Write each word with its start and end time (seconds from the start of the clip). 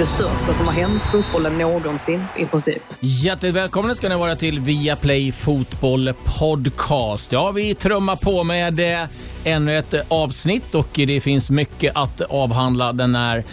Det 0.00 0.06
största 0.06 0.54
som 0.54 0.66
har 0.66 0.72
hänt 0.72 1.04
fotbollen 1.04 1.58
någonsin 1.58 2.24
i 2.36 2.46
princip. 2.46 2.82
Hjärtligt 3.00 3.54
välkomna 3.54 3.94
ska 3.94 4.08
ni 4.08 4.16
vara 4.16 4.36
till 4.36 4.60
Viaplay 4.60 5.32
Fotboll 5.32 6.12
Podcast. 6.38 7.32
Ja, 7.32 7.50
vi 7.50 7.74
trummar 7.74 8.16
på 8.16 8.44
med 8.44 9.02
eh, 9.02 9.08
ännu 9.44 9.78
ett 9.78 9.94
avsnitt 10.08 10.74
och 10.74 10.88
det 10.92 11.20
finns 11.20 11.50
mycket 11.50 11.96
att 11.96 12.20
avhandla 12.20 12.92
den 12.92 13.14
här 13.14 13.44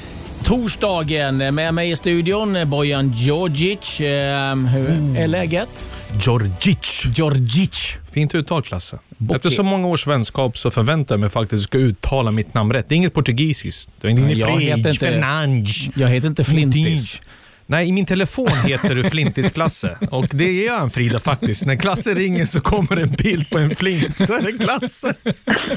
torsdagen. 0.43 1.55
Med 1.55 1.73
mig 1.73 1.91
i 1.91 1.95
studion 1.95 2.69
Bojan 2.69 3.09
Djordjic. 3.09 4.01
Eh, 4.01 4.55
hur 4.55 5.17
är 5.17 5.27
läget? 5.27 5.87
Djordjic. 6.21 7.03
Djordjic. 7.15 7.97
Fint 8.11 8.35
uttal, 8.35 8.63
Klasse. 8.63 8.99
Bocchi. 9.17 9.35
Efter 9.35 9.49
så 9.49 9.63
många 9.63 9.87
års 9.87 10.07
vänskap 10.07 10.57
så 10.57 10.71
förväntar 10.71 11.15
jag 11.15 11.19
mig 11.19 11.29
faktiskt 11.29 11.53
att 11.53 11.71
du 11.71 11.77
ska 11.77 11.77
uttala 11.77 12.31
mitt 12.31 12.53
namn 12.53 12.73
rätt. 12.73 12.89
Det 12.89 12.95
är 12.95 12.97
inget 12.97 13.13
portugisiskt. 13.13 13.89
Det 14.01 14.07
är 14.07 14.11
inget 14.11 14.37
jag 14.37 14.59
heter 14.59 14.89
inte-. 14.89 15.99
Jag 15.99 16.07
heter 16.07 16.27
inte 16.27 16.43
Flintis. 16.43 17.21
Nej, 17.69 17.87
i 17.87 17.91
min 17.91 18.05
telefon 18.05 18.49
heter 18.65 18.95
du 18.95 19.09
Flintis 19.09 19.51
Klasse. 19.51 19.97
Och 20.11 20.25
det 20.31 20.67
är 20.67 20.71
han 20.71 20.89
Frida 20.89 21.19
faktiskt. 21.19 21.65
När 21.65 21.75
Klasse 21.75 22.13
ringer 22.13 22.45
så 22.45 22.61
kommer 22.61 22.97
en 22.97 23.09
bild 23.11 23.49
på 23.49 23.57
en 23.57 23.75
flint. 23.75 24.17
Så 24.27 24.33
är 24.33 24.41
det 24.41 24.51
Klasse. 24.51 25.13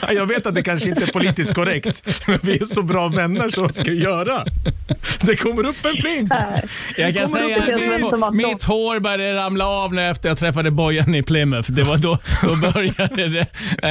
Ja, 0.02 0.12
Jag 0.12 0.26
vet 0.26 0.46
att 0.46 0.54
det 0.54 0.62
kanske 0.62 0.88
inte 0.88 1.02
är 1.02 1.12
politiskt 1.12 1.54
korrekt, 1.54 2.04
men 2.26 2.38
vi 2.42 2.52
är 2.60 2.64
så 2.64 2.82
bra 2.82 3.08
vänner 3.08 3.48
så 3.48 3.60
vad 3.62 3.74
ska 3.74 3.84
jag 3.84 3.96
göra? 3.96 4.44
Det 5.20 5.36
kommer 5.36 5.66
upp 5.66 5.84
en 5.84 5.96
flint. 6.02 6.32
Jag 6.96 7.14
kan 7.14 7.28
säga 7.28 7.56
att 7.62 8.34
mitt, 8.34 8.62
hår 8.62 9.00
började 9.00 9.34
ramla 9.34 9.66
av 9.66 9.94
när 9.94 10.10
efter 10.10 10.28
jag 10.28 10.38
träffade 10.38 10.70
Bojan 10.70 11.14
i 11.14 11.22
Plymouth. 11.22 11.72
Det 11.72 11.82
var 11.82 11.96
då, 11.96 12.18
då 12.42 12.56
började 12.72 13.28
det. 13.28 13.46
Eh, 13.82 13.90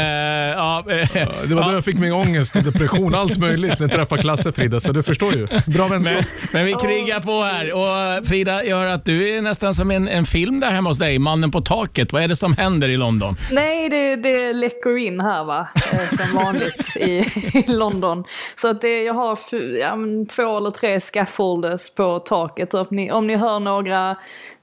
ja, 0.58 0.86
eh, 0.89 1.28
Det 1.47 1.56
var 1.56 1.63
då 1.63 1.72
jag 1.73 1.86
fick 1.86 2.00
min 2.00 2.13
ångest 2.13 2.56
och 2.56 2.63
depression, 2.63 3.16
allt 3.16 3.38
möjligt 3.38 3.72
när 3.72 3.81
jag 3.81 3.91
träffade 3.91 4.22
Klasse 4.22 4.52
Frida, 4.52 4.80
så 4.80 4.91
du 4.91 5.03
förstår 5.03 5.36
ju. 5.36 5.47
Bra 5.66 5.88
vänskap. 5.88 6.16
Men, 6.16 6.25
men 6.52 6.66
vi 6.66 6.73
krigar 6.73 7.19
på 7.19 7.44
här. 7.44 7.72
Och 7.73 7.88
Frida, 8.23 8.63
jag 8.63 8.77
hör 8.77 8.85
att 8.85 9.05
du 9.05 9.29
är 9.37 9.41
nästan 9.41 9.73
som 9.73 9.91
en, 9.91 10.07
en 10.07 10.25
film 10.25 10.59
där 10.59 10.71
hemma 10.71 10.89
hos 10.89 10.97
dig. 10.97 11.19
Mannen 11.19 11.51
på 11.51 11.61
taket. 11.61 12.13
Vad 12.13 12.23
är 12.23 12.27
det 12.27 12.35
som 12.35 12.53
händer 12.57 12.89
i 12.89 12.97
London? 12.97 13.35
Nej, 13.51 13.89
det, 13.89 14.15
det 14.15 14.53
läcker 14.53 14.97
in 14.97 15.19
här 15.19 15.43
va, 15.43 15.67
eh, 15.93 16.17
som 16.17 16.35
vanligt 16.39 16.97
i, 16.97 17.09
i 17.57 17.63
London. 17.67 18.23
Så 18.55 18.67
att 18.69 18.81
det, 18.81 19.03
jag 19.03 19.13
har 19.13 19.33
f- 19.33 19.77
ja, 19.81 19.97
två 20.35 20.57
eller 20.57 20.71
tre 20.71 20.99
scaffolders 20.99 21.89
på 21.95 22.19
taket. 22.19 22.73
Och 22.73 22.79
om, 22.79 22.87
ni, 22.91 23.11
om 23.11 23.27
ni 23.27 23.35
hör 23.35 23.59
några 23.59 24.15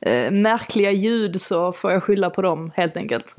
eh, 0.07 0.31
märkliga 0.31 0.91
ljud 0.91 1.41
så 1.41 1.73
får 1.73 1.93
jag 1.93 2.03
skylla 2.03 2.31
på 2.31 2.43
dem 2.43 2.71
helt 2.77 2.97
enkelt. 2.97 3.35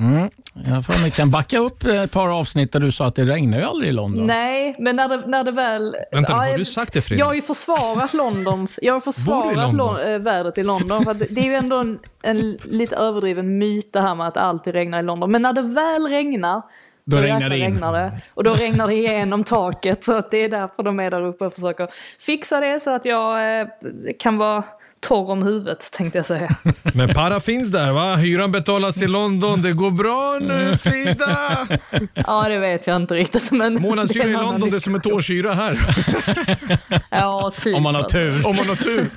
Jag 0.68 0.86
får 0.86 1.04
ni 1.04 1.12
kan 1.12 1.32
backa 1.32 1.58
upp 1.60 1.84
ett 1.84 2.12
par 2.12 2.30
avsnitt 2.30 2.72
där 2.72 2.80
du 2.80 2.92
sa 2.92 3.06
att 3.06 3.16
det 3.16 3.24
regnar 3.24 3.58
ju 3.58 3.64
aldrig 3.64 3.90
i 3.90 3.94
London. 3.94 4.28
Nej, 4.28 4.76
men 4.80 4.96
när 4.96 5.08
det, 5.10 5.24
när 5.28 5.44
det 5.44 5.52
väl... 5.52 5.96
Vänta 6.12 6.34
nu, 6.34 6.40
har 6.40 6.46
jag- 6.48 6.58
du 6.60 6.66
sagt 6.66 6.94
det, 6.94 7.02
Fredrik? 7.02 7.22
Jag 7.22 7.26
har 7.26 7.34
ju 7.34 7.42
försvarat 7.42 8.14
Londons... 8.14 8.80
Jag 8.82 8.94
har 8.94 9.00
försvarat? 9.00 9.54
Lon, 9.78 10.00
äh, 10.00 10.20
vädret 10.20 10.58
i 10.58 10.64
London. 10.64 11.04
För 11.04 11.14
det, 11.14 11.42
är 11.42 11.46
ju 11.46 11.54
ändå 11.54 11.78
en, 11.78 12.00
en 12.24 12.52
lite 12.52 12.96
överdriven 12.96 13.58
myt 13.58 13.94
det 13.94 14.02
här 14.02 14.16
med 14.16 14.28
att 14.28 14.34
det 14.34 14.42
alltid 14.42 14.74
regnar 14.74 15.00
i 15.00 15.04
London. 15.04 15.32
Men 15.32 15.42
när 15.42 15.54
det 15.54 15.62
väl 15.62 16.08
regnar, 16.08 16.62
Då 17.06 17.18
regnar 17.18 17.40
jäklar 17.40 17.50
det 17.50 17.58
in. 17.58 17.72
regnar 17.74 17.94
det. 17.94 18.12
Och 18.34 18.44
då 18.44 18.54
regnar 18.54 18.88
det 18.88 18.94
igenom 18.94 19.44
taket. 19.44 20.04
Så 20.04 20.14
att 20.18 20.32
det 20.32 20.38
är 20.38 20.50
därför 20.50 20.84
de 20.84 21.00
är 21.00 21.12
där 21.12 21.22
uppe 21.26 21.46
och 21.46 21.54
försöker 21.54 21.88
fixa 22.20 22.60
det 22.60 22.80
så 22.80 22.92
att 22.92 23.06
jag 23.06 23.60
eh, 23.60 23.68
kan 24.20 24.38
vara 24.38 24.64
torr 25.02 25.32
om 25.32 25.44
huvudet 25.44 25.92
tänkte 25.92 26.18
jag 26.20 26.26
säga. 26.26 26.56
Men 26.94 27.14
para 27.14 27.40
finns 27.40 27.72
där 27.72 27.92
va? 27.92 28.16
Hyran 28.16 28.52
betalas 28.52 29.02
i 29.02 29.08
London. 29.08 29.62
Det 29.62 29.72
går 29.74 29.92
bra 29.92 30.38
nu 30.42 30.78
Frida! 30.78 31.68
Ja, 32.14 32.50
det 32.50 32.60
vet 32.60 32.88
jag 32.88 32.96
inte 32.96 33.14
riktigt. 33.14 33.52
Men 33.52 33.74
Månadshyra 33.82 34.28
i 34.28 34.32
London 34.32 34.70
det 34.70 34.76
är 34.76 34.80
som 34.80 34.96
ett 34.96 35.06
årshyra 35.06 35.54
här. 35.54 35.78
Ja, 37.12 37.52
typ. 37.58 37.76
Om 37.78 37.84
man 37.84 37.96
har 37.96 38.04
tur. 38.04 38.48
Om 38.48 38.56
man 38.56 38.70
har 38.70 38.76
tur. 38.76 39.10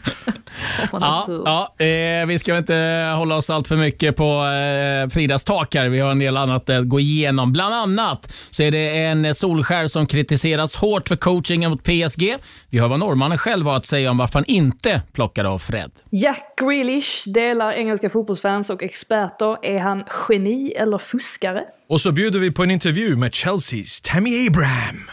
Om 0.92 1.00
man 1.00 1.02
har 1.02 1.10
Ja, 1.18 1.24
tur. 1.26 1.42
ja 1.78 1.84
eh, 1.86 2.26
vi 2.26 2.38
ska 2.38 2.56
inte 2.58 3.12
hålla 3.16 3.36
oss 3.36 3.50
allt 3.50 3.68
för 3.68 3.76
mycket 3.76 4.16
på 4.16 4.44
eh, 4.44 5.08
Fridas 5.10 5.44
tak 5.44 5.74
här. 5.74 5.88
Vi 5.88 6.00
har 6.00 6.10
en 6.10 6.18
del 6.18 6.36
annat 6.36 6.70
att 6.70 6.88
gå 6.88 7.00
igenom. 7.00 7.52
Bland 7.52 7.74
annat 7.74 8.32
så 8.50 8.62
är 8.62 8.70
det 8.70 9.04
en 9.04 9.34
Solskär 9.34 9.86
som 9.86 10.06
kritiseras 10.06 10.76
hårt 10.76 11.08
för 11.08 11.16
coachingen 11.16 11.70
mot 11.70 11.82
PSG. 11.82 12.34
Vi 12.70 12.78
hör 12.78 12.88
vad 12.88 12.98
norrmannen 12.98 13.38
själv 13.38 13.66
har 13.66 13.76
att 13.76 13.86
säga 13.86 14.10
om 14.10 14.16
varför 14.16 14.34
han 14.34 14.44
inte 14.44 15.02
plockade 15.12 15.48
av 15.48 15.58
Fred. 15.58 15.79
Jack 16.10 16.54
Grealish 16.56 17.28
delar 17.28 17.72
engelska 17.72 18.10
fotbollsfans 18.10 18.70
och 18.70 18.82
experter. 18.82 19.56
Är 19.62 19.78
han 19.78 20.04
geni 20.28 20.70
eller 20.70 20.98
fuskare? 20.98 21.64
Och 21.88 22.00
så 22.00 22.12
bjuder 22.12 22.38
vi 22.38 22.52
på 22.52 22.62
en 22.62 22.70
intervju 22.70 23.16
med 23.16 23.34
Chelseas 23.34 24.00
Tammy 24.00 24.46
Abraham. 24.46 25.10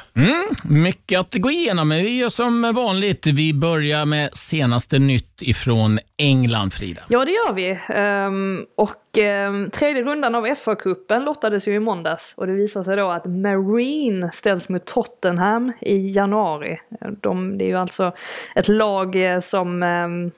Mycket 0.63 1.19
att 1.19 1.33
gå 1.33 1.51
igenom, 1.51 1.87
men 1.87 2.03
vi 2.03 2.17
gör 2.17 2.29
som 2.29 2.73
vanligt. 2.75 3.27
Vi 3.27 3.53
börjar 3.53 4.05
med 4.05 4.35
senaste 4.35 4.99
nytt 4.99 5.41
ifrån 5.41 5.99
England, 6.17 6.73
Frida. 6.73 7.01
Ja, 7.07 7.25
det 7.25 7.31
gör 7.31 7.53
vi. 7.53 7.79
Ehm, 7.89 8.65
och 8.75 9.17
ehm, 9.17 9.69
tredje 9.69 10.03
rundan 10.03 10.35
av 10.35 10.45
FA-cupen 10.45 11.23
lottades 11.23 11.67
ju 11.67 11.75
i 11.75 11.79
måndags 11.79 12.33
och 12.37 12.47
det 12.47 12.53
visar 12.53 12.83
sig 12.83 12.95
då 12.95 13.09
att 13.09 13.25
Marine 13.25 14.31
ställs 14.31 14.69
mot 14.69 14.85
Tottenham 14.85 15.73
i 15.81 16.09
januari. 16.09 16.79
De, 17.21 17.57
det 17.57 17.65
är 17.65 17.69
ju 17.69 17.77
alltså 17.77 18.11
ett 18.55 18.67
lag 18.67 19.33
eh, 19.33 19.39
som 19.39 19.83
um, 19.83 20.31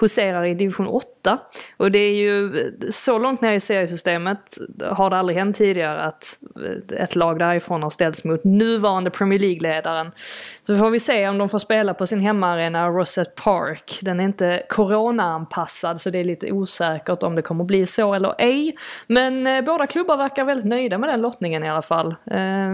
huserar 0.00 0.44
i 0.44 0.54
division 0.54 0.86
8. 0.86 1.38
Och 1.76 1.90
det 1.90 1.98
är 1.98 2.14
ju 2.14 2.72
så 2.90 3.18
långt 3.18 3.40
ner 3.40 3.52
i 3.52 3.60
seriesystemet 3.60 4.58
har 4.90 5.10
det 5.10 5.16
aldrig 5.16 5.38
hänt 5.38 5.56
tidigare 5.56 6.02
att 6.02 6.38
ett 6.96 7.16
lag 7.16 7.38
därifrån 7.38 7.82
har 7.82 7.90
ställts 7.90 8.24
mot 8.24 8.44
nuvarande 8.44 9.10
Premier 9.10 9.38
League-ledaren. 9.38 10.10
Så 10.66 10.76
får 10.76 10.90
vi 10.90 11.00
se 11.00 11.28
om 11.28 11.38
de 11.38 11.48
får 11.48 11.58
spela 11.58 11.94
på 11.94 12.06
sin 12.06 12.20
hemmaarena 12.20 12.88
Rosette 12.88 13.42
Park. 13.42 13.98
Den 14.02 14.20
är 14.20 14.24
inte 14.24 14.62
corona-anpassad 14.68 16.00
så 16.00 16.10
det 16.10 16.18
är 16.18 16.24
lite 16.24 16.52
osäkert 16.52 17.22
om 17.22 17.34
det 17.34 17.42
kommer 17.42 17.64
bli 17.64 17.86
så 17.86 18.14
eller 18.14 18.34
ej. 18.38 18.76
Men 19.06 19.46
eh, 19.46 19.64
båda 19.64 19.86
klubbar 19.86 20.16
verkar 20.16 20.44
väldigt 20.44 20.66
nöjda 20.66 20.98
med 20.98 21.08
den 21.08 21.20
lottningen 21.20 21.64
i 21.64 21.70
alla 21.70 21.82
fall. 21.82 22.14
Eh, 22.26 22.70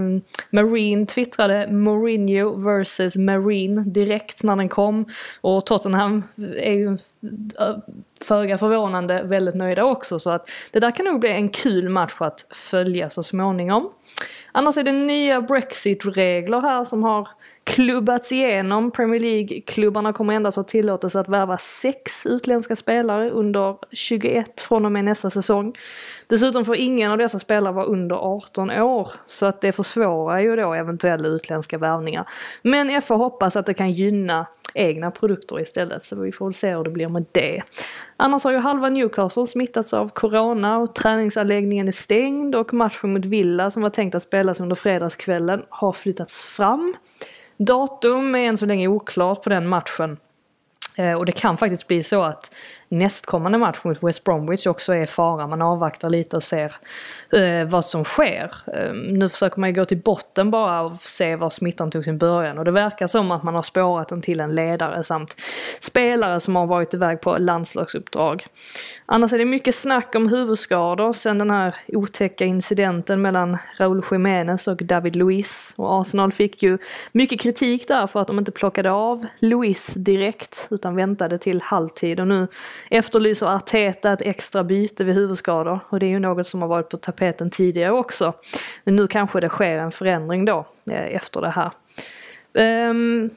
Marine 0.51 1.07
twittrade 1.07 1.69
Mourinho 1.73 2.57
vs 2.57 3.17
Marine 3.17 3.85
direkt 3.87 4.43
när 4.43 4.57
den 4.57 4.69
kom. 4.69 5.07
Och 5.41 5.67
Tottenham 5.67 6.25
är 6.57 6.73
ju 6.73 6.93
eh, 7.59 7.77
föga 8.25 8.59
förvånande 8.59 9.23
väldigt 9.23 9.55
nöjda 9.55 9.85
också. 9.85 10.19
Så 10.19 10.31
att 10.31 10.49
det 10.73 10.81
där 10.81 10.91
kan 10.91 11.07
nog 11.07 11.21
bli 11.21 11.31
en 11.31 11.49
kul 11.49 11.89
match 11.89 12.15
att 12.19 12.47
följa 12.51 13.11
så 13.11 13.23
småningom. 13.23 13.91
Annars 14.53 14.77
är 14.77 14.83
det 14.83 14.93
nya 14.93 15.41
Brexit-regler 15.41 16.61
här 16.61 16.85
som 16.85 17.03
har 17.03 17.29
klubbats 17.69 18.33
igenom. 18.33 18.91
Premier 18.91 19.21
League-klubbarna 19.21 20.13
kommer 20.13 20.35
endast 20.35 20.57
ha 20.57 20.65
tillåtelse 20.65 21.21
att 21.21 21.29
värva 21.29 21.59
sex 21.59 22.27
utländska 22.27 22.77
spelare 22.77 23.31
under 23.31 23.77
21 23.93 24.61
från 24.61 24.85
och 24.85 24.93
med 24.93 25.05
nästa 25.05 25.31
säsong. 25.31 25.75
Dessutom 26.27 26.65
får 26.65 26.77
ingen 26.77 27.11
av 27.11 27.19
dessa 27.19 27.39
spelare 27.39 27.73
vara 27.73 27.85
under 27.85 28.17
18 28.17 28.71
år, 28.71 29.11
så 29.27 29.47
att 29.47 29.61
det 29.61 29.73
försvårar 29.73 30.39
ju 30.39 30.57
då 30.57 30.75
eventuella 30.75 31.29
utländska 31.29 31.79
värvningar. 31.79 32.29
Men 32.63 33.03
FA 33.03 33.15
hoppas 33.15 33.57
att 33.57 33.67
det 33.67 33.75
kan 33.75 33.91
gynna 33.91 34.47
egna 34.75 35.11
produkter 35.11 35.61
istället, 35.61 36.03
så 36.03 36.17
vi 36.17 36.33
får 36.33 36.47
väl 36.47 36.53
se 36.53 36.75
hur 36.75 36.85
det 36.85 36.91
blir 36.91 37.09
med 37.09 37.25
det. 37.33 37.63
Annars 38.17 38.45
har 38.45 38.53
ju 38.53 38.59
halva 38.59 38.89
Newcastle 38.89 39.47
smittats 39.47 39.93
av 39.93 40.09
corona 40.09 40.79
och 40.79 40.95
träningsanläggningen 40.95 41.89
är 41.89 41.93
stängd 41.93 42.55
och 42.55 42.75
matchen 42.75 43.13
mot 43.13 43.25
Villa 43.25 43.71
som 43.71 43.83
var 43.83 43.91
tänkt 43.91 44.15
att 44.15 44.23
spelas 44.23 44.61
under 44.61 44.77
fredagskvällen 44.77 45.63
har 45.69 45.93
flyttats 45.93 46.45
fram. 46.45 46.95
Datum 47.59 48.35
är 48.35 48.39
än 48.39 48.57
så 48.57 48.67
länge 48.67 48.89
oklart 48.89 49.43
på 49.43 49.51
den 49.51 49.69
matchen. 49.69 50.17
Eh, 50.97 51.13
och 51.13 51.27
det 51.27 51.33
kan 51.33 51.57
faktiskt 51.59 51.87
bli 51.87 52.03
så 52.03 52.23
att 52.23 52.55
nästkommande 52.89 53.59
match 53.59 53.79
mot 53.83 54.03
West 54.03 54.25
Bromwich 54.25 54.67
också 54.67 54.93
är 54.95 55.03
i 55.03 55.07
fara. 55.07 55.47
Man 55.47 55.63
avvaktar 55.63 56.11
lite 56.11 56.37
och 56.37 56.43
ser 56.43 56.77
eh, 57.33 57.69
vad 57.69 57.85
som 57.85 58.05
sker. 58.05 58.55
Eh, 58.75 58.93
nu 58.93 59.29
försöker 59.29 59.61
man 59.61 59.69
ju 59.69 59.75
gå 59.75 59.85
till 59.85 59.99
botten 59.99 60.51
bara 60.51 60.81
och 60.81 61.03
se 61.03 61.37
var 61.37 61.51
smittan 61.51 61.91
tog 61.91 62.05
sin 62.05 62.19
början. 62.19 62.59
Och 62.59 62.65
det 62.65 62.71
verkar 62.71 63.07
som 63.07 63.31
att 63.31 63.43
man 63.43 63.55
har 63.55 63.63
spårat 63.63 64.09
den 64.09 64.23
till 64.23 64.41
en 64.41 64.55
ledare 64.55 65.03
samt 65.03 65.37
spelare 65.81 66.41
som 66.41 66.57
har 66.57 66.67
varit 66.67 66.95
iväg 66.95 67.21
på 67.21 67.39
landslagsuppdrag. 67.39 68.47
Annars 69.07 69.33
är 69.33 69.39
det 69.39 69.45
mycket 69.45 69.75
snack 69.75 70.15
om 70.15 70.29
huvudskador 70.29 71.13
sen 71.13 71.39
den 71.39 71.51
här 71.51 71.75
otäcka 71.89 72.45
incidenten 72.45 73.23
mellan 73.23 73.59
Raúl 73.77 74.03
Jiménez 74.11 74.69
och 74.69 74.77
David 74.77 75.17
Luiz. 75.17 75.73
Och 75.77 76.01
Arsenal 76.01 76.33
fick 76.33 76.63
ju 76.63 76.79
mycket 77.13 77.41
kritik 77.41 77.89
där 77.89 78.07
för 78.07 78.21
att 78.21 78.27
de 78.27 78.39
inte 78.39 78.53
plockade 78.53 78.91
av 78.91 79.27
Luiz 79.39 79.95
direkt 79.95 80.69
utan 80.71 80.97
väntade 80.97 81.39
till 81.39 81.61
halvtid. 81.61 82.21
Och 82.21 82.29
nu 82.29 82.49
efterlyser 82.91 83.47
Arteta 83.47 84.13
ett 84.13 84.23
extra 84.23 84.65
byte 84.65 85.05
vid 85.05 85.15
huvudskador 85.15 85.81
och 85.89 85.99
det 85.99 86.07
är 86.07 86.11
ju 86.11 86.19
något 86.19 86.47
som 86.47 86.63
har 86.63 86.69
varit 86.69 86.89
på 86.89 86.97
tapeten 86.97 87.51
tidigare 87.51 87.93
också. 87.93 88.35
Men 88.85 88.97
nu 88.97 89.07
kanske 89.07 89.41
det 89.41 89.49
sker 89.49 89.79
en 89.79 89.93
förändring 89.93 90.45
då 90.45 90.67
eh, 90.91 91.17
efter 91.17 91.41
det 91.41 91.51
här. 91.51 91.71
Um, 92.91 93.31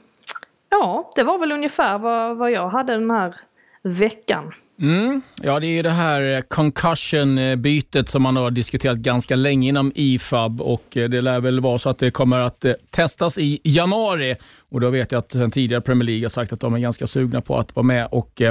ja, 0.69 1.11
det 1.15 1.23
var 1.23 1.38
väl 1.38 1.51
ungefär 1.51 1.97
vad, 1.97 2.38
vad 2.38 2.51
jag 2.51 2.69
hade 2.69 2.93
den 2.93 3.11
här 3.11 3.35
veckan. 3.83 4.51
Mm. 4.81 5.21
Ja, 5.41 5.59
det 5.59 5.67
är 5.67 5.71
ju 5.71 5.81
det 5.81 5.89
här 5.89 6.35
eh, 6.35 6.41
concussion-bytet 6.41 8.09
som 8.09 8.21
man 8.21 8.35
har 8.35 8.51
diskuterat 8.51 8.97
ganska 8.97 9.35
länge 9.35 9.69
inom 9.69 9.91
IFAB 9.95 10.61
och 10.61 10.97
eh, 10.97 11.09
det 11.09 11.21
lär 11.21 11.39
väl 11.39 11.59
vara 11.59 11.79
så 11.79 11.89
att 11.89 11.99
det 11.99 12.11
kommer 12.11 12.39
att 12.39 12.65
testas 12.89 13.38
i 13.38 13.59
januari. 13.63 14.35
Och 14.69 14.79
då 14.79 14.89
vet 14.89 15.11
jag 15.11 15.19
att 15.19 15.31
sen 15.31 15.51
tidigare 15.51 15.81
Premier 15.81 16.05
League 16.05 16.23
har 16.23 16.29
sagt 16.29 16.53
att 16.53 16.59
de 16.59 16.73
är 16.73 16.79
ganska 16.79 17.07
sugna 17.07 17.41
på 17.41 17.57
att 17.57 17.75
vara 17.75 17.83
med 17.83 18.07
och 18.11 18.41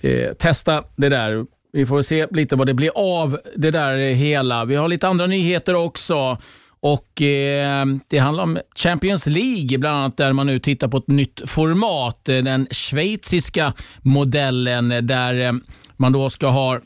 eh, 0.00 0.32
testa 0.32 0.84
det 0.96 1.08
där. 1.08 1.46
Vi 1.72 1.86
får 1.86 2.02
se 2.02 2.26
lite 2.30 2.56
vad 2.56 2.66
det 2.66 2.74
blir 2.74 2.90
av 2.94 3.38
det 3.56 3.70
där 3.70 3.96
hela. 4.14 4.64
Vi 4.64 4.76
har 4.76 4.88
lite 4.88 5.08
andra 5.08 5.26
nyheter 5.26 5.74
också. 5.74 6.38
Och 6.80 7.22
eh, 7.22 7.86
Det 8.08 8.18
handlar 8.18 8.42
om 8.44 8.58
Champions 8.76 9.26
League, 9.26 9.78
bland 9.78 9.96
annat 9.96 10.16
där 10.16 10.32
man 10.32 10.46
nu 10.46 10.58
tittar 10.58 10.88
på 10.88 10.96
ett 10.96 11.08
nytt 11.08 11.42
format. 11.50 12.28
Eh, 12.28 12.38
den 12.38 12.66
schweiziska 12.70 13.72
modellen 14.02 14.92
eh, 14.92 15.02
där 15.02 15.40
eh, 15.40 15.52
man 15.96 16.12
då 16.12 16.30
ska 16.30 16.46
ha 16.46 16.80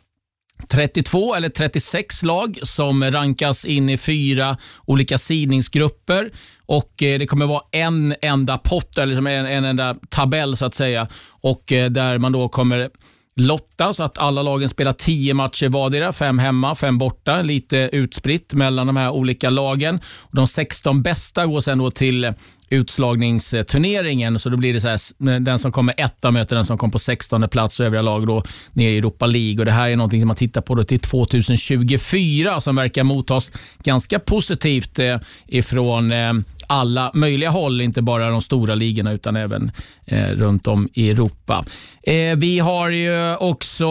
32 0.69 1.35
eller 1.35 1.49
36 1.49 2.23
lag 2.23 2.59
som 2.62 3.11
rankas 3.11 3.64
in 3.64 3.88
i 3.88 3.97
fyra 3.97 4.56
olika 4.85 5.19
sidningsgrupper. 5.19 6.31
Och 6.67 7.03
eh, 7.03 7.19
Det 7.19 7.26
kommer 7.26 7.47
vara 7.47 7.62
en 7.70 8.14
enda 8.23 8.59
pott, 8.59 8.99
eller 8.99 9.06
liksom 9.06 9.26
en, 9.26 9.47
en 9.47 9.64
enda 9.64 9.97
tabell 10.09 10.56
så 10.56 10.67
att 10.67 10.75
säga. 10.75 11.09
Och 11.31 11.73
eh, 11.73 11.91
Där 11.91 12.19
man 12.19 12.32
då 12.32 12.49
kommer 12.49 12.91
lotta 13.37 13.93
så 13.93 14.02
att 14.02 14.19
alla 14.19 14.43
lagen 14.43 14.69
spelar 14.69 14.93
tio 14.93 15.34
matcher 15.34 15.69
vardera, 15.69 16.12
fem 16.12 16.38
hemma, 16.38 16.75
fem 16.75 16.99
borta, 16.99 17.43
lite 17.43 17.76
utspritt 17.76 18.55
mellan 18.55 18.87
de 18.87 18.96
här 18.96 19.11
olika 19.11 19.50
lagen. 19.50 20.00
De 20.31 20.46
16 20.46 21.02
bästa 21.02 21.46
går 21.46 21.61
sen 21.61 21.79
då 21.79 21.90
till 21.90 22.34
utslagningsturneringen, 22.69 24.38
så 24.38 24.49
då 24.49 24.56
blir 24.56 24.73
det 24.73 24.81
så 24.81 24.88
här, 24.88 25.38
den 25.40 25.58
som 25.58 25.73
kommer 25.73 25.94
etta 25.96 26.31
möter 26.31 26.56
den 26.56 26.64
som 26.64 26.79
kom 26.79 26.90
på 26.90 26.99
16 26.99 27.49
plats 27.49 27.81
och 27.81 27.87
övriga 27.87 28.02
lag 28.02 28.26
då 28.26 28.43
ner 28.73 28.90
i 28.90 28.99
Europa 28.99 29.26
League. 29.26 29.58
Och 29.58 29.64
det 29.64 29.73
här 29.73 29.90
är 29.90 29.96
någonting 29.96 30.20
som 30.20 30.29
man 30.29 30.37
tittar 30.37 30.61
på 30.61 30.75
då 30.75 30.84
till 30.84 31.00
2024 31.00 32.61
som 32.61 32.76
verkar 32.76 33.05
mottas 33.05 33.52
ganska 33.82 34.19
positivt 34.19 34.99
eh, 34.99 35.19
ifrån 35.46 36.12
eh, 36.12 36.32
alla 36.72 37.10
möjliga 37.14 37.50
håll, 37.50 37.80
inte 37.80 38.02
bara 38.02 38.30
de 38.30 38.42
stora 38.42 38.74
ligorna 38.74 39.12
utan 39.12 39.36
även 39.36 39.72
eh, 40.06 40.26
runt 40.26 40.66
om 40.66 40.88
i 40.92 41.10
Europa. 41.10 41.64
Eh, 42.02 42.36
vi 42.36 42.58
har 42.58 42.90
ju 42.90 43.36
också 43.36 43.86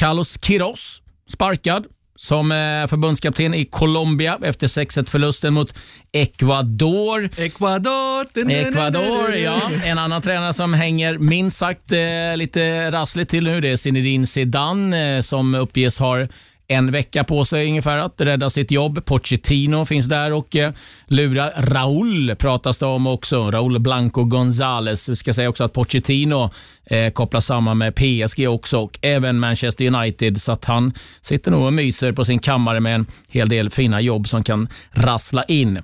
Carlos 0.00 0.36
Quiroz 0.36 1.02
sparkad 1.32 1.86
som 2.16 2.52
eh, 2.52 2.86
förbundskapten 2.86 3.54
i 3.54 3.64
Colombia 3.64 4.38
efter 4.42 4.66
6-1-förlusten 4.66 5.54
mot 5.54 5.74
Ecuador. 6.12 7.30
Ecuador! 7.36 8.26
Ecuador, 8.50 9.34
ja. 9.34 9.60
En 9.84 9.98
annan 9.98 10.22
tränare 10.22 10.52
som 10.52 10.74
hänger 10.74 11.18
minst 11.18 11.56
sagt 11.56 11.92
eh, 11.92 12.36
lite 12.36 12.90
rassligt 12.90 13.30
till 13.30 13.44
nu 13.44 13.60
det 13.60 13.68
är 13.68 13.76
Zinedine 13.76 14.26
Zidane 14.26 15.16
eh, 15.16 15.22
som 15.22 15.54
uppges 15.54 15.98
har 15.98 16.28
en 16.68 16.90
vecka 16.90 17.24
på 17.24 17.44
sig 17.44 17.68
ungefär 17.68 17.98
att 17.98 18.20
rädda 18.20 18.50
sitt 18.50 18.70
jobb. 18.70 19.04
Pochettino 19.04 19.84
finns 19.84 20.06
där 20.06 20.32
och 20.32 20.56
eh, 20.56 20.72
lurar. 21.06 21.52
Raúl 21.56 22.34
pratas 22.36 22.78
det 22.78 22.86
om 22.86 23.06
också. 23.06 23.50
Raúl 23.50 23.78
Blanco 23.78 24.24
Gonzales. 24.24 25.08
Vi 25.08 25.16
ska 25.16 25.34
säga 25.34 25.48
också 25.48 25.64
att 25.64 25.72
Pochettino 25.72 26.50
eh, 26.84 27.10
kopplas 27.10 27.46
samman 27.46 27.78
med 27.78 27.94
PSG 27.94 28.48
också 28.48 28.78
och 28.78 28.98
även 29.02 29.38
Manchester 29.38 29.86
United. 29.86 30.42
Så 30.42 30.52
att 30.52 30.64
han 30.64 30.92
sitter 31.20 31.50
nog 31.50 31.66
och 31.66 31.72
myser 31.72 32.12
på 32.12 32.24
sin 32.24 32.38
kammare 32.38 32.80
med 32.80 32.94
en 32.94 33.06
hel 33.28 33.48
del 33.48 33.70
fina 33.70 34.00
jobb 34.00 34.28
som 34.28 34.44
kan 34.44 34.68
rassla 34.90 35.44
in. 35.44 35.82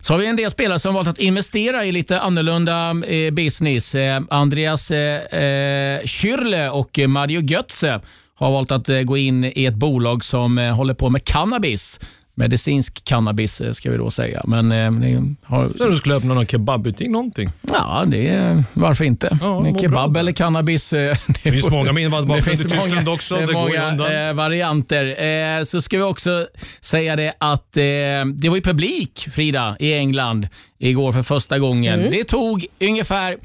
Så 0.00 0.12
har 0.12 0.18
vi 0.18 0.26
en 0.26 0.36
del 0.36 0.50
spelare 0.50 0.78
som 0.78 0.94
valt 0.94 1.08
att 1.08 1.18
investera 1.18 1.84
i 1.84 1.92
lite 1.92 2.20
annorlunda 2.20 2.94
eh, 3.06 3.30
business. 3.30 3.94
Eh, 3.94 4.22
Andreas 4.30 4.90
eh, 4.90 5.20
Kyrle 5.30 6.00
Schürrle 6.04 6.68
och 6.68 6.98
Mario 7.08 7.40
Götze 7.40 8.00
har 8.44 8.52
valt 8.52 8.70
att 8.70 8.88
eh, 8.88 9.00
gå 9.00 9.16
in 9.16 9.44
i 9.44 9.64
ett 9.64 9.74
bolag 9.74 10.24
som 10.24 10.58
eh, 10.58 10.74
håller 10.74 10.94
på 10.94 11.10
med 11.10 11.24
cannabis. 11.24 12.00
Medicinsk 12.34 13.04
cannabis 13.04 13.60
eh, 13.60 13.72
ska 13.72 13.90
vi 13.90 13.96
då 13.96 14.10
säga. 14.10 14.42
Men, 14.44 14.72
eh, 14.72 15.22
har... 15.42 15.66
Så 15.66 15.88
du 15.88 15.96
skulle 15.96 16.14
öppna 16.14 16.34
någon 16.34 16.46
kebabbutik, 16.46 17.08
någonting? 17.08 17.50
Ja, 17.72 18.04
det, 18.06 18.64
varför 18.72 19.04
inte? 19.04 19.38
Ja, 19.40 19.76
kebab 19.80 20.16
eller 20.16 20.32
cannabis. 20.32 20.90
Det, 20.90 21.16
det 21.44 21.50
finns 21.50 21.70
många 21.70 21.92
min 21.92 22.10
det 22.10 22.42
finns 22.42 22.62
det 22.62 22.76
många, 22.76 23.12
också. 23.12 23.36
Det, 23.36 23.52
många 23.52 24.28
eh, 24.28 24.34
varianter. 24.34 25.24
Eh, 25.24 25.64
så 25.64 25.80
ska 25.80 25.96
vi 25.96 26.02
också 26.02 26.46
säga 26.80 27.16
det 27.16 27.34
att 27.38 27.76
eh, 27.76 27.82
det 28.34 28.48
var 28.48 28.56
ju 28.56 28.62
publik, 28.62 29.28
Frida, 29.32 29.76
i 29.78 29.94
England 29.94 30.48
igår 30.78 31.12
för 31.12 31.22
första 31.22 31.58
gången. 31.58 32.00
Mm. 32.00 32.10
Det 32.10 32.24
tog 32.24 32.66
ungefär 32.80 33.36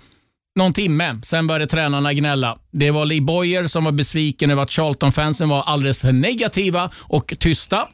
någon 0.57 0.74
timme, 0.74 1.19
sen 1.24 1.48
började 1.48 1.68
tränarna 1.68 2.13
gnälla. 2.13 2.57
Det 2.71 2.92
var 2.92 3.06
Lee 3.06 3.21
Boyer 3.21 3.68
som 3.68 3.83
var 3.83 3.92
besviken 3.92 4.51
över 4.51 4.63
att 4.63 4.71
Charlton-fansen 4.71 5.50
var 5.50 5.63
alldeles 5.63 6.01
för 6.01 6.12
negativa 6.12 6.89
och 7.01 7.33
tysta. 7.39 7.88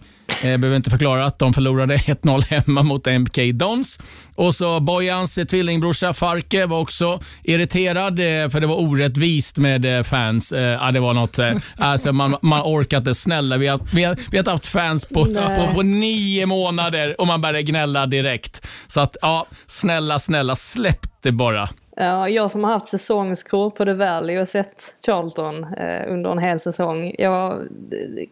Jag 0.43 0.59
behöver 0.59 0.77
inte 0.77 0.89
förklara 0.89 1.25
att 1.25 1.39
de 1.39 1.53
förlorade 1.53 1.97
1-0 1.97 2.43
hemma 2.45 2.83
mot 2.83 3.05
MK 3.05 3.37
Dons. 3.53 3.99
Och 4.35 4.55
så 4.55 4.79
Bojans 4.79 5.35
tvillingbrorsa 5.35 6.13
Farke 6.13 6.65
var 6.65 6.79
också 6.79 7.21
irriterad 7.43 8.19
eh, 8.19 8.49
för 8.49 8.59
det 8.59 8.67
var 8.67 8.75
orättvist 8.81 9.57
med 9.57 9.97
eh, 9.97 10.03
fans. 10.03 10.51
Eh, 10.51 10.61
ja, 10.61 10.91
det 10.91 10.99
var 10.99 11.13
något, 11.13 11.39
alltså 11.77 12.13
man, 12.13 12.35
man 12.41 12.61
orkar 12.61 12.97
inte. 12.97 13.15
Snälla, 13.15 13.57
vi 13.57 13.67
har, 13.67 13.79
vi 13.93 14.03
har, 14.03 14.17
vi 14.31 14.37
har 14.37 14.51
haft 14.51 14.65
fans 14.65 15.05
på, 15.05 15.25
på, 15.25 15.73
på, 15.75 15.81
nio 15.81 16.45
månader 16.45 17.21
och 17.21 17.27
man 17.27 17.41
började 17.41 17.63
gnälla 17.63 18.05
direkt. 18.05 18.67
Så 18.87 19.01
att, 19.01 19.17
ja, 19.21 19.47
snälla, 19.67 20.19
snälla, 20.19 20.55
släpp 20.55 21.05
det 21.21 21.31
bara. 21.31 21.69
Ja, 21.95 22.29
jag 22.29 22.51
som 22.51 22.63
har 22.63 22.71
haft 22.71 22.85
säsongskort 22.85 23.75
på 23.75 23.85
The 23.85 23.93
Valley 23.93 24.37
och 24.37 24.47
sett 24.47 24.95
Charlton 25.05 25.63
eh, 25.63 26.11
under 26.13 26.31
en 26.31 26.37
hel 26.37 26.59
säsong. 26.59 27.15
Jag 27.17 27.67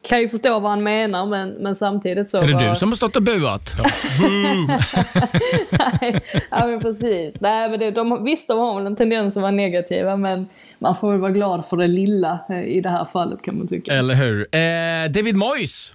kan 0.02 0.22
ju 0.22 0.30
förstå 0.30 0.60
vad 0.60 0.72
han 0.72 0.84
menar 0.84 1.26
men, 1.26 1.50
men 1.50 1.76
samtidigt 1.76 2.30
så... 2.30 2.38
Är 2.38 2.48
det 2.48 2.54
var... 2.54 2.70
du 2.70 2.76
som 2.76 2.90
har 2.90 2.96
stått 2.96 3.16
och 3.16 3.24
buat? 3.24 3.74
Ja. 3.78 3.86
Nej, 6.02 6.22
ja, 6.52 6.68
men 6.68 6.80
precis. 6.80 7.42
Nej, 7.42 7.70
men 7.70 7.80
det, 7.80 7.92
de, 7.92 8.24
visst, 8.24 8.48
de 8.48 8.60
har 8.60 8.76
väl 8.76 8.86
en 8.86 8.96
tendens 8.96 9.38
att 9.38 9.42
vara 9.42 9.52
negativa 9.52 10.16
men 10.16 10.48
man 10.80 10.96
får 10.96 11.12
väl 11.12 11.20
vara 11.20 11.32
glad 11.32 11.66
för 11.66 11.78
det 11.78 11.88
lilla 11.88 12.40
eh, 12.50 12.64
i 12.64 12.82
det 12.82 12.90
här 12.90 13.06
fallet 13.06 13.42
kan 13.42 13.58
man 13.58 13.68
tycka. 13.68 13.94
Eller 13.94 14.16
hur. 14.16 14.56
Eh, 14.56 15.12
David 15.12 15.36
Moyes 15.36 15.94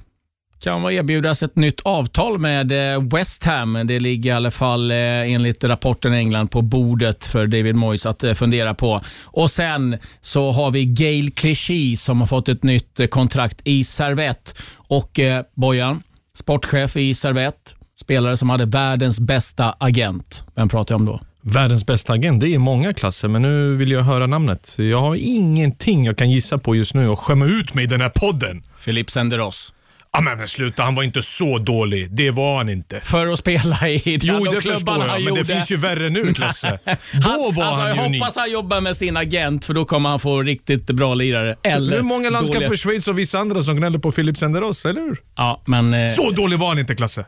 kan 0.61 0.93
erbjudas 0.93 1.43
ett 1.43 1.57
nytt 1.57 1.81
avtal 1.81 2.39
med 2.39 2.95
eh, 2.95 3.03
West 3.03 3.45
Ham. 3.45 3.79
Det 3.85 4.01
ligger 4.01 4.31
i 4.31 4.35
alla 4.35 4.51
fall 4.51 4.91
eh, 4.91 4.97
enligt 4.97 5.65
rapporten 5.65 6.15
i 6.15 6.17
England 6.17 6.49
på 6.49 6.63
bordet 6.63 7.25
för 7.25 7.47
David 7.47 7.75
Moyes 7.75 8.07
att 8.07 8.25
eh, 8.25 8.35
fundera 8.35 8.75
på. 8.75 9.01
Och 9.25 9.51
Sen 9.51 9.99
så 10.21 10.53
har 10.53 10.71
vi 10.71 10.85
Gail 10.85 11.33
Clichy 11.33 11.97
som 11.97 12.21
har 12.21 12.27
fått 12.27 12.49
ett 12.49 12.63
nytt 12.63 13.01
kontrakt 13.11 13.61
i 13.65 13.85
Servette. 13.85 14.53
Och 14.77 15.21
Bojan, 15.55 16.03
sportchef 16.35 16.97
i 16.97 17.15
Servette, 17.15 17.71
spelare 18.01 18.37
som 18.37 18.51
hade 18.51 18.65
världens 18.65 19.21
bästa 19.21 19.75
agent. 19.79 20.45
Vem 20.55 20.69
pratar 20.69 20.93
jag 20.93 21.01
om 21.01 21.07
då? 21.07 21.21
Världens 21.41 21.87
bästa 21.87 22.13
agent, 22.13 22.41
det 22.41 22.55
är 22.55 22.59
många 22.59 22.95
klasser, 22.95 23.29
men 23.29 23.43
nu 23.43 23.77
vill 23.77 23.91
jag 23.91 24.03
höra 24.03 24.27
namnet. 24.27 24.75
Jag 24.79 25.01
har 25.01 25.17
ingenting 25.21 26.05
jag 26.05 26.17
kan 26.17 26.31
gissa 26.31 26.59
på 26.59 26.77
just 26.77 26.95
nu 26.95 27.09
och 27.09 27.19
skämma 27.19 27.47
ut 27.47 27.75
mig 27.75 27.85
i 27.85 27.87
den 27.87 28.01
här 28.01 28.13
podden. 28.15 28.63
Philippe 28.85 29.13
Senderos. 29.13 29.73
Ja, 30.17 30.23
men 30.37 30.49
sluta, 30.49 30.83
han 30.83 30.95
var 30.95 31.03
inte 31.03 31.23
så 31.23 31.59
dålig. 31.59 32.11
Det 32.11 32.31
var 32.31 32.57
han 32.57 32.69
inte. 32.69 33.01
För 33.01 33.27
att 33.27 33.39
spela 33.39 33.89
i 33.89 34.17
den 34.17 34.21
Jo, 34.23 34.45
det 34.45 34.61
förstår 34.61 34.99
jag, 34.99 35.07
men 35.09 35.23
gjorde. 35.25 35.41
det 35.41 35.45
finns 35.45 35.71
ju 35.71 35.77
värre 35.77 36.11
nu, 36.11 36.35
Klasse. 36.35 36.79
Då 37.13 37.31
var 37.31 37.47
alltså, 37.47 37.63
han 37.63 37.89
Jag 37.97 38.07
unik. 38.07 38.23
hoppas 38.23 38.37
han 38.37 38.51
jobbar 38.51 38.81
med 38.81 38.97
sin 38.97 39.17
agent, 39.17 39.65
för 39.65 39.75
då 39.75 39.85
kommer 39.85 40.11
han 40.11 40.21
få 40.21 40.43
riktigt 40.43 40.87
bra 40.87 41.15
lirare. 41.15 41.57
Eller 41.63 41.97
Hur 41.97 42.03
många 42.03 42.31
landskap 42.31 42.63
för 42.65 42.77
Schweiz 42.77 43.09
och 43.09 43.19
vissa 43.19 43.39
andra 43.39 43.63
som 43.63 43.77
gnäller 43.77 43.99
på 43.99 44.13
Philip 44.13 44.37
Senderos, 44.37 44.85
eller 44.85 45.01
hur? 45.01 45.17
Ja, 45.37 45.63
men... 45.67 45.95
Eh... 45.95 46.09
Så 46.09 46.31
dålig 46.31 46.59
var 46.59 46.69
han 46.69 46.79
inte, 46.79 46.95
Klasse. 46.95 47.25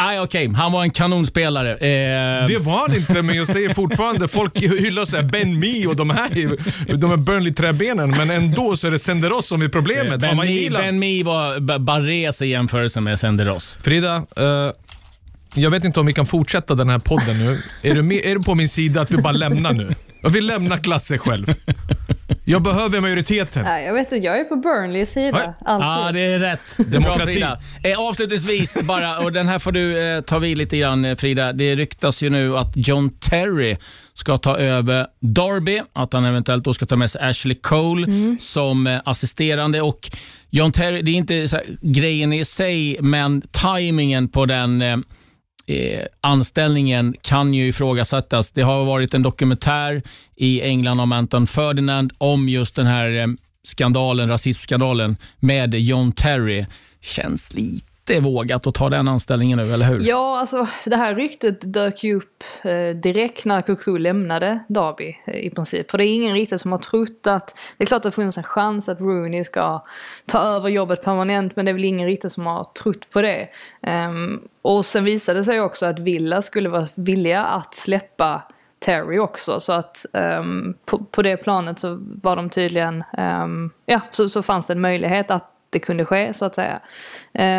Nej, 0.00 0.20
okej. 0.20 0.48
Okay. 0.48 0.56
Han 0.56 0.72
var 0.72 0.82
en 0.82 0.90
kanonspelare. 0.90 1.70
Eh... 1.70 2.46
Det 2.46 2.58
var 2.58 2.78
han 2.78 2.96
inte, 2.96 3.22
men 3.22 3.36
jag 3.36 3.46
säger 3.46 3.74
fortfarande, 3.74 4.28
folk 4.28 4.62
hyllar 4.62 5.04
så 5.04 5.22
Ben 5.22 5.58
Mee 5.58 5.86
och 5.86 5.96
de 5.96 6.10
här, 6.10 6.28
de 6.96 7.10
här 7.10 7.16
Burnley-träbenen, 7.16 8.10
men 8.10 8.30
ändå 8.30 8.76
så 8.76 8.86
är 8.86 8.90
det 8.90 8.98
Senderos 8.98 9.46
som 9.46 9.62
är 9.62 9.68
problemet. 9.68 10.20
Ben, 10.20 10.36
Mee, 10.36 10.70
ben 10.70 10.98
Mee 10.98 11.24
var 11.24 11.78
Barres 11.78 12.42
i 12.42 12.46
jämförelse 12.46 13.00
med 13.00 13.18
Senderos. 13.18 13.78
Frida, 13.82 14.16
uh, 14.16 14.72
jag 15.54 15.70
vet 15.70 15.84
inte 15.84 16.00
om 16.00 16.06
vi 16.06 16.12
kan 16.12 16.26
fortsätta 16.26 16.74
den 16.74 16.88
här 16.88 16.98
podden 16.98 17.38
nu. 17.38 17.58
Är 17.82 17.94
du, 17.94 18.02
med, 18.02 18.20
är 18.24 18.34
du 18.34 18.42
på 18.42 18.54
min 18.54 18.68
sida 18.68 19.00
att 19.00 19.10
vi 19.10 19.16
bara 19.16 19.32
lämnar 19.32 19.72
nu? 19.72 19.94
Jag 20.22 20.30
vill 20.30 20.46
lämna 20.46 20.78
Klasse 20.78 21.18
själv. 21.18 21.54
Jag 22.50 22.62
behöver 22.62 23.00
majoriteten. 23.00 23.62
Nej, 23.62 23.86
jag 23.86 23.94
vet 23.94 24.12
inte, 24.12 24.26
jag 24.26 24.40
är 24.40 24.44
på 24.44 24.56
Burnleys 24.56 25.12
sida. 25.12 25.54
Ja, 25.64 26.10
det 26.12 26.20
är 26.20 26.38
rätt. 26.38 26.76
Bra, 26.76 26.86
Demokrati. 26.86 27.32
Frida. 27.32 27.58
Eh, 27.84 28.00
avslutningsvis 28.00 28.82
bara, 28.82 29.18
och 29.18 29.32
den 29.32 29.48
här 29.48 29.58
får 29.58 29.72
du 29.72 29.98
eh, 29.98 30.20
ta 30.20 30.38
vid 30.38 30.58
lite 30.58 30.76
grann 30.76 31.04
eh, 31.04 31.16
Frida. 31.16 31.52
Det 31.52 31.74
ryktas 31.74 32.22
ju 32.22 32.30
nu 32.30 32.58
att 32.58 32.72
John 32.74 33.10
Terry 33.10 33.76
ska 34.14 34.36
ta 34.36 34.56
över 34.56 35.06
Derby, 35.20 35.82
att 35.92 36.12
han 36.12 36.24
eventuellt 36.24 36.64
då 36.64 36.74
ska 36.74 36.86
ta 36.86 36.96
med 36.96 37.10
sig 37.10 37.22
Ashley 37.22 37.54
Cole 37.54 38.36
som 38.40 38.86
eh, 38.86 39.00
assisterande. 39.04 39.80
Och 39.82 40.10
John 40.50 40.72
Terry, 40.72 41.02
det 41.02 41.10
är 41.10 41.14
inte 41.14 41.48
så 41.48 41.56
här, 41.56 41.66
grejen 41.80 42.32
i 42.32 42.44
sig, 42.44 42.96
men 43.00 43.42
tajmingen 43.50 44.28
på 44.28 44.46
den 44.46 45.04
eh, 45.70 46.06
anställningen 46.20 47.14
kan 47.22 47.54
ju 47.54 47.68
ifrågasättas. 47.68 48.50
Det 48.50 48.62
har 48.62 48.84
varit 48.84 49.14
en 49.14 49.22
dokumentär 49.22 50.02
i 50.36 50.62
England 50.62 51.00
om 51.00 51.12
Anton 51.12 51.46
Ferdinand 51.46 52.12
om 52.18 52.48
just 52.48 52.74
den 52.74 52.86
här 52.86 53.18
eh, 53.18 53.26
skandalen, 53.64 54.28
rasistskandalen 54.28 55.16
med 55.38 55.74
John 55.74 56.12
Terry. 56.12 56.66
Känns 57.00 57.54
lite 57.54 57.89
vågat 58.20 58.66
att 58.66 58.74
ta 58.74 58.90
den 58.90 59.08
anställningen 59.08 59.58
nu, 59.58 59.74
eller 59.74 59.86
hur? 59.86 60.00
Ja, 60.00 60.38
alltså 60.38 60.68
det 60.84 60.96
här 60.96 61.14
ryktet 61.14 61.72
dök 61.72 62.04
ju 62.04 62.16
upp 62.16 62.44
eh, 62.62 62.96
direkt 62.96 63.44
när 63.44 63.62
Kuku 63.62 63.98
lämnade 63.98 64.58
Derby 64.68 65.16
eh, 65.26 65.34
i 65.34 65.50
princip. 65.50 65.90
För 65.90 65.98
det 65.98 66.04
är 66.04 66.14
ingen 66.14 66.34
riktigt 66.34 66.60
som 66.60 66.72
har 66.72 66.78
trott 66.78 67.26
att, 67.26 67.58
det 67.76 67.84
är 67.84 67.86
klart 67.86 67.98
att 67.98 68.02
det 68.02 68.10
funnits 68.10 68.38
en 68.38 68.44
chans 68.44 68.88
att 68.88 69.00
Rooney 69.00 69.44
ska 69.44 69.84
ta 70.26 70.38
över 70.38 70.68
jobbet 70.68 71.04
permanent 71.04 71.56
men 71.56 71.64
det 71.64 71.70
är 71.70 71.72
väl 71.72 71.84
ingen 71.84 72.06
riktigt 72.06 72.32
som 72.32 72.46
har 72.46 72.64
trott 72.64 73.10
på 73.10 73.22
det. 73.22 73.48
Um, 74.08 74.40
och 74.62 74.86
sen 74.86 75.04
visade 75.04 75.40
det 75.40 75.44
sig 75.44 75.60
också 75.60 75.86
att 75.86 75.98
Villa 75.98 76.42
skulle 76.42 76.68
vara 76.68 76.86
villiga 76.94 77.44
att 77.44 77.74
släppa 77.74 78.42
Terry 78.78 79.18
också. 79.18 79.60
Så 79.60 79.72
att 79.72 80.06
um, 80.12 80.74
på, 80.84 80.98
på 80.98 81.22
det 81.22 81.36
planet 81.36 81.78
så 81.78 81.98
var 82.22 82.36
de 82.36 82.50
tydligen, 82.50 83.04
um, 83.18 83.70
ja 83.86 84.00
så, 84.10 84.28
så 84.28 84.42
fanns 84.42 84.66
det 84.66 84.72
en 84.72 84.80
möjlighet 84.80 85.30
att 85.30 85.59
det 85.70 85.78
kunde 85.78 86.04
ske 86.04 86.34
så 86.34 86.44
att 86.44 86.54
säga. 86.54 86.80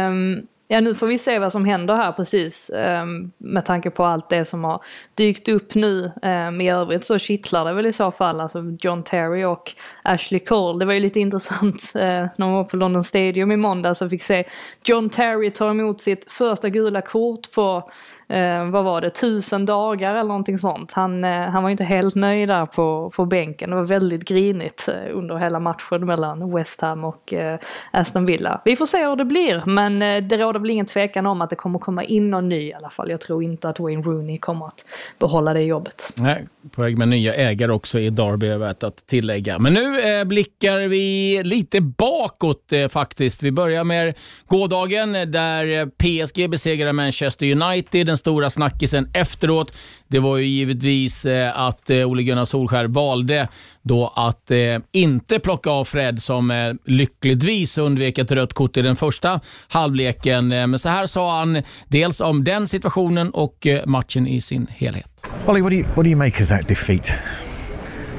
Um, 0.10 0.48
ja 0.72 0.82
nu 0.82 0.96
får 0.96 1.08
vi 1.08 1.18
se 1.18 1.39
vad 1.39 1.51
som 1.51 1.65
händer 1.65 1.96
här 1.96 2.12
precis 2.12 2.72
um, 2.74 3.32
med 3.38 3.65
tanke 3.65 3.89
på 3.89 4.06
allt 4.06 4.30
det 4.30 4.46
som 4.46 4.63
har 4.63 4.84
dykt 5.15 5.50
upp 5.50 5.75
nu. 5.75 6.12
Um, 6.22 6.62
I 6.62 6.70
övrigt 6.70 7.06
så 7.06 7.18
kittlar 7.18 7.65
det 7.65 7.74
väl 7.74 7.86
i 7.86 7.91
så 7.91 8.12
fall, 8.12 8.39
alltså 8.39 8.63
John 8.80 9.03
Terry 9.03 9.44
och 9.44 9.72
Ashley 10.03 10.39
Cole. 10.39 10.80
Det 10.80 10.86
var 10.86 10.94
ju 10.94 11.00
lite 11.00 11.20
intressant 11.20 11.91
uh, 11.96 12.01
när 12.01 12.39
man 12.39 12.51
var 12.51 12.63
på 12.63 12.77
London 12.77 13.03
Stadium 13.03 13.51
i 13.51 13.58
måndag 13.58 13.96
så 13.96 14.10
fick 14.10 14.22
se 14.22 14.44
John 14.84 15.10
Terry 15.10 15.51
ta 15.51 15.70
emot 15.70 16.01
sitt 16.01 16.32
första 16.32 16.70
gula 16.70 17.01
kort 17.01 17.51
på 17.51 17.89
eh, 18.31 18.69
vad 18.69 18.83
var 18.83 19.01
det, 19.01 19.09
tusen 19.09 19.65
dagar 19.65 20.15
eller 20.15 20.27
någonting 20.27 20.57
sånt. 20.57 20.91
Han, 20.91 21.23
eh, 21.23 21.31
han 21.31 21.63
var 21.63 21.69
inte 21.69 21.83
helt 21.83 22.15
nöjd 22.15 22.50
där 22.50 22.65
på, 22.65 23.11
på 23.15 23.25
bänken. 23.25 23.69
Det 23.69 23.75
var 23.75 23.83
väldigt 23.83 24.25
grinigt 24.25 24.88
eh, 24.88 25.17
under 25.17 25.38
hela 25.38 25.59
matchen 25.59 26.05
mellan 26.05 26.55
West 26.55 26.81
Ham 26.81 27.03
och 27.03 27.33
eh, 27.33 27.59
Aston 27.91 28.25
Villa. 28.25 28.61
Vi 28.65 28.75
får 28.75 28.85
se 28.85 29.07
hur 29.07 29.15
det 29.15 29.25
blir, 29.25 29.63
men 29.65 30.01
eh, 30.01 30.23
det 30.23 30.38
råder 30.38 30.59
väl 30.59 30.69
ingen 30.69 30.85
tvekan 30.85 31.25
om 31.25 31.41
att 31.41 31.50
det 31.50 31.55
kommer 31.55 31.79
komma 31.79 32.03
in 32.03 32.29
någon 32.29 32.50
ny 32.50 32.61
i 32.61 32.73
alla 32.73 32.89
fall. 32.89 33.09
Jag 33.09 33.21
tror 33.21 33.43
inte 33.43 33.69
att 33.69 33.79
Wayne 33.79 34.03
Rooney 34.03 34.38
kommer 34.38 34.65
att 34.65 34.85
behålla 35.19 35.53
det 35.53 35.61
jobbet. 35.61 36.13
Nej, 36.17 36.47
på 36.71 36.81
väg 36.81 36.97
med 36.97 37.07
nya 37.07 37.35
ägare 37.35 37.71
också 37.71 38.00
i 38.00 38.09
Derby, 38.09 38.47
är 38.47 38.57
värt 38.57 38.83
att 38.83 39.07
tillägga. 39.07 39.59
Men 39.59 39.73
nu 39.73 40.01
eh, 40.01 40.23
blickar 40.23 40.77
vi 40.77 41.41
lite 41.43 41.81
bakåt 41.81 42.73
eh, 42.73 42.88
faktiskt. 42.88 43.43
Vi 43.43 43.51
börjar 43.51 43.83
med 43.83 44.13
gårdagen 44.47 45.15
eh, 45.15 45.25
där 45.25 45.79
eh, 45.79 45.85
PSG 45.85 46.50
besegrade 46.50 46.93
Manchester 46.93 47.51
United. 47.51 48.07
Den 48.07 48.17
stora 48.22 48.50
snackisen 48.50 49.10
efteråt, 49.13 49.74
det 50.08 50.20
var 50.20 50.38
ju 50.38 50.46
givetvis 50.46 51.25
eh, 51.25 51.60
att 51.60 51.90
eh, 51.90 52.10
Ole 52.10 52.24
Gunnar 52.24 52.46
Solskär 52.46 52.86
valde 52.86 53.48
då 53.82 54.13
att 54.16 54.51
eh, 54.51 54.78
inte 54.92 55.40
plocka 55.40 55.70
av 55.70 55.86
Fred 55.86 56.22
som 56.22 56.78
lyckligtvis 56.86 57.78
undvek 57.78 58.18
ett 58.18 58.32
rött 58.32 58.54
kort 58.54 58.78
i 58.78 58.82
den 58.82 58.96
första 58.96 59.40
halvleken. 59.68 60.48
Men 60.48 60.80
så 60.80 60.90
här 60.90 61.06
sa 61.08 61.40
han 61.40 61.63
dels 61.88 62.22
om 62.22 62.44
den 62.44 62.68
situationen 62.68 63.30
och 63.30 63.68
matchen 63.86 64.28
i 64.28 64.42
sin 64.42 64.68
helhet. 64.70 65.25
Ollie, 65.46 65.62
what 65.62 65.72
do 65.72 65.78
you 65.78 65.86
what 65.96 66.04
do 66.04 66.10
you 66.10 66.18
make 66.18 66.44
of 66.44 66.50
that 66.50 66.68
defeat? 66.68 67.12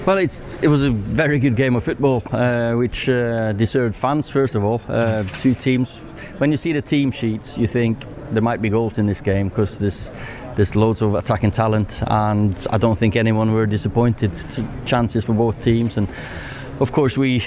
Well, 0.07 0.19
it's, 0.19 0.45
it 0.63 0.69
was 0.69 0.83
a 0.83 0.91
very 0.91 1.39
good 1.39 1.55
game 1.55 1.77
of 1.77 1.85
football, 1.85 2.23
uh, 2.33 2.73
which 2.75 3.09
uh, 3.09 3.53
deserved 3.53 3.95
fans, 3.95 4.29
first 4.29 4.57
of 4.57 4.65
all. 4.65 4.81
Uh, 4.89 5.23
two 5.39 5.55
teams. 5.55 6.01
When 6.39 6.51
you 6.51 6.57
see 6.57 6.73
the 6.73 6.83
team 6.83 7.11
sheets, 7.11 7.59
you 7.59 7.67
think 7.67 7.99
there 8.31 8.43
might 8.43 8.63
be 8.63 8.69
goals 8.69 8.99
in 8.99 9.07
this 9.07 9.21
game 9.21 9.49
because 9.49 9.79
there's, 9.79 10.11
there's 10.57 10.75
loads 10.75 11.03
of 11.03 11.15
attacking 11.15 11.51
talent, 11.53 12.03
and 12.07 12.57
I 12.71 12.79
don't 12.79 12.99
think 12.99 13.17
anyone 13.17 13.53
were 13.53 13.67
disappointed. 13.67 14.33
T- 14.51 14.65
chances 14.85 15.25
for 15.25 15.35
both 15.35 15.63
teams, 15.63 15.97
and 15.97 16.09
of 16.81 16.93
course, 16.93 17.17
we. 17.17 17.45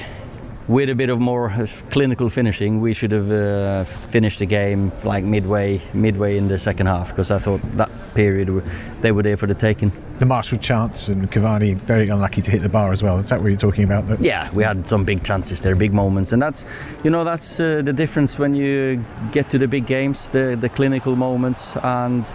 With 0.67 0.89
a 0.89 0.95
bit 0.95 1.10
of 1.12 1.19
more 1.19 1.51
uh, 1.51 1.67
clinical 1.91 2.27
finishing, 2.31 2.81
we 2.81 2.95
should 2.95 3.12
have 3.12 3.31
uh, 3.31 3.84
finished 3.84 4.39
the 4.39 4.48
game 4.48 4.91
like 5.03 5.24
midway, 5.24 5.79
midway 5.93 6.38
in 6.38 6.48
the 6.48 6.57
second 6.57 6.88
half, 6.88 7.10
because 7.10 7.29
I 7.29 7.38
thought 7.38 7.62
that 7.77 7.89
period 8.15 8.63
they 9.01 9.12
were 9.12 9.22
there 9.22 9.38
for 9.38 9.45
the 9.45 9.53
taking. 9.53 9.91
The 10.17 10.25
Marshall 10.25 10.57
chance 10.57 11.07
and 11.07 11.29
Cavani 11.29 11.75
very 11.75 12.10
unlucky 12.10 12.41
to 12.41 12.50
hit 12.50 12.63
the 12.63 12.69
bar 12.69 12.91
as 12.91 13.03
well. 13.03 13.19
Is 13.19 13.29
that 13.29 13.41
what 13.41 13.50
you're 13.50 13.57
talking 13.57 13.84
about? 13.84 14.07
That- 14.07 14.22
Yeah, 14.22 14.50
we 14.53 14.63
had 14.63 14.88
some 14.88 15.03
big 15.05 15.24
chances 15.24 15.62
there, 15.62 15.75
big 15.75 15.93
moments, 15.93 16.31
and 16.34 16.41
that's, 16.41 16.65
you 17.03 17.12
know, 17.12 17.24
that's 17.24 17.60
uh, 17.60 17.84
the 17.84 17.93
difference 17.93 18.39
when 18.39 18.55
you 18.55 19.03
get 19.31 19.51
to 19.51 19.60
the 19.60 19.67
big 19.67 19.86
games, 19.86 20.29
the 20.29 20.57
the 20.60 20.69
clinical 20.69 21.15
moments, 21.15 21.75
and 21.84 22.25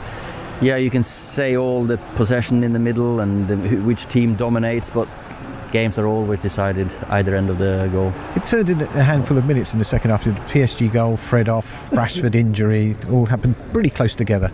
yeah, 0.62 0.76
you 0.76 0.90
can 0.90 1.02
say 1.02 1.56
all 1.56 1.84
the 1.84 1.96
possession 2.14 2.62
in 2.62 2.72
the 2.74 2.78
middle 2.78 3.18
and 3.18 3.48
the, 3.48 3.56
which 3.80 4.06
team 4.06 4.34
dominates, 4.36 4.88
but 4.90 5.08
games 5.70 5.98
are 5.98 6.06
always 6.06 6.40
decided 6.40 6.92
either 7.08 7.34
end 7.34 7.50
of 7.50 7.58
the 7.58 7.88
goal. 7.92 8.12
It 8.36 8.46
turned 8.46 8.70
in 8.70 8.80
a 8.80 9.02
handful 9.02 9.38
of 9.38 9.46
minutes 9.46 9.72
in 9.72 9.78
the 9.78 9.84
second 9.84 10.10
half. 10.10 10.24
The 10.24 10.30
PSG 10.30 10.92
goal, 10.92 11.16
Fred 11.16 11.48
off, 11.48 11.90
Rashford 11.92 12.34
injury, 12.34 12.96
all 13.10 13.26
happened 13.26 13.56
pretty 13.72 13.90
close 13.90 14.14
together. 14.16 14.50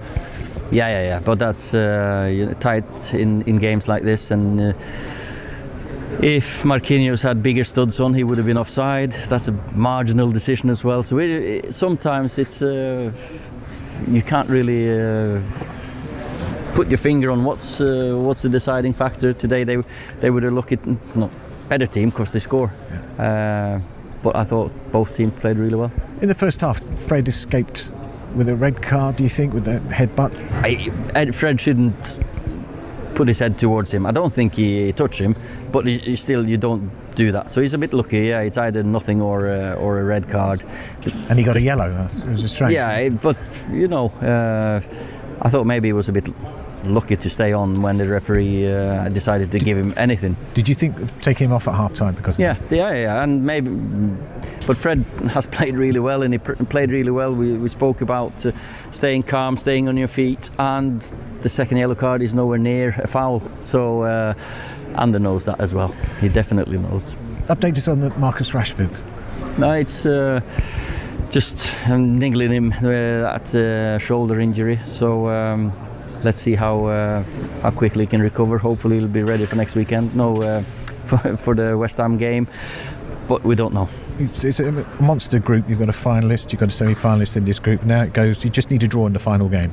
Yeah, 0.71 0.89
yeah, 0.89 1.03
yeah. 1.03 1.21
But 1.21 1.39
that's 1.39 1.75
uh, 1.75 2.29
you 2.33 2.47
know, 2.47 2.55
tight 2.55 3.15
in, 3.15 3.43
in 3.43 3.59
games 3.59 3.89
like 3.89 4.03
this, 4.03 4.31
and 4.31 4.61
uh, 4.61 4.73
if 6.23 6.63
Marquinhos 6.63 7.23
had 7.23 7.43
bigger 7.43 7.65
studs 7.65 8.01
on, 8.01 8.15
he 8.15 8.25
would 8.25 8.37
have 8.39 8.47
been 8.47 8.59
offside. 8.59 9.13
That's 9.13 9.49
a 9.49 9.53
marginal 9.75 10.31
decision 10.31 10.71
as 10.71 10.83
well. 10.83 11.03
So 11.03 11.19
it, 11.19 11.73
sometimes 11.73 12.39
it's 12.39 12.63
uh, 12.63 13.13
you 14.09 14.23
can't 14.23 14.49
really 14.49 14.91
uh, 14.91 15.41
put 16.76 16.88
your 16.88 16.99
finger 16.99 17.30
on 17.30 17.42
what's 17.45 17.80
uh, 17.80 18.14
what's 18.26 18.42
the 18.42 18.49
deciding 18.49 18.92
factor. 18.95 19.33
Today 19.33 19.64
they 19.64 19.76
they 20.21 20.30
would 20.30 20.42
have 20.45 20.52
looked 20.54 20.73
at 20.73 20.87
no 21.16 21.30
better 21.68 21.87
team 21.87 22.11
because 22.11 22.33
they 22.33 22.40
score. 22.40 22.71
Uh, 23.18 23.80
but 24.23 24.37
I 24.37 24.45
thought 24.45 24.71
both 24.92 25.14
teams 25.16 25.33
played 25.40 25.56
really 25.56 25.76
well. 25.76 25.90
In 26.23 26.28
the 26.28 26.35
first 26.35 26.61
half, 26.61 26.80
Fred 27.09 27.28
escaped 27.28 27.90
with 28.35 28.49
a 28.49 28.54
red 28.56 28.83
card, 28.83 29.16
do 29.16 29.23
you 29.23 29.28
think, 29.30 29.54
with 29.54 29.64
the 29.64 29.78
headbutt? 29.95 30.33
I, 30.64 30.90
Ed 31.18 31.35
Fred 31.35 31.61
shouldn't 31.61 32.18
put 33.14 33.28
his 33.28 33.38
head 33.38 33.59
towards 33.59 33.92
him. 33.95 34.04
I 34.06 34.12
don't 34.12 34.33
think 34.33 34.54
he 34.54 34.92
touched 34.92 35.18
him, 35.21 35.35
but 35.73 35.87
he, 35.87 35.99
he 35.99 36.16
still 36.16 36.47
you 36.49 36.56
don't 36.59 36.90
do 37.14 37.33
that. 37.33 37.50
So 37.50 37.61
he's 37.62 37.73
a 37.75 37.78
bit 37.78 37.92
lucky. 37.92 38.26
Yeah, 38.28 38.40
it's 38.40 38.59
either 38.59 38.83
nothing 38.83 39.23
or 39.23 39.49
uh, 39.49 39.75
or 39.85 40.00
a 40.00 40.04
red 40.04 40.28
card. 40.28 40.62
And 41.28 41.38
he 41.38 41.45
got 41.45 41.56
a 41.56 41.61
yellow. 41.62 41.88
It 41.90 42.26
was 42.28 42.45
a 42.45 42.49
strange. 42.49 42.75
Yeah, 42.75 42.97
it- 42.99 43.21
but 43.23 43.37
you 43.73 43.88
know, 43.88 44.09
uh, 44.21 44.80
I 45.42 45.49
thought 45.49 45.64
maybe 45.66 45.88
he 45.88 45.92
was 45.95 46.09
a 46.09 46.12
bit 46.12 46.28
lucky 46.87 47.16
to 47.16 47.31
stay 47.31 47.52
on 47.52 47.83
when 47.83 47.99
the 47.99 48.09
referee 48.09 48.66
uh, 48.73 49.09
decided 49.11 49.50
to 49.52 49.59
give 49.59 49.76
him 49.76 49.93
anything. 49.97 50.37
Did 50.55 50.69
you 50.69 50.75
think 50.75 50.99
of 51.00 51.23
taking 51.23 51.47
him 51.47 51.52
off 51.52 51.69
at 51.69 51.75
half 51.75 51.95
time 51.95 52.14
because 52.14 52.38
Yeah, 52.38 52.55
that? 52.55 52.76
yeah, 52.76 52.95
yeah, 52.95 53.23
and 53.23 53.45
maybe. 53.45 53.71
But 54.66 54.78
Fred 54.78 55.05
has 55.31 55.47
played 55.47 55.76
really 55.76 56.00
well, 56.00 56.23
and 56.23 56.33
he 56.35 56.38
pr- 56.38 56.55
played 56.64 56.90
really 56.90 57.11
well. 57.11 57.33
We, 57.33 57.52
we 57.57 57.69
spoke 57.69 58.00
about 58.00 58.45
uh, 58.47 58.52
staying 58.93 59.25
calm, 59.25 59.57
staying 59.57 59.88
on 59.88 59.97
your 59.97 60.09
feet, 60.09 60.50
and 60.59 61.00
the 61.43 61.49
second 61.49 61.76
yellow 61.78 61.95
card 61.95 62.23
is 62.23 62.35
nowhere 62.35 62.59
near 62.59 62.95
a 62.99 63.07
foul. 63.07 63.43
So, 63.61 64.02
uh, 64.02 64.35
Ander 64.97 65.19
knows 65.19 65.45
that 65.45 65.61
as 65.61 65.75
well. 65.75 65.95
He 66.21 66.28
definitely 66.28 66.78
knows. 66.78 67.14
Update 67.49 67.76
us 67.78 67.88
on 67.88 68.00
the 68.00 68.11
Marcus 68.19 68.50
Rashford. 68.50 69.00
No, 69.59 69.73
it's 69.73 70.05
uh, 70.07 70.40
just 71.31 71.69
um, 71.88 72.19
niggling 72.19 72.50
him 72.50 72.73
uh, 72.83 73.35
at 73.35 73.55
uh, 73.55 73.99
shoulder 73.99 74.40
injury. 74.40 74.78
So. 74.85 75.28
Um, 75.28 75.73
Let's 76.23 76.39
see 76.39 76.55
how 76.55 76.87
uh, 76.87 77.23
how 77.63 77.71
quickly 77.71 78.05
he 78.05 78.07
can 78.07 78.21
recover. 78.21 78.59
Hopefully, 78.59 78.99
he'll 78.99 79.09
be 79.09 79.23
ready 79.23 79.47
for 79.47 79.57
next 79.57 79.75
weekend. 79.77 80.15
No, 80.15 80.43
uh, 80.43 80.63
for, 81.05 81.37
for 81.37 81.55
the 81.55 81.77
West 81.79 81.99
Ham 81.99 82.17
game, 82.17 82.49
but 83.29 83.45
we 83.45 83.55
don't 83.55 83.73
know. 83.73 83.89
It's, 84.19 84.45
it's 84.45 84.61
a 84.61 84.73
monster 85.01 85.39
group. 85.39 85.69
You've 85.69 85.79
got 85.79 85.89
a 85.89 85.93
finalist, 85.93 86.53
you've 86.53 86.61
got 86.61 86.71
a 86.71 86.73
semi-finalist 86.73 87.37
in 87.37 87.45
this 87.45 87.59
group. 87.59 87.85
Now 87.85 88.03
it 88.03 88.13
goes. 88.13 88.43
You 88.43 88.51
just 88.51 88.71
need 88.71 88.81
to 88.81 88.89
draw 88.89 89.07
in 89.07 89.13
the 89.13 89.19
final 89.19 89.49
game. 89.49 89.73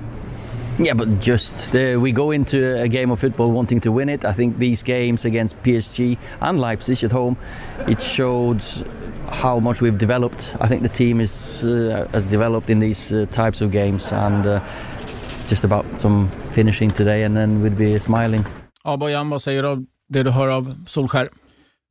Yeah, 0.79 0.95
but 0.95 1.19
just 1.19 1.71
the, 1.71 1.97
we 1.97 2.11
go 2.11 2.31
into 2.31 2.81
a 2.81 2.87
game 2.87 3.11
of 3.11 3.19
football 3.19 3.51
wanting 3.51 3.79
to 3.81 3.91
win 3.91 4.09
it. 4.09 4.25
I 4.25 4.33
think 4.33 4.57
these 4.57 4.81
games 4.81 5.23
against 5.23 5.61
PSG 5.61 6.17
and 6.41 6.59
Leipzig 6.59 7.03
at 7.03 7.11
home, 7.11 7.37
it 7.87 8.01
showed 8.01 8.63
how 9.29 9.59
much 9.59 9.81
we've 9.81 9.97
developed. 9.99 10.55
I 10.59 10.67
think 10.67 10.81
the 10.81 10.89
team 10.89 11.21
is 11.21 11.63
uh, 11.63 12.07
has 12.11 12.25
developed 12.25 12.71
in 12.71 12.79
these 12.79 13.13
uh, 13.13 13.27
types 13.31 13.61
of 13.61 13.71
games, 13.71 14.11
and 14.11 14.45
uh, 14.47 14.63
just 15.53 15.65
about 15.65 15.85
some 15.99 16.27
finishing 16.51 16.89
today, 16.89 17.23
and 17.23 17.35
then 17.35 17.63
we'd 17.63 17.77
be 17.77 17.99
smiling. 17.99 18.43
Ja, 18.83 18.97
Bojan, 18.97 19.29
vad 19.29 19.41
säger 19.41 19.63
du 19.63 19.69
om 19.69 19.87
det 20.09 20.23
du 20.23 20.31
hör 20.31 20.47
av 20.47 20.75
Solskär? 20.87 21.29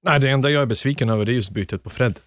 Nej, 0.04 0.21
det 0.21 0.28
enda 0.28 0.50
jag 0.50 0.62
är 0.62 0.66
besviken 0.66 1.09
över 1.09 1.25
det 1.25 1.33
är 1.33 1.35
just 1.35 1.50
bytet 1.50 1.83
på 1.83 1.90
Fred. 1.90 2.19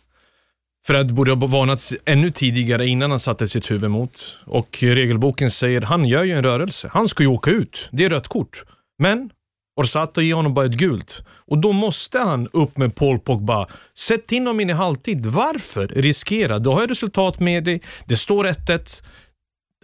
Fred 0.87 1.13
borde 1.13 1.31
ha 1.31 1.47
varnats 1.47 1.93
ännu 2.05 2.29
tidigare 2.29 2.87
innan 2.87 3.09
han 3.09 3.19
satte 3.19 3.47
sitt 3.47 3.71
huvud 3.71 3.91
mot. 3.91 4.37
Och 4.45 4.77
regelboken 4.81 5.49
säger 5.49 5.81
han 5.81 6.05
gör 6.05 6.23
ju 6.23 6.31
en 6.31 6.43
rörelse. 6.43 6.89
Han 6.93 7.07
ska 7.07 7.23
ju 7.23 7.29
åka 7.29 7.51
ut. 7.51 7.89
Det 7.91 8.05
är 8.05 8.09
rött 8.09 8.27
kort. 8.27 8.63
Men 8.99 9.29
Orsato 9.75 10.21
ger 10.21 10.35
honom 10.35 10.53
bara 10.53 10.65
ett 10.65 10.71
gult. 10.71 11.21
Och 11.47 11.57
då 11.57 11.71
måste 11.71 12.19
han 12.19 12.47
upp 12.53 12.77
med 12.77 12.95
Paul 12.95 13.19
Pogba. 13.19 13.67
Sätt 13.97 14.31
in 14.31 14.47
honom 14.47 14.59
in 14.59 14.69
i 14.69 14.73
halvtid. 14.73 15.25
Varför 15.25 15.87
riskera? 15.87 16.59
Du 16.59 16.69
har 16.69 16.81
ju 16.81 16.87
resultat 16.87 17.39
med 17.39 17.63
dig. 17.63 17.81
Det 18.05 18.17
står 18.17 18.45
1-1. 18.45 19.03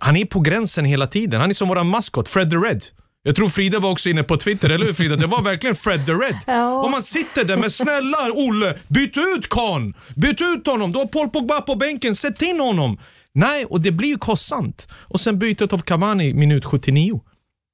Han 0.03 0.17
är 0.17 0.25
på 0.25 0.39
gränsen 0.39 0.85
hela 0.85 1.07
tiden. 1.07 1.41
Han 1.41 1.49
är 1.49 1.53
som 1.53 1.67
våran 1.67 1.87
maskot, 1.87 2.27
Fred 2.27 2.49
the 2.49 2.55
Red. 2.55 2.83
Jag 3.23 3.35
tror 3.35 3.49
Frida 3.49 3.79
var 3.79 3.89
också 3.89 4.09
inne 4.09 4.23
på 4.23 4.37
Twitter, 4.37 4.69
eller 4.69 4.85
hur 4.85 4.93
Frida? 4.93 5.15
Det 5.15 5.27
var 5.27 5.41
verkligen 5.41 5.75
Fred 5.75 6.05
the 6.05 6.11
Red. 6.11 6.37
Ja. 6.47 6.83
Om 6.83 6.91
man 6.91 7.03
sitter 7.03 7.45
där, 7.45 7.57
men 7.57 7.71
snälla 7.71 8.17
Olle, 8.33 8.75
byt 8.87 9.17
ut 9.17 9.49
Kahn! 9.49 9.93
Byt 10.15 10.41
ut 10.41 10.67
honom! 10.67 10.91
Du 10.91 10.99
har 10.99 11.05
Paul 11.05 11.29
Pogba 11.29 11.61
på 11.61 11.75
bänken, 11.75 12.15
sätt 12.15 12.41
in 12.41 12.59
honom! 12.59 12.97
Nej, 13.33 13.65
och 13.65 13.81
det 13.81 13.91
blir 13.91 14.09
ju 14.09 14.17
kostsamt. 14.17 14.87
Och 14.91 15.19
sen 15.19 15.39
bytet 15.39 15.73
av 15.73 15.77
Cavani 15.77 16.33
minut 16.33 16.65
79. 16.65 17.21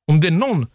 Om 0.07 0.21
det 0.21 0.27
är 0.27 0.31
någon 0.31 0.67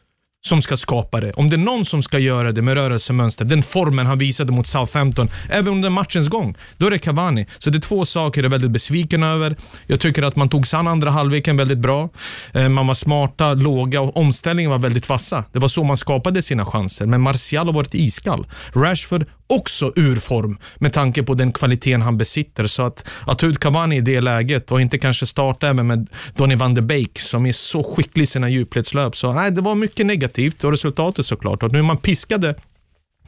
som 0.47 0.63
ska 0.63 0.77
skapa 0.77 1.21
det, 1.21 1.33
om 1.33 1.51
det 1.51 1.57
är 1.57 1.59
någon 1.59 1.85
som 1.85 2.03
ska 2.03 2.19
göra 2.19 2.53
det 2.53 2.63
med 2.63 2.75
rörelsemönster, 2.75 3.45
den 3.45 3.63
formen 3.63 4.07
han 4.07 4.19
visade 4.19 4.53
mot 4.53 4.67
Southampton, 4.67 5.29
även 5.51 5.73
under 5.73 5.91
matchens 5.91 6.29
gång, 6.29 6.57
då 6.77 6.87
är 6.87 6.91
det 6.91 6.99
Cavani. 6.99 7.47
Så 7.59 7.71
det 7.71 7.79
är 7.79 7.81
två 7.81 8.05
saker 8.05 8.41
jag 8.41 8.47
är 8.47 8.51
väldigt 8.51 8.71
besviken 8.71 9.23
över. 9.23 9.57
Jag 9.87 10.01
tycker 10.01 10.23
att 10.23 10.37
man 10.37 10.49
tog 10.49 10.67
sig 10.67 10.79
an 10.79 10.89
andra 10.89 11.11
halvleken 11.11 11.57
väldigt 11.57 11.79
bra. 11.79 12.09
Eh, 12.53 12.69
man 12.69 12.87
var 12.87 12.95
smarta, 12.95 13.55
låga 13.55 14.01
och 14.01 14.17
omställningen 14.17 14.71
var 14.71 14.79
väldigt 14.79 15.09
vassa. 15.09 15.45
Det 15.53 15.59
var 15.59 15.69
så 15.69 15.85
man 15.85 15.97
skapade 15.97 16.43
sina 16.43 16.65
chanser, 16.65 17.07
men 17.07 17.21
Martial 17.21 17.67
har 17.67 17.73
varit 17.73 17.95
iskall. 17.95 18.47
Rashford 18.75 19.27
också 19.53 19.93
ur 19.97 20.17
form 20.17 20.59
med 20.77 20.93
tanke 20.93 21.23
på 21.23 21.35
den 21.35 21.53
kvaliteten 21.53 22.03
han 22.03 22.19
besitter. 22.19 22.67
Så 22.67 22.87
att, 22.87 23.09
att 23.27 23.39
ta 23.39 23.47
ut 23.47 23.59
Cavani 23.59 23.97
i 23.97 24.01
det 24.01 24.21
läget 24.21 24.73
och 24.73 24.81
inte 24.81 24.99
kanske 24.99 25.27
starta 25.27 25.69
även 25.69 25.87
med 25.87 26.09
Donny 26.37 26.55
van 26.55 26.75
de 26.75 26.83
Beek 26.83 27.19
som 27.19 27.47
är 27.47 27.53
så 27.53 27.83
skicklig 27.83 28.23
i 28.23 28.27
sina 28.27 28.49
djupledslöp. 28.49 29.17
Så 29.17 29.33
nej, 29.33 29.51
det 29.51 29.61
var 29.61 29.75
mycket 29.75 30.07
negativt 30.07 30.65
och 30.65 30.71
resultatet 30.71 31.27
såklart. 31.27 31.63
Och 31.63 31.73
nu 31.73 31.79
är 31.79 31.83
man 31.83 31.97
piskade 31.97 32.55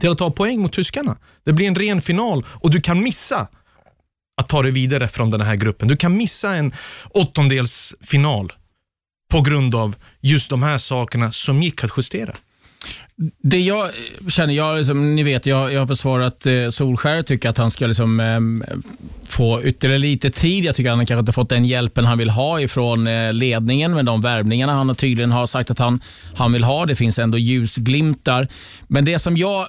till 0.00 0.10
att 0.10 0.18
ta 0.18 0.30
poäng 0.30 0.62
mot 0.62 0.72
tyskarna. 0.72 1.16
Det 1.44 1.52
blir 1.52 1.66
en 1.66 1.74
ren 1.74 2.02
final 2.02 2.44
och 2.48 2.70
du 2.70 2.80
kan 2.80 3.02
missa 3.02 3.48
att 4.36 4.48
ta 4.48 4.62
dig 4.62 4.72
vidare 4.72 5.08
från 5.08 5.30
den 5.30 5.40
här 5.40 5.56
gruppen. 5.56 5.88
Du 5.88 5.96
kan 5.96 6.16
missa 6.16 6.54
en 6.54 6.72
åttondelsfinal 7.10 8.52
på 9.30 9.40
grund 9.40 9.74
av 9.74 9.96
just 10.20 10.50
de 10.50 10.62
här 10.62 10.78
sakerna 10.78 11.32
som 11.32 11.62
gick 11.62 11.84
att 11.84 11.90
justera. 11.96 12.34
Det 13.42 13.60
jag 13.60 13.90
känner, 14.28 14.54
jag, 14.54 14.78
liksom, 14.78 15.14
ni 15.14 15.22
vet, 15.22 15.46
jag, 15.46 15.72
jag 15.72 15.80
har 15.80 15.86
försvarat 15.86 16.46
eh, 16.46 16.68
Solskär, 16.70 17.22
tycker 17.22 17.48
att 17.48 17.58
han 17.58 17.70
ska 17.70 17.86
liksom, 17.86 18.20
eh, 18.20 18.40
få 19.28 19.62
ytterligare 19.62 19.98
lite 19.98 20.30
tid. 20.30 20.64
Jag 20.64 20.76
tycker 20.76 20.90
att 20.90 20.96
han 20.96 21.06
kanske 21.06 21.20
inte 21.20 21.32
fått 21.32 21.48
den 21.48 21.64
hjälpen 21.64 22.04
han 22.04 22.18
vill 22.18 22.30
ha 22.30 22.60
ifrån 22.60 23.06
eh, 23.06 23.32
ledningen 23.32 23.94
med 23.94 24.04
de 24.04 24.20
värvningarna 24.20 24.72
han 24.72 24.94
tydligen 24.94 25.32
har 25.32 25.46
sagt 25.46 25.70
att 25.70 25.78
han, 25.78 26.00
han 26.34 26.52
vill 26.52 26.64
ha. 26.64 26.86
Det 26.86 26.96
finns 26.96 27.18
ändå 27.18 27.38
ljusglimtar. 27.38 28.48
Men 28.88 29.04
det 29.04 29.18
som 29.18 29.36
jag 29.36 29.68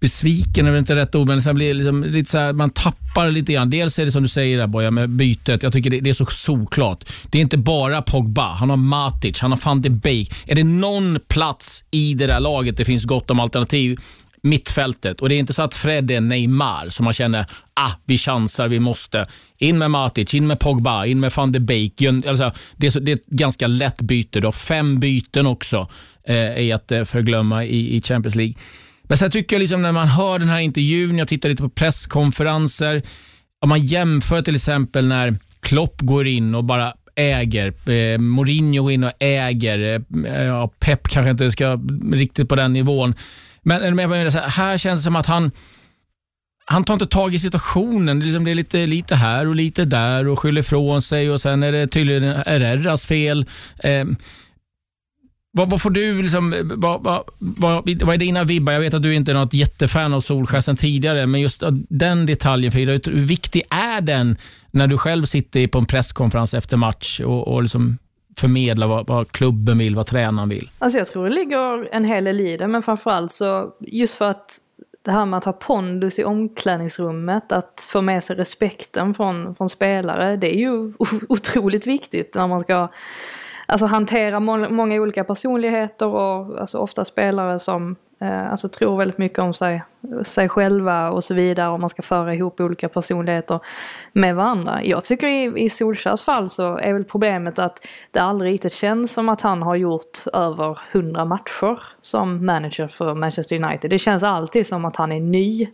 besviken 0.00 0.66
är 0.66 0.70
väl 0.70 0.78
inte 0.78 0.94
rätt 0.94 1.14
ord, 1.14 1.28
men 1.28 1.54
blir 1.54 1.74
liksom 1.74 2.04
lite 2.04 2.30
så 2.30 2.38
här, 2.38 2.52
man 2.52 2.70
tappar 2.70 3.30
lite 3.30 3.52
grann. 3.52 3.70
Dels 3.70 3.98
är 3.98 4.04
det 4.04 4.12
som 4.12 4.22
du 4.22 4.28
säger 4.28 4.58
där 4.58 4.66
Boja, 4.66 4.90
med 4.90 5.10
bytet. 5.10 5.62
Jag 5.62 5.72
tycker 5.72 5.90
det, 5.90 6.00
det 6.00 6.10
är 6.10 6.14
så 6.14 6.26
solklart. 6.26 7.04
Det 7.30 7.38
är 7.38 7.42
inte 7.42 7.58
bara 7.58 8.02
Pogba. 8.02 8.52
Han 8.52 8.70
har 8.70 8.76
Matic, 8.76 9.40
han 9.40 9.50
har 9.52 9.60
van 9.64 9.80
de 9.80 9.90
Beek. 9.90 10.30
Är 10.46 10.54
det 10.54 10.64
någon 10.64 11.18
plats 11.28 11.84
i 11.90 12.14
det 12.14 12.26
där 12.26 12.40
laget 12.40 12.76
det 12.76 12.84
finns 12.84 13.04
gott 13.04 13.30
om 13.30 13.40
alternativ, 13.40 13.98
mittfältet. 14.42 15.20
Och 15.20 15.28
det 15.28 15.34
är 15.34 15.38
inte 15.38 15.52
så 15.52 15.62
att 15.62 15.74
Fred 15.74 16.10
är 16.10 16.20
Neymar 16.20 16.88
som 16.88 17.04
man 17.04 17.12
känner, 17.12 17.46
ah, 17.74 17.90
vi 18.04 18.18
chansar, 18.18 18.68
vi 18.68 18.80
måste. 18.80 19.26
In 19.58 19.78
med 19.78 19.90
Matic, 19.90 20.34
in 20.34 20.46
med 20.46 20.60
Pogba, 20.60 21.06
in 21.06 21.20
med 21.20 21.32
van 21.36 21.52
de 21.52 21.60
Beek. 21.60 22.02
Alltså, 22.02 22.52
det, 22.76 22.86
är 22.86 22.90
så, 22.90 23.00
det 23.00 23.12
är 23.12 23.16
ett 23.16 23.26
ganska 23.26 23.66
lätt 23.66 24.02
byte. 24.02 24.40
Du 24.40 24.46
har 24.46 24.52
fem 24.52 25.00
byten 25.00 25.46
också 25.46 25.88
eh, 26.24 26.58
i 26.58 26.72
att 26.72 26.92
eh, 26.92 27.04
förglömma 27.04 27.64
i, 27.64 27.96
i 27.96 28.02
Champions 28.02 28.34
League. 28.34 28.54
Men 29.08 29.18
sen 29.18 29.30
tycker 29.30 29.56
jag 29.56 29.60
liksom 29.60 29.82
när 29.82 29.92
man 29.92 30.08
hör 30.08 30.38
den 30.38 30.48
här 30.48 30.60
intervjun, 30.60 31.18
jag 31.18 31.28
tittar 31.28 31.48
lite 31.48 31.62
på 31.62 31.68
presskonferenser, 31.68 33.02
om 33.60 33.68
man 33.68 33.80
jämför 33.80 34.42
till 34.42 34.54
exempel 34.54 35.06
när 35.06 35.36
Klopp 35.60 36.00
går 36.00 36.26
in 36.26 36.54
och 36.54 36.64
bara 36.64 36.94
äger, 37.16 37.90
eh, 37.90 38.18
Mourinho 38.18 38.82
går 38.82 38.92
in 38.92 39.04
och 39.04 39.12
äger, 39.18 40.04
eh, 40.26 40.44
ja, 40.44 40.68
Pep 40.78 41.08
kanske 41.08 41.30
inte 41.30 41.50
ska 41.50 41.80
riktigt 42.12 42.48
på 42.48 42.56
den 42.56 42.72
nivån. 42.72 43.14
Men, 43.62 43.96
men 43.96 44.10
menar 44.10 44.30
här, 44.30 44.48
här 44.48 44.78
känns 44.78 45.00
det 45.00 45.04
som 45.04 45.16
att 45.16 45.26
han 45.26 45.50
han 46.68 46.84
tar 46.84 46.94
inte 46.94 47.06
tag 47.06 47.34
i 47.34 47.38
situationen. 47.38 48.18
Det 48.18 48.22
är, 48.22 48.26
liksom, 48.26 48.44
det 48.44 48.50
är 48.50 48.54
lite, 48.54 48.86
lite 48.86 49.14
här 49.14 49.46
och 49.46 49.54
lite 49.54 49.84
där 49.84 50.28
och 50.28 50.38
skyller 50.38 50.60
ifrån 50.60 51.02
sig 51.02 51.30
och 51.30 51.40
sen 51.40 51.62
är 51.62 51.72
det 51.72 51.86
tydligen 51.86 52.22
Herreras 52.22 53.06
fel. 53.06 53.46
Eh, 53.78 54.04
vad, 55.56 55.70
vad 55.70 55.82
får 55.82 55.90
du, 55.90 56.22
liksom, 56.22 56.54
vad, 56.76 57.04
vad, 57.04 57.24
vad, 57.38 57.90
vad 58.02 58.14
är 58.14 58.18
dina 58.18 58.44
vibbar? 58.44 58.72
Jag 58.72 58.80
vet 58.80 58.94
att 58.94 59.02
du 59.02 59.14
inte 59.14 59.32
är 59.32 59.34
något 59.34 59.54
jättefan 59.54 60.14
av 60.14 60.20
Solskjaer 60.20 60.60
sen 60.60 60.76
tidigare, 60.76 61.26
men 61.26 61.40
just 61.40 61.62
den 61.88 62.26
detaljen 62.26 62.72
Frida, 62.72 62.92
hur 62.92 63.26
viktig 63.26 63.62
är 63.70 64.00
den 64.00 64.36
när 64.70 64.86
du 64.86 64.98
själv 64.98 65.24
sitter 65.24 65.66
på 65.66 65.78
en 65.78 65.86
presskonferens 65.86 66.54
efter 66.54 66.76
match 66.76 67.20
och, 67.20 67.48
och 67.48 67.62
liksom 67.62 67.98
förmedlar 68.38 68.86
vad, 68.86 69.06
vad 69.06 69.32
klubben 69.32 69.78
vill, 69.78 69.94
vad 69.94 70.06
tränaren 70.06 70.48
vill? 70.48 70.70
Alltså 70.78 70.98
jag 70.98 71.06
tror 71.06 71.24
det 71.24 71.34
ligger 71.34 71.94
en 71.94 72.04
hel 72.04 72.24
del 72.24 72.40
i 72.40 72.56
det, 72.56 72.68
men 72.68 72.82
framförallt 72.82 73.32
så 73.32 73.70
just 73.80 74.14
för 74.14 74.30
att 74.30 74.58
det 75.04 75.10
här 75.10 75.26
med 75.26 75.38
att 75.38 75.44
ha 75.44 75.52
pondus 75.52 76.18
i 76.18 76.24
omklädningsrummet, 76.24 77.52
att 77.52 77.86
få 77.88 78.02
med 78.02 78.24
sig 78.24 78.36
respekten 78.36 79.14
från, 79.14 79.54
från 79.54 79.68
spelare, 79.68 80.36
det 80.36 80.56
är 80.56 80.58
ju 80.58 80.92
otroligt 81.28 81.86
viktigt 81.86 82.34
när 82.34 82.46
man 82.46 82.60
ska 82.60 82.88
alltså, 83.66 83.86
hantera 83.86 84.40
må 84.40 84.68
många 84.68 85.00
olika 85.00 85.24
personligheter 85.24 86.06
och 86.06 86.60
alltså, 86.60 86.78
ofta 86.78 87.04
spelare 87.04 87.58
som 87.58 87.96
eh, 88.20 88.50
alltså, 88.50 88.68
tror 88.68 88.96
väldigt 88.96 89.18
mycket 89.18 89.38
om 89.38 89.54
sig, 89.54 89.82
sig 90.22 90.48
själva 90.48 91.10
och 91.10 91.24
så 91.24 91.34
vidare 91.34 91.68
och 91.68 91.80
man 91.80 91.88
ska 91.88 92.02
föra 92.02 92.34
ihop 92.34 92.60
olika 92.60 92.88
personligheter 92.88 93.60
med 94.12 94.36
varandra. 94.36 94.84
Jag 94.84 95.04
tycker 95.04 95.26
i, 95.26 95.64
i 95.64 95.68
Solskjaers 95.68 96.22
fall 96.22 96.48
så 96.48 96.78
är 96.78 96.92
väl 96.92 97.04
problemet 97.04 97.58
att 97.58 97.86
det 98.10 98.20
aldrig 98.20 98.52
riktigt 98.52 98.72
känns 98.72 99.12
som 99.12 99.28
att 99.28 99.40
han 99.40 99.62
har 99.62 99.76
gjort 99.76 100.26
över 100.32 100.78
100 100.92 101.24
matcher 101.24 101.82
som 102.00 102.46
manager 102.46 102.88
för 102.88 103.14
Manchester 103.14 103.64
United. 103.64 103.90
Det 103.90 103.98
känns 103.98 104.22
alltid 104.22 104.66
som 104.66 104.84
att 104.84 104.96
han 104.96 105.12
är 105.12 105.20
ny 105.20 105.68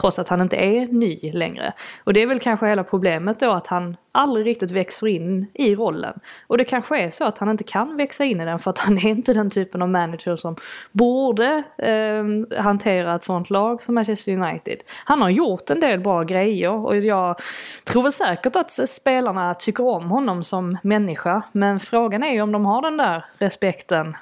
trots 0.00 0.18
att 0.18 0.28
han 0.28 0.40
inte 0.40 0.56
är 0.56 0.86
ny 0.86 1.32
längre. 1.32 1.72
Och 2.04 2.12
det 2.12 2.22
är 2.22 2.26
väl 2.26 2.40
kanske 2.40 2.66
hela 2.66 2.84
problemet 2.84 3.40
då 3.40 3.50
att 3.50 3.66
han 3.66 3.96
aldrig 4.12 4.46
riktigt 4.46 4.70
växer 4.70 5.06
in 5.06 5.46
i 5.54 5.74
rollen. 5.74 6.20
Och 6.46 6.58
det 6.58 6.64
kanske 6.64 6.98
är 6.98 7.10
så 7.10 7.24
att 7.24 7.38
han 7.38 7.48
inte 7.48 7.64
kan 7.64 7.96
växa 7.96 8.24
in 8.24 8.40
i 8.40 8.44
den 8.44 8.58
för 8.58 8.70
att 8.70 8.78
han 8.78 8.96
är 8.96 9.06
inte 9.06 9.32
den 9.32 9.50
typen 9.50 9.82
av 9.82 9.88
manager 9.88 10.36
som 10.36 10.56
borde 10.92 11.62
eh, 11.78 12.24
hantera 12.62 13.14
ett 13.14 13.24
sånt 13.24 13.50
lag 13.50 13.82
som 13.82 13.94
Manchester 13.94 14.32
United. 14.32 14.78
Han 15.04 15.22
har 15.22 15.30
gjort 15.30 15.70
en 15.70 15.80
del 15.80 16.00
bra 16.00 16.22
grejer 16.22 16.72
och 16.72 16.96
jag 16.96 17.36
tror 17.84 18.02
väl 18.02 18.12
säkert 18.12 18.56
att 18.56 18.88
spelarna 18.88 19.54
tycker 19.54 19.84
om 19.86 20.10
honom 20.10 20.42
som 20.42 20.78
människa. 20.82 21.42
Men 21.52 21.80
frågan 21.80 22.22
är 22.22 22.32
ju 22.32 22.42
om 22.42 22.52
de 22.52 22.66
har 22.66 22.82
den 22.82 22.96
där 22.96 23.24
respekten 23.38 24.16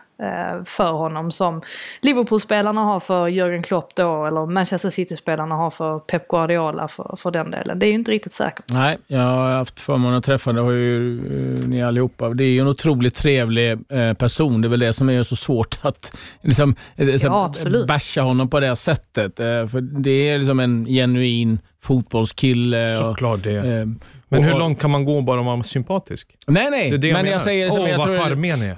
för 0.64 0.92
honom 0.92 1.30
som 1.30 1.62
Liverpool-spelarna 2.00 2.80
har 2.80 3.00
för 3.00 3.28
Jürgen 3.28 3.62
Klopp 3.62 3.94
då 3.94 4.26
eller 4.26 4.46
Manchester 4.46 4.90
City-spelarna 4.90 5.54
har 5.54 5.70
för 5.70 5.98
Pep 5.98 6.28
Guardiola 6.28 6.88
för, 6.88 7.16
för 7.18 7.30
den 7.30 7.50
delen. 7.50 7.78
Det 7.78 7.86
är 7.86 7.88
ju 7.88 7.94
inte 7.94 8.10
riktigt 8.10 8.32
säkert. 8.32 8.64
Nej, 8.72 8.98
jag 9.06 9.20
har 9.20 9.50
haft 9.50 9.80
förmånen 9.80 10.18
att 10.18 10.24
träffa 10.24 10.52
det 10.52 10.60
har 10.60 10.70
ju 10.70 11.20
uh, 11.20 11.68
ni 11.68 11.82
allihopa. 11.82 12.28
Det 12.28 12.44
är 12.44 12.48
ju 12.48 12.60
en 12.60 12.68
otroligt 12.68 13.14
trevlig 13.14 13.92
uh, 13.92 14.12
person. 14.12 14.60
Det 14.60 14.68
är 14.68 14.70
väl 14.70 14.80
det 14.80 14.92
som 14.92 15.10
är 15.10 15.22
så 15.22 15.36
svårt 15.36 15.78
att 15.82 16.16
liksom, 16.40 16.74
ja, 17.22 17.52
basha 17.88 18.20
honom 18.20 18.50
på 18.50 18.60
det 18.60 18.76
sättet. 18.76 19.36
För 19.36 19.80
det 19.80 20.30
är 20.30 20.38
liksom 20.38 20.60
en 20.60 20.86
genuin 20.86 21.58
fotbollskille. 21.82 22.90
Såklart 22.90 23.42
det. 23.42 23.82
Uh, 23.82 23.88
men 24.28 24.44
hur 24.44 24.58
långt 24.58 24.80
kan 24.80 24.90
man 24.90 25.04
gå 25.04 25.20
bara 25.20 25.40
om 25.40 25.46
man 25.46 25.58
är 25.58 25.62
sympatisk? 25.62 26.36
Nej, 26.46 26.70
nej. 26.70 26.90
Det 26.90 26.96
är 26.96 26.98
det 26.98 27.08
jag 27.08 27.14
men 27.14 27.24
menar. 27.24 27.32
jag 27.32 27.42
säger 27.42 27.70
Åh, 27.72 27.90
jag 27.90 27.98
vad 27.98 28.06
tror 28.06 28.18
charmig 28.18 28.50
han 28.50 28.62
är. 28.62 28.76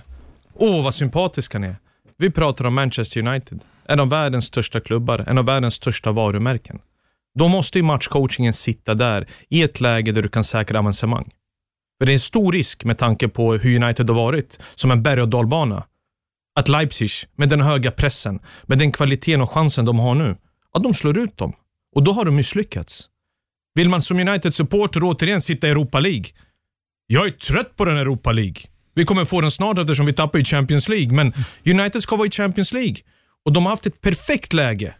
Åh, 0.61 0.85
vad 0.85 0.95
sympatisk 0.95 1.53
han 1.53 1.65
är. 1.65 1.77
Vi 2.17 2.31
pratar 2.31 2.65
om 2.65 2.75
Manchester 2.75 3.27
United. 3.27 3.61
En 3.85 4.01
av 4.01 4.09
världens 4.09 4.45
största 4.45 4.81
klubbar, 4.81 5.25
en 5.27 5.39
av 5.39 5.45
världens 5.45 5.75
största 5.75 6.13
varumärken. 6.13 6.79
Då 7.39 7.49
måste 7.49 7.79
ju 7.79 7.85
matchcoachingen 7.85 8.53
sitta 8.53 8.95
där 8.95 9.29
i 9.49 9.63
ett 9.63 9.81
läge 9.81 10.13
där 10.13 10.23
du 10.23 10.29
kan 10.29 10.45
säkra 10.45 10.79
avancemang. 10.79 11.31
För 11.99 12.07
det 12.07 12.13
är 12.13 12.15
en 12.15 12.21
stor 12.21 12.53
risk 12.53 12.85
med 12.85 12.99
tanke 12.99 13.29
på 13.29 13.55
hur 13.55 13.83
United 13.83 14.11
har 14.11 14.17
varit, 14.17 14.61
som 14.75 14.91
en 14.91 15.03
berg 15.03 15.23
och 15.23 15.29
dalbana. 15.29 15.87
Att 16.55 16.69
Leipzig, 16.69 17.11
med 17.35 17.49
den 17.49 17.61
höga 17.61 17.91
pressen, 17.91 18.41
med 18.63 18.79
den 18.79 18.93
kvaliteten 18.93 19.41
och 19.41 19.51
chansen 19.51 19.85
de 19.85 19.99
har 19.99 20.15
nu, 20.15 20.37
att 20.73 20.83
de 20.83 20.95
slår 20.95 21.19
ut 21.19 21.37
dem. 21.37 21.53
Och 21.95 22.03
då 22.03 22.13
har 22.13 22.25
de 22.25 22.37
misslyckats. 22.37 23.09
Vill 23.75 23.89
man 23.89 24.03
som 24.03 24.19
United-supporter 24.19 25.01
återigen 25.05 25.41
sitta 25.41 25.69
i 25.69 25.71
Europa 25.71 26.01
League? 26.01 26.25
Jag 27.07 27.27
är 27.27 27.31
trött 27.31 27.77
på 27.77 27.85
den 27.85 27.97
Europa 27.97 28.33
League. 28.33 28.63
Vi 28.99 29.05
kommer 29.05 29.25
få 29.25 29.41
den 29.41 29.51
snart 29.51 29.79
eftersom 29.79 30.07
vi 30.07 30.13
tappar 30.13 30.39
i 30.39 30.45
Champions 30.45 30.89
League, 30.89 31.13
men 31.13 31.33
United 31.67 32.03
ska 32.03 32.17
vara 32.17 32.27
i 32.27 32.31
Champions 32.31 32.73
League. 32.73 32.97
Och 33.45 33.53
de 33.53 33.65
har 33.67 33.71
haft 33.71 33.87
ett 33.87 34.01
perfekt 34.01 34.53
läge. 34.53 34.95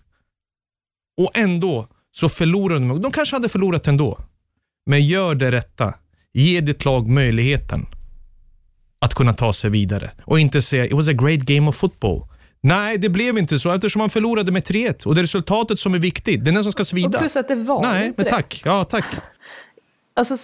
Och 1.17 1.31
ändå 1.35 1.89
så 2.13 2.29
förlorar 2.29 2.75
de. 2.75 3.03
De 3.03 3.13
kanske 3.13 3.37
hade 3.37 3.49
förlorat 3.49 3.87
ändå. 3.87 4.19
Men 4.87 5.07
gör 5.07 5.35
det 5.35 5.51
rätta. 5.51 5.95
Ge 6.33 6.61
ditt 6.61 6.85
lag 6.85 7.09
möjligheten 7.09 7.87
att 9.01 9.15
kunna 9.15 9.35
ta 9.35 9.53
sig 9.53 9.71
vidare 9.71 10.11
och 10.25 10.41
inte 10.41 10.63
säga 10.63 10.87
it 10.87 10.93
was 10.93 11.09
a 11.09 11.13
great 11.13 11.41
game 11.41 11.69
of 11.69 11.77
football. 11.77 12.23
Nej, 12.61 12.99
det 12.99 13.09
blev 13.09 13.39
inte 13.39 13.59
så 13.59 13.71
eftersom 13.73 13.99
man 14.01 14.11
förlorade 14.11 14.53
med 14.53 14.63
3-1 14.63 15.07
och 15.07 15.15
det 15.15 15.21
är 15.21 15.23
resultatet 15.23 15.79
som 15.79 15.95
är 15.95 15.99
viktigt. 15.99 16.45
Det 16.45 16.51
är 16.51 16.55
den 16.55 16.63
som 16.63 16.73
ska 16.73 16.81
Och 16.83 16.87
svida. 16.87 17.19
plus 17.19 17.37
att 17.37 17.49
det 17.49 17.55
var 17.55 17.83
Nej, 17.83 18.07
inte 18.07 18.15
men 18.23 18.25
det. 18.25 18.31
tack. 18.31 18.63
Ja, 18.65 18.85
tack. 18.85 19.05
Alltså 20.19 20.37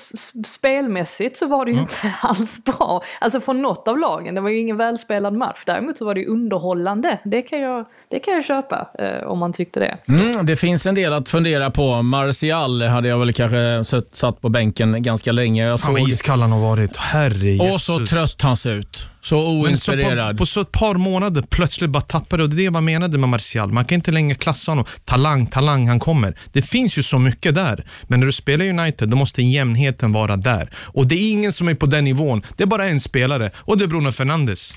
spelmässigt 0.47 1.37
så 1.37 1.47
var 1.47 1.67
det 1.67 1.73
ju 1.73 1.79
inte 1.79 1.95
alls 2.21 2.65
bra. 2.65 3.03
Alltså 3.21 3.41
från 3.41 3.63
något 3.63 3.89
av 3.89 3.99
lagen. 3.99 4.35
Det 4.35 4.41
var 4.41 4.51
ju 4.51 4.59
ingen 4.59 4.77
välspelad 4.77 5.35
match. 5.35 5.63
Däremot 5.67 5.97
så 5.97 6.05
var 6.05 6.15
det 6.15 6.21
ju 6.21 6.27
underhållande. 6.27 7.19
Det 7.25 7.43
kan 7.43 7.61
jag, 7.61 7.85
det 8.11 8.19
kan 8.19 8.35
jag 8.35 8.45
köpa 8.45 8.89
eh, 8.99 9.27
om 9.27 9.39
man 9.39 9.53
tyckte 9.53 9.81
det. 9.81 9.97
Mm, 10.09 10.47
det 10.47 10.57
finns 10.57 10.87
en 10.87 10.95
del 10.95 11.13
att 11.13 11.29
fundera 11.29 11.71
på. 11.71 12.03
Martial 12.03 12.83
hade 12.83 13.09
jag 13.09 13.19
väl 13.19 13.33
kanske 13.33 13.85
satt 14.13 14.41
på 14.41 14.49
bänken 14.49 15.03
ganska 15.03 15.33
länge. 15.33 15.65
Jag 15.65 15.81
Fan 15.81 15.93
vad 15.93 16.09
iskall 16.09 16.41
han 16.41 16.53
har 16.53 16.61
varit. 16.61 16.97
Herre 16.97 17.51
Jesus. 17.51 17.75
och 17.75 17.81
så 17.81 18.07
trött 18.07 18.43
han 18.43 18.57
ser 18.57 18.71
ut. 18.71 19.09
Så 19.25 19.37
Men 19.37 19.45
så 19.45 19.93
oinspirerad. 19.93 20.37
på, 20.37 20.43
på 20.43 20.47
så 20.47 20.61
ett 20.61 20.73
par 20.73 20.95
månader 20.95 21.45
plötsligt 21.51 21.91
bara 21.91 22.01
tappade 22.01 22.43
och 22.43 22.51
det 22.51 22.63
är 22.63 22.65
det 22.65 22.71
man 22.71 22.85
menade 22.85 23.19
med 23.19 23.29
Martial. 23.29 23.73
Man 23.73 23.85
kan 23.85 23.97
inte 23.97 24.13
längre 24.13 24.35
klassa 24.35 24.71
honom. 24.71 24.85
Talang, 25.05 25.47
talang, 25.47 25.89
han 25.89 26.01
kommer. 26.01 26.39
Det 26.53 26.63
finns 26.63 26.99
ju 26.99 27.03
så 27.03 27.19
mycket 27.19 27.55
där. 27.55 27.87
Men 28.03 28.21
när 28.21 28.27
du 28.27 28.33
spelar 28.33 28.65
United, 28.65 29.09
då 29.09 29.17
måste 29.17 29.43
jämnheten 29.43 30.13
vara 30.13 30.37
där. 30.37 30.71
Och 30.77 31.07
det 31.07 31.15
är 31.15 31.33
ingen 31.33 31.53
som 31.53 31.69
är 31.69 31.75
på 31.75 31.87
den 31.87 32.05
nivån. 32.05 32.43
Det 32.57 32.63
är 32.63 32.67
bara 32.67 32.87
en 32.87 33.01
spelare 33.01 33.51
och 33.57 33.79
det 33.79 33.85
är 33.85 33.89
Bruno 33.89 34.13
Fernandes. 34.13 34.75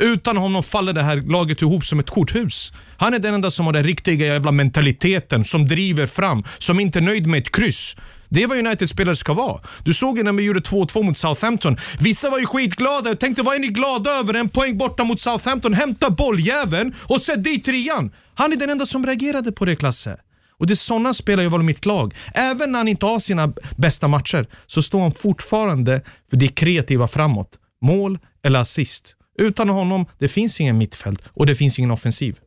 Utan 0.00 0.36
honom 0.36 0.62
faller 0.62 0.92
det 0.92 1.02
här 1.02 1.16
laget 1.16 1.62
ihop 1.62 1.84
som 1.84 2.00
ett 2.00 2.10
korthus. 2.10 2.72
Han 2.96 3.14
är 3.14 3.18
den 3.18 3.34
enda 3.34 3.50
som 3.50 3.66
har 3.66 3.72
den 3.72 3.84
riktiga 3.84 4.26
jävla 4.26 4.52
mentaliteten, 4.52 5.44
som 5.44 5.68
driver 5.68 6.06
fram, 6.06 6.44
som 6.58 6.80
inte 6.80 6.98
är 6.98 7.00
nöjd 7.00 7.26
med 7.26 7.38
ett 7.38 7.52
kryss. 7.52 7.96
Det 8.32 8.42
är 8.42 8.46
vad 8.46 8.58
United-spelare 8.58 9.16
ska 9.16 9.32
vara. 9.34 9.60
Du 9.84 9.94
såg 9.94 10.18
ju 10.18 10.24
när 10.24 10.32
vi 10.32 10.42
gjorde 10.42 10.60
2-2 10.60 11.02
mot 11.02 11.16
Southampton. 11.16 11.76
Vissa 12.00 12.30
var 12.30 12.38
ju 12.38 12.46
skitglada. 12.46 13.10
Jag 13.10 13.20
tänkte, 13.20 13.42
vad 13.42 13.54
är 13.54 13.58
ni 13.58 13.66
glada 13.66 14.10
över? 14.10 14.34
En 14.34 14.48
poäng 14.48 14.78
borta 14.78 15.04
mot 15.04 15.20
Southampton. 15.20 15.74
Hämta 15.74 16.10
bolljäveln 16.10 16.94
och 16.98 17.22
sätt 17.22 17.44
dit 17.44 17.64
trean. 17.64 18.10
Han 18.34 18.52
är 18.52 18.56
den 18.56 18.70
enda 18.70 18.86
som 18.86 19.06
reagerade 19.06 19.52
på 19.52 19.64
det, 19.64 19.76
Klasse. 19.76 20.16
Och 20.58 20.66
det 20.66 20.72
är 20.72 20.76
sådana 20.76 21.14
spelare 21.14 21.44
jag 21.44 21.50
vill 21.50 21.60
i 21.60 21.64
mitt 21.64 21.86
lag. 21.86 22.14
Även 22.34 22.72
när 22.72 22.78
han 22.78 22.88
inte 22.88 23.06
har 23.06 23.18
sina 23.18 23.52
bästa 23.76 24.08
matcher 24.08 24.46
så 24.66 24.82
står 24.82 25.00
han 25.00 25.12
fortfarande 25.12 26.02
för 26.30 26.36
det 26.36 26.48
kreativa 26.48 27.08
framåt. 27.08 27.58
Mål 27.82 28.18
eller 28.42 28.58
assist. 28.58 29.14
Utan 29.38 29.68
honom, 29.68 30.06
det 30.18 30.28
finns 30.28 30.60
ingen 30.60 30.78
mittfält 30.78 31.22
och 31.26 31.46
det 31.46 31.54
finns 31.54 31.78
ingen 31.78 31.90
offensiv. 31.90 32.38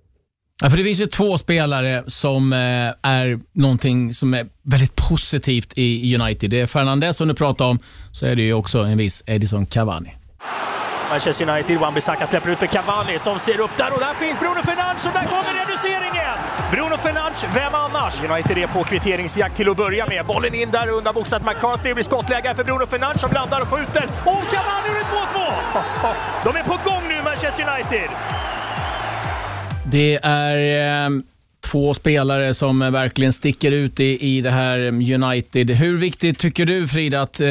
Ja, 0.64 0.70
för 0.70 0.78
det 0.78 0.84
finns 0.84 1.00
ju 1.00 1.06
två 1.06 1.38
spelare 1.38 2.04
som 2.08 2.54
eh, 2.54 2.60
är 3.12 3.40
någonting 3.54 4.14
som 4.14 4.34
är 4.34 4.48
väldigt 4.64 4.96
positivt 4.96 5.74
i 5.76 6.16
United. 6.16 6.50
Det 6.50 6.62
är 6.62 6.68
Fernandes 6.68 7.18
som 7.18 7.28
du 7.28 7.34
pratar 7.34 7.66
om, 7.66 7.80
så 8.12 8.26
är 8.26 8.36
det 8.36 8.42
ju 8.42 8.54
också 8.54 8.80
en 8.80 8.98
viss 8.98 9.24
Edison 9.26 9.66
Cavani. 9.66 10.16
Manchester 11.10 11.50
United, 11.50 11.78
Wan-Bissaka 11.80 12.26
släpper 12.26 12.50
ut 12.52 12.60
för 12.60 12.68
Cavani 12.68 13.20
som 13.20 13.40
ser 13.40 13.60
upp 13.60 13.78
där 13.78 13.94
och 13.94 14.00
där 14.00 14.14
finns 14.14 14.40
Bruno 14.40 14.62
Fernandes 14.66 15.06
och 15.06 15.12
där 15.14 15.24
kommer 15.24 15.66
reduceringen! 15.66 16.38
Bruno 16.72 16.98
Fernandes, 16.98 17.46
vem 17.56 17.74
annars? 17.74 18.14
United 18.30 18.58
är 18.58 18.68
på 18.68 18.84
kvitteringsjakt 18.84 19.56
till 19.58 19.70
att 19.70 19.78
börja 19.78 20.08
med. 20.08 20.26
Bollen 20.26 20.54
in 20.54 20.72
där 20.72 20.90
undanboxat 20.90 21.46
McCarthy, 21.46 21.90
det 21.90 21.94
blir 21.94 22.04
skottläge 22.04 22.56
för 22.56 22.64
Bruno 22.64 22.86
Fernandes 22.86 23.22
som 23.22 23.30
blandar 23.30 23.62
och 23.62 23.68
skjuter. 23.68 24.04
Och 24.04 24.44
Cavani 24.54 24.88
gjorde 24.88 25.06
2-2! 26.04 26.14
De 26.44 26.56
är 26.60 26.64
på 26.64 26.90
gång 26.90 27.04
nu, 27.08 27.22
Manchester 27.24 27.64
United! 27.74 28.10
Det 29.92 30.20
är 30.24 31.06
eh, 31.06 31.10
två 31.72 31.94
spelare 31.94 32.54
som 32.54 32.80
verkligen 32.80 33.34
sticker 33.34 33.72
ut 33.72 34.00
i, 34.00 34.38
i 34.38 34.42
det 34.42 34.52
här 34.52 34.80
United. 34.88 35.70
Hur 35.70 35.98
viktigt 35.98 36.40
tycker 36.40 36.66
du 36.66 36.88
Frida 36.88 37.22
att, 37.22 37.40
eh, 37.40 37.48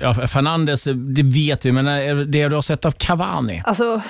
ja, 0.00 0.14
Fernandes, 0.14 0.84
det 0.94 1.22
vet 1.22 1.66
vi, 1.66 1.72
men 1.72 1.84
det 2.30 2.48
du 2.48 2.54
har 2.54 2.62
sett 2.62 2.84
av 2.84 2.90
Cavani? 2.90 3.62
Alltså, 3.64 4.00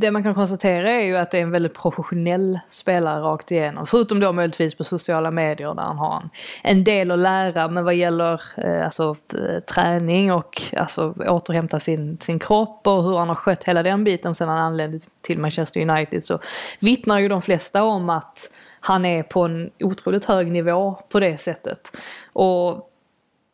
det 0.00 0.10
man 0.10 0.22
kan 0.22 0.34
konstatera 0.34 0.90
är 0.90 1.04
ju 1.04 1.16
att 1.16 1.30
det 1.30 1.38
är 1.38 1.42
en 1.42 1.50
väldigt 1.50 1.74
professionell 1.74 2.58
spelare 2.68 3.20
rakt 3.20 3.50
igenom. 3.50 3.86
Förutom 3.86 4.20
då 4.20 4.32
möjligtvis 4.32 4.74
på 4.74 4.84
sociala 4.84 5.30
medier 5.30 5.74
där 5.74 5.82
han 5.82 5.98
har 5.98 6.16
en, 6.16 6.30
en 6.62 6.84
del 6.84 7.10
att 7.10 7.18
lära. 7.18 7.68
Men 7.68 7.84
vad 7.84 7.94
gäller 7.94 8.40
eh, 8.56 8.84
alltså, 8.84 9.16
eh, 9.34 9.60
träning 9.74 10.32
och 10.32 10.62
alltså, 10.76 11.14
återhämta 11.18 11.80
sin, 11.80 12.18
sin 12.20 12.38
kropp 12.38 12.86
och 12.86 13.02
hur 13.02 13.18
han 13.18 13.28
har 13.28 13.34
skött 13.34 13.64
hela 13.64 13.82
den 13.82 14.04
biten 14.04 14.34
sedan 14.34 14.48
han 14.48 14.58
anlände 14.58 14.98
till 15.22 15.38
Manchester 15.38 15.80
United 15.90 16.24
så 16.24 16.38
vittnar 16.80 17.18
ju 17.18 17.28
de 17.28 17.42
flesta 17.42 17.82
om 17.82 18.10
att 18.10 18.50
han 18.80 19.04
är 19.04 19.22
på 19.22 19.42
en 19.42 19.70
otroligt 19.80 20.24
hög 20.24 20.52
nivå 20.52 20.98
på 21.08 21.20
det 21.20 21.36
sättet. 21.36 21.96
Och 22.32 22.90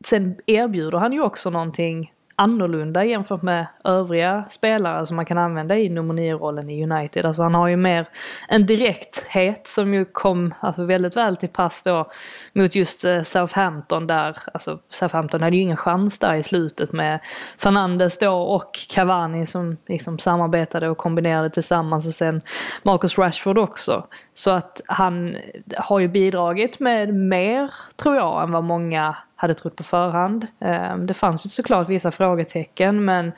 sen 0.05 0.37
erbjuder 0.47 0.99
han 0.99 1.13
ju 1.13 1.21
också 1.21 1.51
någonting 1.51 2.13
annorlunda 2.37 3.05
jämfört 3.05 3.43
med 3.43 3.67
övriga 3.85 4.45
spelare 4.51 5.07
som 5.07 5.17
man 5.17 5.27
kan 5.27 5.39
använda 5.39 5.79
i 5.79 5.89
nummer 5.89 6.15
9-rollen 6.15 6.71
i 6.71 6.85
United. 6.85 7.27
Alltså 7.27 7.43
han 7.43 7.55
har 7.55 7.69
ju 7.69 7.77
mer 7.77 8.09
en 8.49 8.67
direkthet 8.67 9.67
som 9.67 9.95
ju 9.95 10.05
kom 10.05 10.55
alltså 10.61 10.85
väldigt 10.85 11.17
väl 11.17 11.37
till 11.37 11.49
pass 11.49 11.83
då 11.83 12.11
mot 12.53 12.75
just 12.75 13.05
eh, 13.05 13.23
Southampton 13.23 14.07
där, 14.07 14.39
alltså 14.55 14.79
Southampton 14.91 15.43
hade 15.43 15.57
ju 15.57 15.63
ingen 15.63 15.77
chans 15.77 16.19
där 16.19 16.35
i 16.35 16.43
slutet 16.43 16.93
med 16.93 17.21
Fernandes 17.59 18.19
då 18.19 18.33
och 18.33 18.71
Cavani 18.89 19.47
som 19.47 19.77
liksom 19.87 20.19
samarbetade 20.19 20.89
och 20.89 20.99
kombinerade 20.99 21.51
tillsammans 21.51 22.07
och 22.07 22.15
sen 22.15 22.41
Marcus 22.83 23.19
Rashford 23.19 23.59
också. 23.59 24.07
Så 24.35 24.51
att 24.51 24.81
han 24.87 25.37
har 25.77 25.99
ju 25.99 26.09
bidragit 26.09 26.81
med 26.81 27.15
mer, 27.15 27.75
tror 27.97 28.17
jag, 28.17 28.43
än 28.43 28.53
vad 28.53 28.65
många 28.65 29.17
hade 29.37 29.55
trott 29.55 29.77
på 29.77 29.83
förhand. 29.83 30.47
Ehm, 30.61 31.07
det 31.07 31.15
fanns 31.15 31.47
ju 31.47 31.51
såklart 31.51 31.89
vissa 31.89 32.11
frågetecken 32.11 33.05
men 33.05 33.33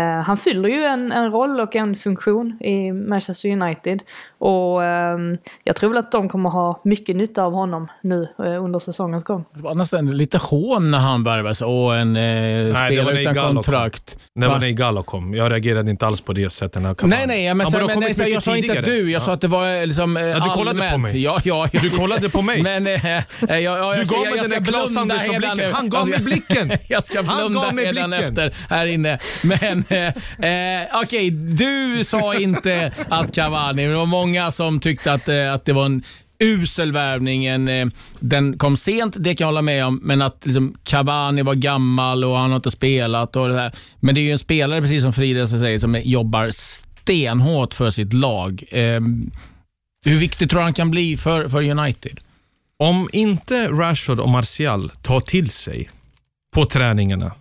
han 0.00 0.36
fyller 0.36 0.68
ju 0.68 0.84
en, 0.84 1.12
en 1.12 1.30
roll 1.32 1.60
och 1.60 1.76
en 1.76 1.94
funktion 1.94 2.58
i 2.62 2.92
Manchester 2.92 3.48
United. 3.50 4.02
Och 4.38 4.84
eh, 4.84 5.18
jag 5.64 5.76
tror 5.76 5.90
väl 5.90 5.98
att 5.98 6.12
de 6.12 6.28
kommer 6.28 6.50
ha 6.50 6.80
mycket 6.84 7.16
nytta 7.16 7.42
av 7.44 7.52
honom 7.52 7.88
nu 8.02 8.28
eh, 8.38 8.64
under 8.64 8.78
säsongens 8.78 9.24
gång. 9.24 9.44
Det 9.54 9.62
var 9.62 9.74
nästan 9.74 10.10
lite 10.10 10.38
hån 10.38 10.90
när 10.90 10.98
han 10.98 11.24
värvades 11.24 11.62
och 11.62 11.96
en 11.96 12.16
eh, 12.16 12.22
var 12.66 12.74
spelare 12.86 13.04
när 13.14 13.20
utan 13.20 13.32
Igalo 13.32 13.46
kom. 13.48 13.54
kontrakt. 13.54 14.18
Det 14.34 14.40
var 14.46 14.54
Va? 14.54 14.58
när 14.58 14.66
Igalo 14.66 15.02
kom. 15.02 15.34
Jag 15.34 15.52
reagerade 15.52 15.90
inte 15.90 16.06
alls 16.06 16.20
på 16.20 16.32
det 16.32 16.50
sättet. 16.50 16.82
När 16.82 16.96
Nej, 17.06 17.26
nej, 17.26 17.54
men, 17.54 17.66
sen, 17.66 17.86
men 17.86 18.00
nej, 18.00 18.14
så 18.14 18.22
jag 18.28 18.42
sa 18.42 18.56
inte 18.56 18.78
att 18.78 18.84
du, 18.84 19.10
jag 19.10 19.20
Ja. 19.22 19.24
sa 19.24 19.32
att 19.32 19.40
det 19.40 19.48
var 19.48 19.74
eh, 19.80 19.86
liksom 19.86 20.16
eh, 20.16 20.22
Ja, 20.26 20.34
du 20.34 20.50
kollade 20.50 20.78
på 20.78 20.84
allmänt. 20.84 21.02
mig. 21.02 21.22
Ja, 21.22 21.40
ja, 21.44 21.68
ja. 21.72 21.80
Du 21.82 21.90
kollade 21.90 22.28
på 22.30 22.42
mig. 22.42 22.62
Men 22.72 22.86
eh, 22.86 23.16
eh, 23.16 23.22
jag, 23.48 23.60
jag, 23.62 23.96
Du 23.98 24.04
gav 24.04 24.18
jag, 24.24 24.30
mig 24.30 24.36
jag 24.36 24.36
den 24.36 24.44
ska 24.44 24.60
där 24.60 24.64
Claes 24.64 24.94
blunda 24.94 25.14
Andersson-blicken. 25.14 25.72
Han 25.72 25.88
gav 25.90 26.00
jag 26.08 26.10
mig 26.10 26.20
blicken. 26.24 26.72
jag 26.88 27.02
ska 27.04 27.22
blunda 27.22 27.62
gav 27.62 27.74
mig 27.74 27.86
hädan 27.86 28.10
blicken. 28.10 28.28
efter 28.28 28.54
här 28.68 28.86
inne. 28.86 29.18
Men 29.42 29.81
eh, 29.88 30.50
eh, 30.50 31.02
okej, 31.02 31.30
du 31.30 32.04
sa 32.04 32.34
inte 32.34 32.92
att 33.08 33.34
Cavani, 33.34 33.82
men 33.82 33.90
det 33.90 33.96
var 33.96 34.06
många 34.06 34.50
som 34.50 34.80
tyckte 34.80 35.12
att, 35.12 35.28
eh, 35.28 35.52
att 35.52 35.64
det 35.64 35.72
var 35.72 35.84
en 35.86 36.02
usel 36.38 36.92
värvning. 36.92 37.44
Eh, 37.46 37.88
den 38.20 38.58
kom 38.58 38.76
sent, 38.76 39.16
det 39.18 39.34
kan 39.34 39.44
jag 39.44 39.48
hålla 39.48 39.62
med 39.62 39.86
om, 39.86 40.00
men 40.02 40.22
att 40.22 40.46
liksom, 40.46 40.76
Cavani 40.84 41.42
var 41.42 41.54
gammal 41.54 42.24
och 42.24 42.38
han 42.38 42.50
har 42.50 42.56
inte 42.56 42.70
spelat. 42.70 43.36
Och 43.36 43.48
det 43.48 43.54
här. 43.54 43.72
Men 44.00 44.14
det 44.14 44.20
är 44.20 44.22
ju 44.22 44.32
en 44.32 44.38
spelare, 44.38 44.80
precis 44.80 45.02
som 45.02 45.12
Frida 45.12 45.46
säger, 45.46 45.78
som 45.78 46.00
jobbar 46.04 46.50
stenhårt 46.50 47.74
för 47.74 47.90
sitt 47.90 48.12
lag. 48.12 48.64
Eh, 48.70 49.00
hur 50.04 50.16
viktig 50.16 50.50
tror 50.50 50.60
du 50.60 50.64
han 50.64 50.74
kan 50.74 50.90
bli 50.90 51.16
för, 51.16 51.48
för 51.48 51.70
United? 51.70 52.20
Om 52.76 53.08
inte 53.12 53.68
Rashford 53.68 54.20
och 54.20 54.28
Martial 54.28 54.90
tar 55.02 55.20
till 55.20 55.50
sig 55.50 55.90
på 56.54 56.64
träningarna 56.64 57.32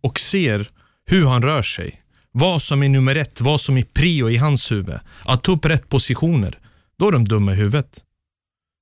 och 0.00 0.20
ser 0.20 0.68
hur 1.10 1.26
han 1.26 1.42
rör 1.42 1.62
sig, 1.62 2.02
vad 2.32 2.62
som 2.62 2.82
är 2.82 2.88
nummer 2.88 3.16
ett, 3.16 3.40
vad 3.40 3.60
som 3.60 3.76
är 3.76 3.82
prio 3.82 4.30
i 4.30 4.36
hans 4.36 4.72
huvud, 4.72 4.98
att 5.24 5.42
ta 5.42 5.52
upp 5.52 5.64
rätt 5.64 5.88
positioner, 5.88 6.58
då 6.98 7.08
är 7.08 7.12
de 7.12 7.28
dumma 7.28 7.52
i 7.52 7.56
huvudet. 7.56 8.04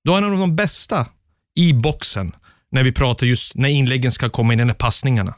Då 0.04 0.12
är 0.12 0.14
han 0.14 0.24
en 0.24 0.32
av 0.32 0.38
de 0.38 0.56
bästa 0.56 1.06
i 1.54 1.72
boxen 1.72 2.32
när 2.70 2.82
vi 2.82 2.92
pratar 2.92 3.26
just 3.26 3.54
när 3.54 3.68
inläggen 3.68 4.12
ska 4.12 4.28
komma 4.28 4.52
in, 4.52 4.66
när 4.66 4.74
passningarna. 4.74 5.34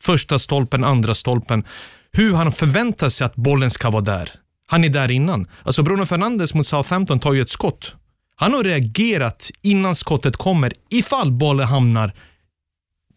Första 0.00 0.38
stolpen, 0.38 0.84
andra 0.84 1.14
stolpen. 1.14 1.64
Hur 2.12 2.34
han 2.34 2.52
förväntar 2.52 3.08
sig 3.08 3.24
att 3.24 3.36
bollen 3.36 3.70
ska 3.70 3.90
vara 3.90 4.02
där. 4.02 4.30
Han 4.66 4.84
är 4.84 4.88
där 4.88 5.10
innan. 5.10 5.48
Alltså 5.62 5.82
Bruno 5.82 6.06
Fernandes 6.06 6.54
mot 6.54 6.66
Southampton 6.66 7.20
tar 7.20 7.32
ju 7.32 7.42
ett 7.42 7.48
skott. 7.48 7.94
Han 8.36 8.54
har 8.54 8.64
reagerat 8.64 9.50
innan 9.62 9.94
skottet 9.94 10.36
kommer 10.36 10.72
ifall 10.90 11.32
bollen 11.32 11.66
hamnar 11.66 12.12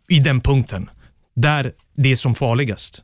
i 0.09 0.19
den 0.19 0.41
punkten 0.41 0.89
där 1.35 1.71
det 1.95 2.11
är 2.11 2.15
som 2.15 2.35
farligast. 2.35 3.03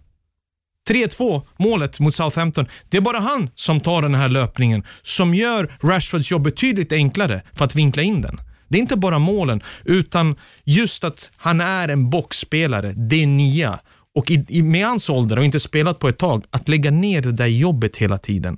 3-2 0.89 1.41
målet 1.58 2.00
mot 2.00 2.13
Southampton. 2.13 2.67
Det 2.89 2.98
är 2.98 3.02
bara 3.02 3.19
han 3.19 3.50
som 3.56 3.80
tar 3.80 4.02
den 4.02 4.15
här 4.15 4.30
löpningen 4.30 4.84
som 5.02 5.34
gör 5.34 5.71
Rashfords 5.82 6.32
jobb 6.32 6.41
betydligt 6.41 6.91
enklare 6.91 7.41
för 7.54 7.65
att 7.65 7.76
vinkla 7.76 8.04
in 8.04 8.21
den. 8.21 8.41
Det 8.67 8.78
är 8.78 8.82
inte 8.82 8.98
bara 8.98 9.19
målen, 9.19 9.63
utan 9.86 10.36
just 10.63 11.04
att 11.04 11.32
han 11.38 11.62
är 11.62 11.89
en 11.89 12.10
boxspelare. 12.10 12.93
Det 12.98 13.24
är 13.24 13.28
nya. 13.28 13.80
Och 14.15 14.32
i, 14.32 14.45
i, 14.50 14.62
med 14.62 14.86
hans 14.88 15.10
ålder 15.10 15.39
och 15.39 15.45
inte 15.45 15.60
spelat 15.60 16.00
på 16.00 16.10
ett 16.10 16.17
tag, 16.17 16.43
att 16.50 16.69
lägga 16.69 16.91
ner 16.91 17.21
det 17.21 17.32
där 17.32 17.45
jobbet 17.45 17.98
hela 17.98 18.17
tiden. 18.17 18.58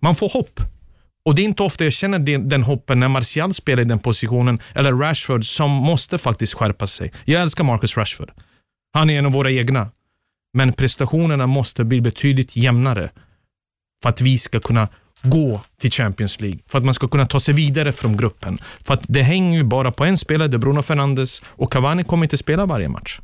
Man 0.00 0.14
får 0.14 0.28
hopp. 0.28 0.60
Och 1.24 1.34
det 1.34 1.42
är 1.42 1.44
inte 1.44 1.62
ofta 1.62 1.84
jag 1.84 1.92
känner 1.92 2.18
den, 2.18 2.48
den 2.48 2.62
hoppen 2.62 3.00
när 3.00 3.08
Martial 3.08 3.54
spelar 3.54 3.82
i 3.82 3.84
den 3.84 3.98
positionen, 3.98 4.60
eller 4.74 4.92
Rashford 4.92 5.44
som 5.44 5.70
måste 5.70 6.18
faktiskt 6.18 6.54
skärpa 6.54 6.86
sig. 6.86 7.12
Jag 7.24 7.42
älskar 7.42 7.64
Marcus 7.64 7.96
Rashford. 7.96 8.30
Han 8.92 9.10
är 9.10 9.18
en 9.18 9.26
av 9.26 9.32
våra 9.32 9.50
egna. 9.50 9.90
Men 10.52 10.72
prestationerna 10.72 11.46
måste 11.46 11.84
bli 11.84 12.00
betydligt 12.00 12.56
jämnare 12.56 13.10
för 14.02 14.08
att 14.08 14.20
vi 14.20 14.38
ska 14.38 14.60
kunna 14.60 14.88
gå 15.22 15.60
till 15.80 15.90
Champions 15.90 16.40
League. 16.40 16.58
För 16.66 16.78
att 16.78 16.84
man 16.84 16.94
ska 16.94 17.08
kunna 17.08 17.26
ta 17.26 17.40
sig 17.40 17.54
vidare 17.54 17.92
från 17.92 18.16
gruppen. 18.16 18.58
För 18.84 18.94
att 18.94 19.04
det 19.08 19.22
hänger 19.22 19.58
ju 19.58 19.64
bara 19.64 19.92
på 19.92 20.04
en 20.04 20.16
spelare, 20.16 20.48
det 20.48 20.56
är 20.56 20.58
Bruno 20.58 20.82
Fernandes 20.82 21.42
och 21.46 21.72
Cavani 21.72 22.04
kommer 22.04 22.24
inte 22.24 22.36
spela 22.36 22.66
varje 22.66 22.88
match. 22.88 23.20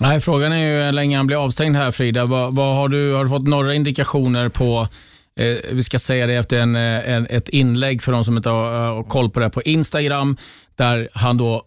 Nej, 0.00 0.20
frågan 0.20 0.52
är 0.52 0.58
ju 0.58 0.84
hur 0.84 0.92
länge 0.92 1.16
han 1.16 1.26
blir 1.26 1.44
avstängd 1.44 1.76
här 1.76 1.90
Frida. 1.90 2.24
Vad, 2.24 2.56
vad 2.56 2.74
har, 2.74 2.88
du, 2.88 3.12
har 3.12 3.24
du 3.24 3.30
fått 3.30 3.48
några 3.48 3.74
indikationer 3.74 4.48
på 4.48 4.88
Eh, 5.36 5.56
vi 5.72 5.82
ska 5.82 5.98
säga 5.98 6.26
det 6.26 6.34
efter 6.34 6.58
en, 6.58 6.76
eh, 6.76 7.08
en, 7.14 7.26
ett 7.30 7.48
inlägg 7.48 8.02
för 8.02 8.12
de 8.12 8.24
som 8.24 8.36
inte 8.36 8.50
har, 8.50 8.86
har 8.86 9.02
koll 9.02 9.30
på 9.30 9.40
det 9.40 9.50
på 9.50 9.62
Instagram, 9.62 10.36
där 10.76 11.08
han 11.12 11.36
då 11.36 11.66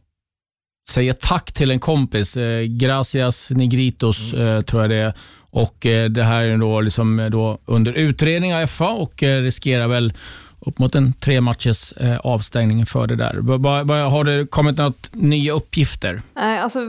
säger 0.89 1.13
tack 1.13 1.51
till 1.51 1.71
en 1.71 1.79
kompis. 1.79 2.37
Eh, 2.37 2.61
gracias 2.61 3.51
Nigritos 3.51 4.33
mm. 4.33 4.47
eh, 4.47 4.61
tror 4.61 4.81
jag 4.81 4.89
det 4.89 4.95
är. 4.95 5.13
Och 5.49 5.85
eh, 5.85 6.09
Det 6.09 6.23
här 6.23 6.43
är 6.43 6.57
då, 6.57 6.81
liksom, 6.81 7.29
då 7.31 7.59
under 7.65 7.93
utredning 7.93 8.55
av 8.55 8.67
FA 8.67 8.89
och 8.89 9.23
eh, 9.23 9.41
riskerar 9.41 9.87
väl 9.87 10.13
upp 10.59 10.79
mot 10.79 10.95
en 10.95 11.13
tre 11.13 11.41
matchers 11.41 11.91
eh, 11.91 12.17
avstängning 12.17 12.85
för 12.85 13.07
det 13.07 13.15
där. 13.15 13.33
Har 14.09 14.23
det 14.23 14.47
kommit 14.47 14.77
något 14.77 15.09
nya 15.13 15.53
uppgifter? 15.53 16.21
Nej, 16.33 16.59
alltså, 16.59 16.79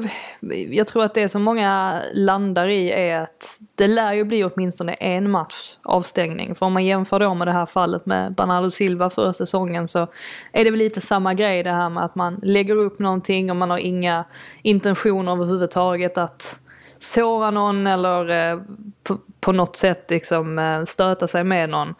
jag 0.70 0.86
tror 0.86 1.04
att 1.04 1.14
det 1.14 1.28
som 1.28 1.42
många 1.42 2.00
landar 2.14 2.68
i 2.68 2.90
är 2.90 3.20
att 3.20 3.58
det 3.74 3.86
lär 3.86 4.12
ju 4.12 4.24
bli 4.24 4.44
åtminstone 4.44 4.92
en 4.92 5.30
match 5.30 5.76
avstängning. 5.82 6.54
För 6.54 6.66
om 6.66 6.72
man 6.72 6.84
jämför 6.84 7.20
då 7.20 7.34
med 7.34 7.48
det 7.48 7.52
här 7.52 7.66
fallet 7.66 8.06
med 8.06 8.34
Bernardo 8.34 8.70
Silva 8.70 9.10
förra 9.10 9.32
säsongen 9.32 9.88
så 9.88 10.06
är 10.52 10.64
det 10.64 10.70
väl 10.70 10.78
lite 10.78 11.00
samma 11.00 11.34
grej 11.34 11.62
det 11.62 11.72
här 11.72 11.90
med 11.90 12.04
att 12.04 12.14
man 12.14 12.40
lägger 12.42 12.76
upp 12.76 12.98
någonting 12.98 13.50
och 13.50 13.56
man 13.56 13.70
har 13.70 13.78
inga 13.78 14.24
intentioner 14.62 15.32
överhuvudtaget 15.32 16.18
att 16.18 16.58
såra 16.98 17.50
någon 17.50 17.86
eller 17.86 18.50
eh, 18.52 18.60
på, 19.02 19.18
på 19.40 19.52
något 19.52 19.76
sätt 19.76 20.10
liksom 20.10 20.58
eh, 20.58 20.84
stöta 20.84 21.26
sig 21.26 21.44
med 21.44 21.70
någon. 21.70 21.94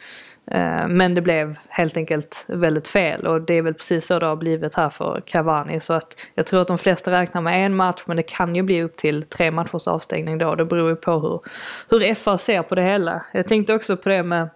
Eh, 0.50 0.88
men 0.88 1.14
det 1.14 1.20
blev 1.20 1.58
helt 1.68 1.96
enkelt 1.96 2.44
väldigt 2.48 2.88
fel 2.88 3.26
och 3.26 3.42
det 3.42 3.54
är 3.54 3.62
väl 3.62 3.74
precis 3.74 4.06
så 4.06 4.18
det 4.18 4.26
har 4.26 4.36
blivit 4.36 4.74
här 4.74 4.88
för 4.88 5.22
Cavani. 5.26 5.80
Så 5.80 5.92
att 5.92 6.16
jag 6.34 6.46
tror 6.46 6.60
att 6.60 6.68
de 6.68 6.78
flesta 6.78 7.10
räknar 7.10 7.40
med 7.40 7.66
en 7.66 7.76
match 7.76 8.02
men 8.06 8.16
det 8.16 8.22
kan 8.22 8.54
ju 8.54 8.62
bli 8.62 8.82
upp 8.82 8.96
till 8.96 9.22
tre 9.22 9.50
matchers 9.50 9.88
avstängning 9.88 10.38
då. 10.38 10.54
Det 10.54 10.64
beror 10.64 10.88
ju 10.88 10.96
på 10.96 11.12
hur, 11.12 11.40
hur 11.88 12.14
FA 12.14 12.38
ser 12.38 12.62
på 12.62 12.74
det 12.74 12.82
hela. 12.82 13.24
Jag 13.32 13.46
tänkte 13.46 13.74
också 13.74 13.96
på 13.96 14.08
det 14.08 14.22
med 14.22 14.48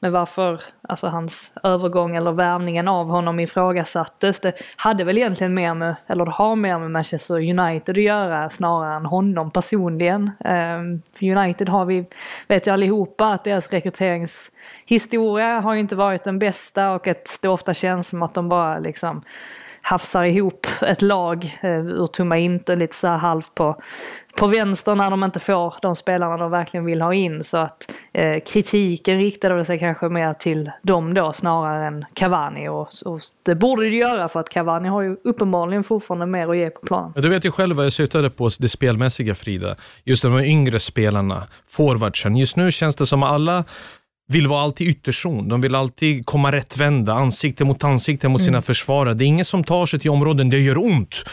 med 0.00 0.12
varför 0.12 0.60
alltså 0.82 1.06
hans 1.06 1.50
övergång 1.62 2.16
eller 2.16 2.32
värvningen 2.32 2.88
av 2.88 3.08
honom 3.08 3.40
ifrågasattes. 3.40 4.40
Det 4.40 4.52
hade 4.76 5.04
väl 5.04 5.18
egentligen 5.18 5.54
mer 5.54 5.74
med, 5.74 5.96
eller 6.06 6.24
det 6.24 6.30
har 6.30 6.56
mer 6.56 6.78
med 6.78 6.90
Manchester 6.90 7.34
United 7.34 7.98
att 7.98 8.04
göra 8.04 8.48
snarare 8.48 8.96
än 8.96 9.06
honom 9.06 9.50
personligen. 9.50 10.30
Ehm, 10.44 11.02
för 11.18 11.36
United 11.36 11.68
har 11.68 11.84
vi, 11.84 12.04
vet 12.48 12.66
ju 12.66 12.70
allihopa 12.70 13.26
att 13.26 13.44
deras 13.44 13.72
rekryteringshistoria 13.72 15.60
har 15.60 15.74
ju 15.74 15.80
inte 15.80 15.96
varit 15.96 16.24
den 16.24 16.38
bästa 16.38 16.90
och 16.90 17.06
att 17.06 17.38
det 17.42 17.48
ofta 17.48 17.74
känns 17.74 18.08
som 18.08 18.22
att 18.22 18.34
de 18.34 18.48
bara 18.48 18.78
liksom 18.78 19.22
hafsar 19.88 20.24
ihop 20.24 20.66
ett 20.82 21.02
lag 21.02 21.44
eh, 21.62 21.70
ur 21.70 22.06
tomma 22.06 22.38
intet 22.38 22.78
lite 22.78 22.94
så 22.94 23.06
här 23.06 23.16
halvt 23.16 23.54
på, 23.54 23.80
på 24.36 24.46
vänster 24.46 24.94
när 24.94 25.10
de 25.10 25.24
inte 25.24 25.40
får 25.40 25.74
de 25.82 25.96
spelarna 25.96 26.36
de 26.36 26.50
verkligen 26.50 26.84
vill 26.84 27.02
ha 27.02 27.14
in. 27.14 27.44
Så 27.44 27.58
att 27.58 27.92
eh, 28.12 28.40
kritiken 28.52 29.18
riktade 29.18 29.64
sig 29.64 29.78
kanske 29.78 30.08
mer 30.08 30.32
till 30.32 30.70
dem 30.82 31.14
då 31.14 31.32
snarare 31.32 31.86
än 31.86 32.04
Cavani. 32.14 32.68
Och, 32.68 32.88
och 33.04 33.20
det 33.42 33.54
borde 33.54 33.82
det 33.82 33.96
göra 33.96 34.28
för 34.28 34.40
att 34.40 34.48
Cavani 34.48 34.88
har 34.88 35.02
ju 35.02 35.16
uppenbarligen 35.24 35.84
fortfarande 35.84 36.26
mer 36.26 36.48
att 36.48 36.56
ge 36.56 36.70
på 36.70 36.80
planen. 36.86 37.12
Du 37.16 37.28
vet 37.28 37.44
ju 37.44 37.50
själv 37.50 37.76
vad 37.76 37.86
jag 37.86 37.92
syftade 37.92 38.30
på, 38.30 38.50
det 38.58 38.68
spelmässiga 38.68 39.34
Frida. 39.34 39.76
Just 40.04 40.22
de 40.22 40.38
yngre 40.38 40.80
spelarna, 40.80 41.42
forwardsen. 41.68 42.36
Just 42.36 42.56
nu 42.56 42.72
känns 42.72 42.96
det 42.96 43.06
som 43.06 43.22
alla 43.22 43.64
vill 44.28 44.46
vara 44.46 44.62
alltid 44.62 44.88
ytterzon. 44.88 45.48
De 45.48 45.60
vill 45.60 45.74
alltid 45.74 46.26
komma 46.26 46.52
rättvända, 46.52 47.14
ansikte 47.14 47.64
mot 47.64 47.84
ansikte 47.84 48.28
mot 48.28 48.42
sina 48.42 48.56
mm. 48.56 48.62
försvarare. 48.62 49.14
Det 49.14 49.24
är 49.24 49.26
ingen 49.26 49.44
som 49.44 49.64
tar 49.64 49.86
sig 49.86 50.00
till 50.00 50.10
områden 50.10 50.50
där 50.50 50.58
det 50.58 50.64
gör 50.64 50.78
ont. 50.78 51.24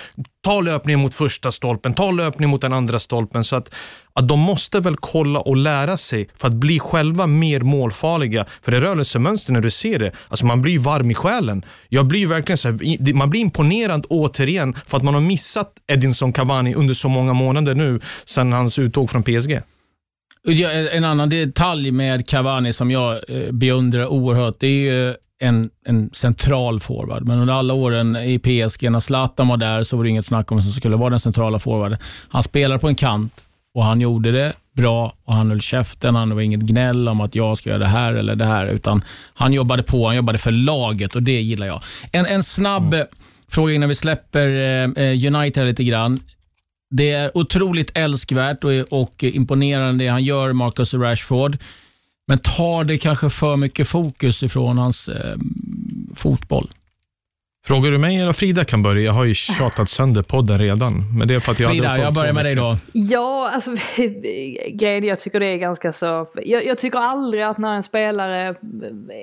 Ta 0.43 0.62
löpningen 0.62 0.99
mot 0.99 1.13
första 1.13 1.51
stolpen, 1.51 1.93
ta 1.93 2.12
löpningen 2.12 2.49
mot 2.49 2.62
den 2.62 2.73
andra 2.73 2.99
stolpen. 2.99 3.43
Så 3.43 3.56
att, 3.56 3.73
att 4.13 4.27
de 4.27 4.39
måste 4.39 4.79
väl 4.79 4.95
kolla 4.97 5.39
och 5.39 5.58
lära 5.58 5.97
sig 5.97 6.29
för 6.38 6.47
att 6.47 6.53
bli 6.53 6.79
själva 6.79 7.27
mer 7.27 7.62
målfarliga. 7.62 8.45
För 8.62 8.71
det 8.71 8.82
rörelsemönster 8.82 9.53
när 9.53 9.62
du 9.62 9.71
ser 9.71 9.99
det, 9.99 10.12
alltså 10.27 10.45
man 10.45 10.62
blir 10.62 10.79
varm 10.79 11.12
i 11.12 11.13
själen. 11.13 11.65
Jag 11.89 12.06
blir 12.06 12.27
verkligen 12.27 12.58
så 12.58 12.67
här, 12.67 13.13
man 13.13 13.29
blir 13.29 13.41
imponerad 13.41 14.06
återigen 14.10 14.75
för 14.88 14.97
att 14.97 15.03
man 15.03 15.13
har 15.13 15.21
missat 15.21 15.73
Edinson 15.88 16.34
Cavani 16.34 16.73
under 16.73 16.93
så 16.93 17.10
många 17.10 17.34
månader 17.34 17.75
nu 17.75 18.01
sedan 18.25 18.51
hans 18.51 18.79
uttåg 18.79 19.10
från 19.10 19.23
PSG. 19.23 19.62
En 20.91 21.03
annan 21.03 21.29
detalj 21.29 21.91
med 21.91 22.27
Cavani 22.27 22.73
som 22.73 22.91
jag 22.91 23.29
eh, 23.29 23.51
beundrar 23.51 24.08
oerhört, 24.08 24.56
det 24.60 24.67
är 24.67 24.93
ju 24.93 25.15
en, 25.39 25.69
en 25.86 26.10
central 26.13 26.79
forward. 26.79 27.27
Men 27.27 27.39
under 27.39 27.53
alla 27.53 27.73
åren 27.73 28.15
i 28.15 28.39
PSG, 28.39 28.91
när 28.91 28.99
Zlatan 28.99 29.47
var 29.47 29.58
där, 29.58 29.84
så 29.84 29.97
var 29.97 30.03
det 30.03 30.10
inget 30.10 30.25
snack 30.25 30.51
om 30.51 30.58
vem 30.58 30.62
som 30.62 30.71
skulle 30.71 30.95
vara 30.95 31.10
den 31.10 31.19
centrala 31.19 31.60
forwarden. 31.60 31.97
Han 32.29 32.43
spelade 32.43 32.79
på 32.79 32.88
en 32.88 32.95
kant 32.95 33.43
och 33.73 33.84
han 33.84 34.01
gjorde 34.01 34.32
det 34.32 34.53
bra 34.73 35.13
och 35.25 35.34
han 35.34 35.49
höll 35.49 35.62
käften. 35.62 36.15
Han 36.15 36.36
var 36.36 36.41
inget 36.41 36.60
gnäll 36.60 37.08
om 37.08 37.21
att 37.21 37.36
jag 37.36 37.58
ska 37.58 37.69
göra 37.69 37.79
det 37.79 37.88
här 37.88 38.13
eller 38.13 38.36
det 38.36 38.45
här, 38.45 38.67
utan 38.67 39.03
han 39.34 39.53
jobbade 39.53 39.84
på. 39.84 40.08
Han 40.08 40.15
jobbade 40.15 40.38
för 40.38 40.51
laget 40.51 41.15
och 41.15 41.23
det 41.23 41.41
gillar 41.41 41.67
jag. 41.67 41.82
En, 42.12 42.25
en 42.25 42.43
snabb 42.43 42.93
mm. 42.93 43.08
fråga 43.47 43.73
innan 43.73 43.89
vi 43.89 43.95
släpper 43.95 44.47
eh, 44.97 45.36
United 45.36 45.65
lite 45.65 45.84
grann. 45.84 46.19
Det 46.95 47.12
är 47.12 47.38
otroligt 47.38 47.91
älskvärt 47.97 48.63
och, 48.63 48.71
och 48.71 49.23
imponerande 49.23 50.03
det 50.03 50.10
han 50.10 50.23
gör, 50.23 50.53
Marcus 50.53 50.93
Rashford. 50.93 51.58
Men 52.27 52.38
tar 52.38 52.84
det 52.84 52.97
kanske 52.97 53.29
för 53.29 53.58
mycket 53.58 53.88
fokus 53.88 54.43
ifrån 54.43 54.77
hans 54.77 55.10
eh, 55.10 55.38
fotboll? 56.15 56.71
Frågar 57.65 57.91
du 57.91 57.97
mig 57.97 58.17
eller 58.17 58.34
Frida 58.34 58.65
kan 58.65 58.82
börja? 58.82 59.01
Jag 59.01 59.13
har 59.13 59.25
ju 59.25 59.34
tjatat 59.34 59.89
sönder 59.89 60.23
podden 60.23 60.60
redan. 60.60 61.17
Men 61.17 61.27
det 61.27 61.36
är 61.36 61.39
för 61.39 61.51
att 61.51 61.60
jag 61.60 61.71
Frida, 61.71 61.97
jag 61.97 62.13
börjar 62.13 62.34
med 62.34 62.45
dig 62.45 62.56
då. 62.56 62.77
Ja, 62.91 63.51
alltså 63.53 63.71
grejen 64.67 65.03
jag 65.03 65.19
tycker 65.19 65.39
det 65.39 65.47
är 65.47 65.58
ganska 65.58 65.93
så... 65.93 66.27
Jag, 66.45 66.65
jag, 66.65 66.77
tycker 66.77 66.99
aldrig 66.99 67.43
att 67.43 67.58
när 67.58 67.75
en 67.75 67.84
spelare 67.84 68.56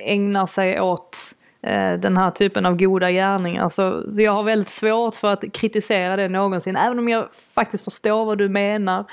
ägnar 0.04 0.46
sig 0.46 0.80
åt 0.80 1.18
Eh, 1.62 1.98
den 1.98 2.16
här 2.16 2.30
typen 2.30 2.66
av 2.66 2.76
goda 2.76 3.10
gärningar. 3.10 3.68
Så 3.68 4.04
jag 4.16 4.32
har 4.32 4.42
väldigt 4.42 4.70
svårt 4.70 5.14
för 5.14 5.32
att 5.32 5.52
kritisera 5.52 6.16
det 6.16 6.28
någonsin, 6.28 6.76
även 6.76 6.98
om 6.98 7.08
jag 7.08 7.34
faktiskt 7.54 7.84
förstår 7.84 8.24
vad 8.24 8.38
du 8.38 8.48
menar. 8.48 9.04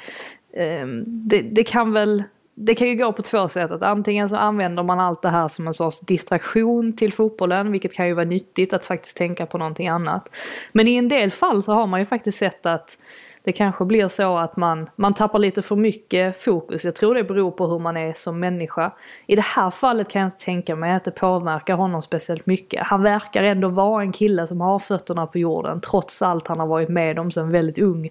Ehm, 0.57 1.03
det, 1.05 1.41
det 1.41 1.63
kan 1.63 1.93
väl 1.93 2.23
det 2.59 2.75
kan 2.75 2.87
ju 2.87 2.95
gå 2.95 3.13
på 3.13 3.21
två 3.21 3.47
sätt. 3.47 3.71
Att 3.71 3.83
antingen 3.83 4.29
så 4.29 4.35
använder 4.35 4.83
man 4.83 4.99
allt 4.99 5.21
det 5.21 5.29
här 5.29 5.47
som 5.47 5.67
en 5.67 5.73
sorts 5.73 5.99
distraktion 5.99 6.95
till 6.95 7.13
fotbollen, 7.13 7.71
vilket 7.71 7.93
kan 7.93 8.07
ju 8.07 8.13
vara 8.13 8.25
nyttigt 8.25 8.73
att 8.73 8.85
faktiskt 8.85 9.17
tänka 9.17 9.45
på 9.45 9.57
någonting 9.57 9.87
annat. 9.87 10.35
Men 10.71 10.87
i 10.87 10.95
en 10.95 11.07
del 11.07 11.31
fall 11.31 11.63
så 11.63 11.73
har 11.73 11.87
man 11.87 11.99
ju 11.99 12.05
faktiskt 12.05 12.37
sett 12.37 12.65
att 12.65 12.97
det 13.47 13.53
kanske 13.53 13.85
blir 13.85 14.07
så 14.07 14.37
att 14.37 14.57
man, 14.57 14.89
man 14.95 15.13
tappar 15.13 15.39
lite 15.39 15.61
för 15.61 15.75
mycket 15.75 16.41
fokus. 16.41 16.85
Jag 16.85 16.95
tror 16.95 17.15
det 17.15 17.23
beror 17.23 17.51
på 17.51 17.67
hur 17.67 17.79
man 17.79 17.97
är 17.97 18.13
som 18.13 18.39
människa. 18.39 18.91
I 19.27 19.35
det 19.35 19.45
här 19.45 19.69
fallet 19.69 20.09
kan 20.09 20.21
jag 20.21 20.27
inte 20.27 20.45
tänka 20.45 20.75
mig 20.75 20.93
att 20.93 21.03
det 21.03 21.11
påverkar 21.11 21.75
honom 21.75 22.01
speciellt 22.01 22.45
mycket. 22.45 22.83
Han 22.83 23.03
verkar 23.03 23.43
ändå 23.43 23.69
vara 23.69 24.01
en 24.01 24.11
kille 24.11 24.47
som 24.47 24.61
har 24.61 24.79
fötterna 24.79 25.27
på 25.27 25.37
jorden 25.37 25.81
trots 25.81 26.21
allt 26.21 26.47
han 26.47 26.59
har 26.59 26.67
varit 26.67 26.89
med 26.89 27.19
om 27.19 27.31
sedan 27.31 27.51
väldigt 27.51 27.79
ung 27.79 28.09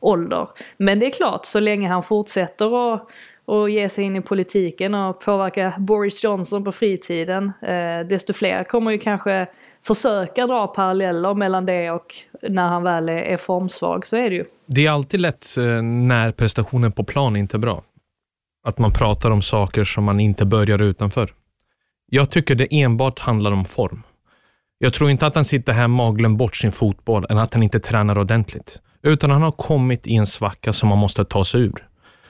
ålder. 0.00 0.48
Men 0.76 0.98
det 0.98 1.06
är 1.06 1.10
klart, 1.10 1.44
så 1.44 1.60
länge 1.60 1.88
han 1.88 2.02
fortsätter 2.02 2.94
att 2.94 3.10
och 3.46 3.70
ge 3.70 3.88
sig 3.88 4.04
in 4.04 4.16
i 4.16 4.20
politiken 4.20 4.94
och 4.94 5.20
påverka 5.20 5.74
Boris 5.78 6.24
Johnson 6.24 6.64
på 6.64 6.72
fritiden. 6.72 7.52
Eh, 7.62 8.06
desto 8.08 8.32
fler 8.32 8.64
kommer 8.64 8.90
ju 8.90 8.98
kanske 8.98 9.46
försöka 9.86 10.46
dra 10.46 10.66
paralleller 10.66 11.34
mellan 11.34 11.66
det 11.66 11.90
och 11.90 12.14
när 12.42 12.68
han 12.68 12.82
väl 12.82 13.08
är, 13.08 13.12
är 13.12 13.36
formsvag, 13.36 14.06
så 14.06 14.16
är 14.16 14.30
det 14.30 14.36
ju. 14.36 14.44
Det 14.66 14.86
är 14.86 14.90
alltid 14.90 15.20
lätt 15.20 15.56
eh, 15.56 15.82
när 15.82 16.32
prestationen 16.32 16.92
på 16.92 17.04
plan 17.04 17.36
inte 17.36 17.56
är 17.56 17.58
bra. 17.58 17.82
Att 18.66 18.78
man 18.78 18.92
pratar 18.92 19.30
om 19.30 19.42
saker 19.42 19.84
som 19.84 20.04
man 20.04 20.20
inte 20.20 20.44
börjar 20.44 20.82
utanför. 20.82 21.30
Jag 22.10 22.30
tycker 22.30 22.54
det 22.54 22.68
enbart 22.70 23.18
handlar 23.18 23.50
om 23.50 23.64
form. 23.64 24.02
Jag 24.78 24.94
tror 24.94 25.10
inte 25.10 25.26
att 25.26 25.34
han 25.34 25.44
sitter 25.44 25.72
här 25.72 26.00
och 26.24 26.30
bort 26.30 26.56
sin 26.56 26.72
fotboll, 26.72 27.26
än 27.28 27.38
att 27.38 27.54
han 27.54 27.62
inte 27.62 27.80
tränar 27.80 28.18
ordentligt. 28.18 28.80
Utan 29.02 29.30
han 29.30 29.42
har 29.42 29.52
kommit 29.52 30.06
i 30.06 30.16
en 30.16 30.26
svacka 30.26 30.72
som 30.72 30.88
man 30.88 30.98
måste 30.98 31.24
ta 31.24 31.44
sig 31.44 31.60
ur. 31.60 31.88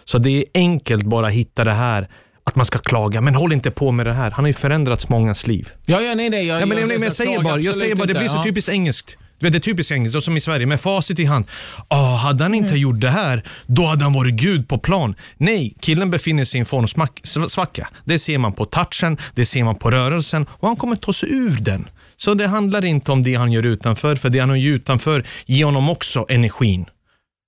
Så 0.09 0.19
det 0.19 0.31
är 0.31 0.45
enkelt 0.55 1.05
bara 1.05 1.29
hitta 1.29 1.65
det 1.65 1.73
här 1.73 2.09
att 2.45 2.57
man 2.57 2.65
ska 2.65 2.79
klaga, 2.79 3.21
men 3.21 3.35
håll 3.35 3.53
inte 3.53 3.71
på 3.71 3.93
med 3.93 4.07
det 4.07 4.13
här. 4.13 4.31
Han 4.31 4.45
har 4.45 4.49
ju 4.49 4.55
förändrats 4.55 5.09
mångas 5.09 5.47
liv. 5.47 5.69
Ja, 5.87 6.01
ja, 6.01 6.15
nej, 6.15 6.31
nej. 6.31 6.47
Jag, 6.47 6.63
ja, 6.63 6.67
men, 6.67 6.79
jag, 6.79 6.93
jag, 6.93 7.05
jag 7.05 7.13
säger 7.13 7.43
bara, 7.43 7.61
jag 7.61 7.77
säger 7.77 7.95
bara, 7.95 8.07
det 8.07 8.15
blir 8.15 8.29
så 8.29 8.43
typiskt 8.43 8.69
engelskt. 8.69 9.17
Du 9.39 9.47
vet, 9.47 9.53
Det 9.53 9.59
är 9.59 9.61
typiskt 9.61 9.93
engelskt, 9.93 10.17
och 10.17 10.23
som 10.23 10.37
i 10.37 10.41
Sverige, 10.41 10.67
med 10.67 10.81
facit 10.81 11.19
i 11.19 11.25
hand. 11.25 11.45
Oh, 11.91 12.17
hade 12.17 12.43
han 12.43 12.55
inte 12.55 12.75
gjort 12.75 13.01
det 13.01 13.11
här, 13.11 13.43
då 13.67 13.83
hade 13.83 14.03
han 14.05 14.13
varit 14.13 14.35
gud 14.35 14.69
på 14.69 14.79
plan. 14.79 15.15
Nej, 15.37 15.75
killen 15.81 16.11
befinner 16.11 16.45
sig 16.45 16.59
i 16.59 16.61
en 16.61 16.67
formsvacka. 16.67 17.89
Det 18.05 18.19
ser 18.19 18.39
man 18.39 18.53
på 18.53 18.65
touchen, 18.65 19.19
det 19.35 19.47
ser 19.47 19.65
man 19.65 19.77
på 19.77 19.91
rörelsen 19.91 20.47
och 20.51 20.69
han 20.69 20.77
kommer 20.77 20.97
ta 20.97 21.13
sig 21.13 21.29
ur 21.33 21.57
den. 21.61 21.89
Så 22.17 22.35
det 22.35 22.47
handlar 22.47 22.85
inte 22.85 23.13
om 23.13 23.23
det 23.23 23.35
han 23.35 23.53
gör 23.53 23.63
utanför, 23.63 24.17
för 24.17 24.29
det 24.29 24.39
han 24.39 24.61
gör 24.61 24.75
utanför 24.75 25.25
ger 25.47 25.65
honom 25.65 25.89
också 25.89 26.27
energin 26.29 26.87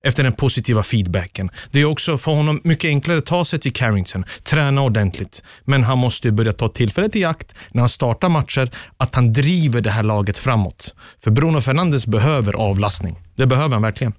efter 0.08 0.22
den 0.22 0.32
positiva 0.32 0.82
feedbacken. 0.82 1.50
Det 1.70 1.80
är 1.80 1.84
också 1.84 2.18
för 2.18 2.32
honom 2.32 2.60
mycket 2.64 2.88
enklare 2.88 3.18
att 3.18 3.26
ta 3.26 3.44
sig 3.44 3.58
till 3.58 3.72
Carrington, 3.72 4.24
träna 4.42 4.82
ordentligt. 4.82 5.42
Men 5.64 5.84
han 5.84 5.98
måste 5.98 6.32
börja 6.32 6.52
ta 6.52 6.68
tillfället 6.68 7.16
i 7.16 7.24
akt 7.24 7.54
när 7.72 7.82
han 7.82 7.88
startar 7.88 8.28
matcher, 8.28 8.70
att 8.96 9.14
han 9.14 9.32
driver 9.32 9.80
det 9.80 9.90
här 9.90 10.02
laget 10.02 10.38
framåt. 10.38 10.94
För 11.24 11.30
Bruno 11.30 11.60
Fernandes 11.60 12.06
behöver 12.06 12.52
avlastning. 12.52 13.16
Det 13.36 13.46
behöver 13.46 13.72
han 13.74 13.82
verkligen. 13.82 14.12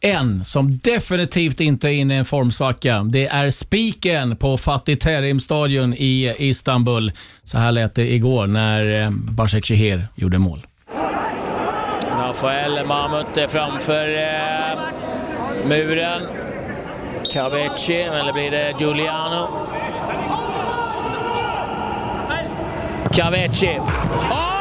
En 0.00 0.44
som 0.44 0.78
definitivt 0.78 1.60
inte 1.60 1.88
är 1.88 1.92
inne 1.92 2.14
i 2.14 2.18
en 2.18 2.24
formsvacka, 2.24 3.02
det 3.02 3.26
är 3.26 3.50
spiken 3.50 4.36
på 4.36 4.56
Fatih 4.56 4.96
Terim-stadion 4.96 5.94
i 5.94 6.34
Istanbul. 6.38 7.12
Så 7.44 7.58
här 7.58 7.72
lät 7.72 7.94
det 7.94 8.12
igår 8.14 8.46
när 8.46 9.02
eh, 9.02 9.10
Başak 9.10 9.64
Şehir 9.64 10.08
gjorde 10.14 10.38
mål. 10.38 10.66
Rafael 12.26 12.86
Mahmut 12.86 13.36
är 13.36 13.46
framför 13.46 14.18
eh, 14.18 14.78
muren. 15.66 16.26
Cavecci, 17.32 18.02
eller 18.02 18.32
blir 18.32 18.50
det 18.50 18.74
Giuliano? 18.78 19.48
Cavecci. 23.12 23.78
Oh! 24.30 24.55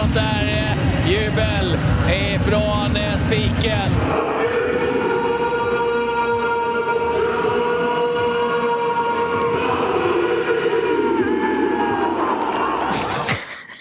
Sånt 0.00 0.14
där 0.14 0.48
eh, 0.48 1.10
jubel 1.10 1.78
ifrån 2.10 2.96
eh, 2.96 3.16
spiken. 3.16 3.90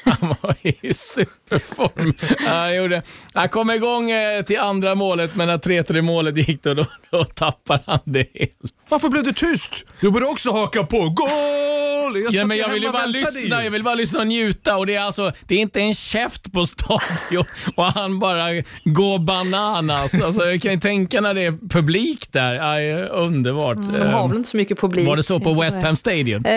Han 0.05 0.35
var 0.41 0.55
i 0.61 0.93
superform. 0.93 2.13
Han, 2.47 2.75
gjorde, 2.75 3.01
han 3.33 3.49
kom 3.49 3.71
igång 3.71 4.11
eh, 4.11 4.43
till 4.43 4.59
andra 4.59 4.95
målet, 4.95 5.35
men 5.35 5.47
när 5.47 5.57
3-3 5.57 6.01
målet 6.01 6.47
gick 6.47 6.63
då, 6.63 6.73
då, 6.73 6.85
då 7.11 7.23
tappade 7.23 7.83
han 7.85 7.99
det 8.03 8.29
helt. 8.33 8.73
Varför 8.89 9.09
blev 9.09 9.23
du 9.23 9.33
tyst? 9.33 9.73
Du 9.99 10.11
borde 10.11 10.25
också 10.25 10.51
haka 10.51 10.83
på. 10.83 11.09
Goal! 11.09 11.92
Jag 12.19 12.33
Ja, 12.33 12.45
men 12.45 12.57
jag 12.57 12.69
vill 12.69 12.83
ju 12.83 12.91
bara 12.91 13.05
lyssna. 13.05 13.59
ju. 13.59 13.63
Jag 13.63 13.71
vill 13.71 13.83
bara 13.83 13.95
lyssna 13.95 14.19
och 14.19 14.27
njuta. 14.27 14.77
Och 14.77 14.85
det, 14.85 14.95
är 14.95 15.01
alltså, 15.01 15.31
det 15.47 15.55
är 15.55 15.59
inte 15.59 15.79
en 15.79 15.93
käft 15.93 16.53
på 16.53 16.65
stadion 16.65 17.45
och 17.75 17.83
han 17.83 18.19
bara 18.19 18.45
går 18.83 19.19
bananas. 19.19 20.23
Alltså, 20.23 20.45
jag 20.45 20.61
kan 20.61 20.71
ju 20.71 20.79
tänka 20.79 21.21
när 21.21 21.33
det 21.33 21.45
är 21.45 21.69
publik 21.69 22.31
där. 22.31 22.73
Aj, 22.73 22.93
underbart. 23.03 23.77
De 23.77 24.07
har 24.11 24.27
väl 24.27 24.37
inte 24.37 24.49
så 24.49 24.57
mycket 24.57 24.79
publik. 24.79 25.07
Var 25.07 25.15
det 25.15 25.23
så 25.23 25.39
på 25.39 25.53
West 25.53 25.83
Ham 25.83 25.95
Stadium? 25.95 26.45
Eh, 26.45 26.51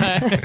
Nej, 0.00 0.30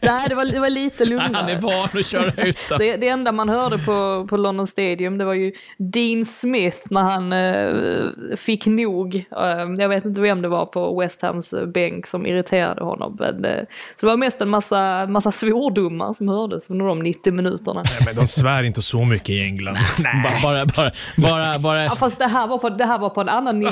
nej, 0.00 0.28
det 0.28 0.34
var, 0.34 0.44
det 0.52 0.60
var 0.60 0.70
lite 0.70 1.04
lugnare. 1.04 1.30
han 1.34 1.48
är 1.48 1.56
van 1.56 1.88
att 2.00 2.06
köra 2.06 2.32
utan. 2.46 2.78
Det, 2.78 2.96
det 2.96 3.08
enda 3.08 3.32
man 3.32 3.48
hörde 3.48 3.78
på, 3.78 4.26
på 4.30 4.36
London 4.36 4.66
Stadium 4.66 5.18
det 5.18 5.24
var 5.24 5.34
ju 5.34 5.52
Dean 5.78 6.26
Smith 6.26 6.78
när 6.90 7.02
han 7.02 7.32
eh, 7.32 8.36
fick 8.36 8.66
nog. 8.66 9.14
Eh, 9.16 9.72
jag 9.78 9.88
vet 9.88 10.04
inte 10.04 10.20
vem 10.20 10.42
det 10.42 10.48
var 10.48 10.66
på 10.66 11.00
West 11.00 11.22
Hams 11.22 11.54
bänk 11.74 12.06
som 12.06 12.26
irriterade 12.26 12.84
honom. 12.84 13.16
Men, 13.20 13.44
eh, 13.44 13.64
så 14.00 14.06
det 14.06 14.12
var 14.12 14.16
mest 14.16 14.40
en 14.40 14.48
massa, 14.48 15.06
massa 15.06 15.30
svordomar 15.30 16.12
som 16.12 16.28
hördes 16.28 16.70
under 16.70 16.86
de 16.86 16.98
90 16.98 17.32
minuterna. 17.32 17.82
Nej, 17.84 17.98
men 18.06 18.14
de 18.14 18.26
svär 18.26 18.62
inte 18.62 18.82
så 18.82 19.04
mycket 19.04 19.28
i 19.28 19.42
England. 19.42 19.78
Bara, 20.42 20.42
bara, 20.42 20.66
bara, 20.66 20.90
bara, 21.16 21.58
bara. 21.58 21.84
Ja, 21.84 21.96
fast 21.96 22.18
det 22.18 22.26
här, 22.26 22.46
var 22.46 22.58
på, 22.58 22.68
det 22.68 22.84
här 22.84 22.98
var 22.98 23.10
på 23.10 23.20
en 23.20 23.28
annan 23.28 23.58
nivå. 23.58 23.70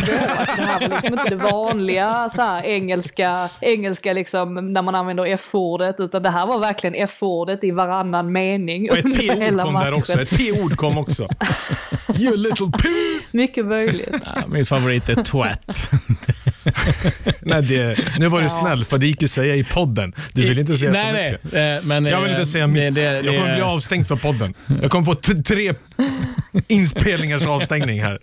Det 0.57 0.63
här 0.63 0.81
var 0.81 0.89
liksom 0.89 1.13
inte 1.13 1.29
det 1.29 1.37
vanliga 1.37 2.29
så 2.29 2.43
här, 2.43 2.63
engelska, 2.63 3.49
engelska 3.61 4.13
liksom, 4.13 4.73
när 4.73 4.83
man 4.83 4.95
använder 4.95 5.27
F-ordet. 5.27 6.01
Utan 6.01 6.23
det 6.23 6.31
här 6.31 6.47
var 6.47 6.59
verkligen 6.59 6.95
F-ordet 6.95 7.65
i 7.65 7.71
varannan 7.71 8.33
mening 8.33 8.91
Och 8.91 8.99
ett 8.99 9.05
P-ord 9.05 9.39
hela 9.43 9.63
kom 9.63 9.75
där 9.75 9.93
också. 9.93 10.21
Ett 10.21 10.31
P-ord 10.31 10.77
kom 10.77 10.99
också. 10.99 11.29
You 12.19 12.37
little 12.37 12.67
P! 12.67 12.89
Mycket 13.31 13.67
möjligt. 13.67 14.23
Ja, 14.25 14.43
min 14.49 14.67
favorit 14.67 15.09
är 15.09 15.23
twat. 15.23 15.91
Nej, 17.43 17.63
det, 17.63 17.99
nu 18.19 18.29
var 18.29 18.39
du 18.39 18.45
Ja. 18.45 18.61
snäll, 18.61 18.85
för 18.85 18.99
det 18.99 19.07
gick 19.07 19.23
ju 19.23 19.25
att 19.25 19.31
säga 19.31 19.55
i 19.57 19.65
podden. 19.65 20.13
Du 20.33 20.43
vill 20.49 20.59
inte 20.59 20.77
säga 20.77 20.93
nej, 20.93 21.07
för 21.07 21.13
nej, 21.13 21.33
mycket. 21.43 21.55
eh, 21.83 21.87
men, 21.89 22.05
Jag 22.05 22.21
vill 22.21 22.31
eh, 22.31 22.37
inte 22.39 22.51
säga 22.51 22.67
mitt. 22.67 22.95
det- 22.95 23.01
det- 23.01 23.21
jag 23.21 23.35
kommer 23.37 23.49
det- 23.49 23.55
bli 23.55 23.63
avstängd 23.63 24.07
för 24.09 24.17
podden. 24.17 24.55
Jag 24.83 24.91
kommer 24.91 25.05
få 25.05 25.15
tre 25.43 25.75
inspelningars 26.69 27.47
avstängning 27.47 28.03
här. 28.03 28.19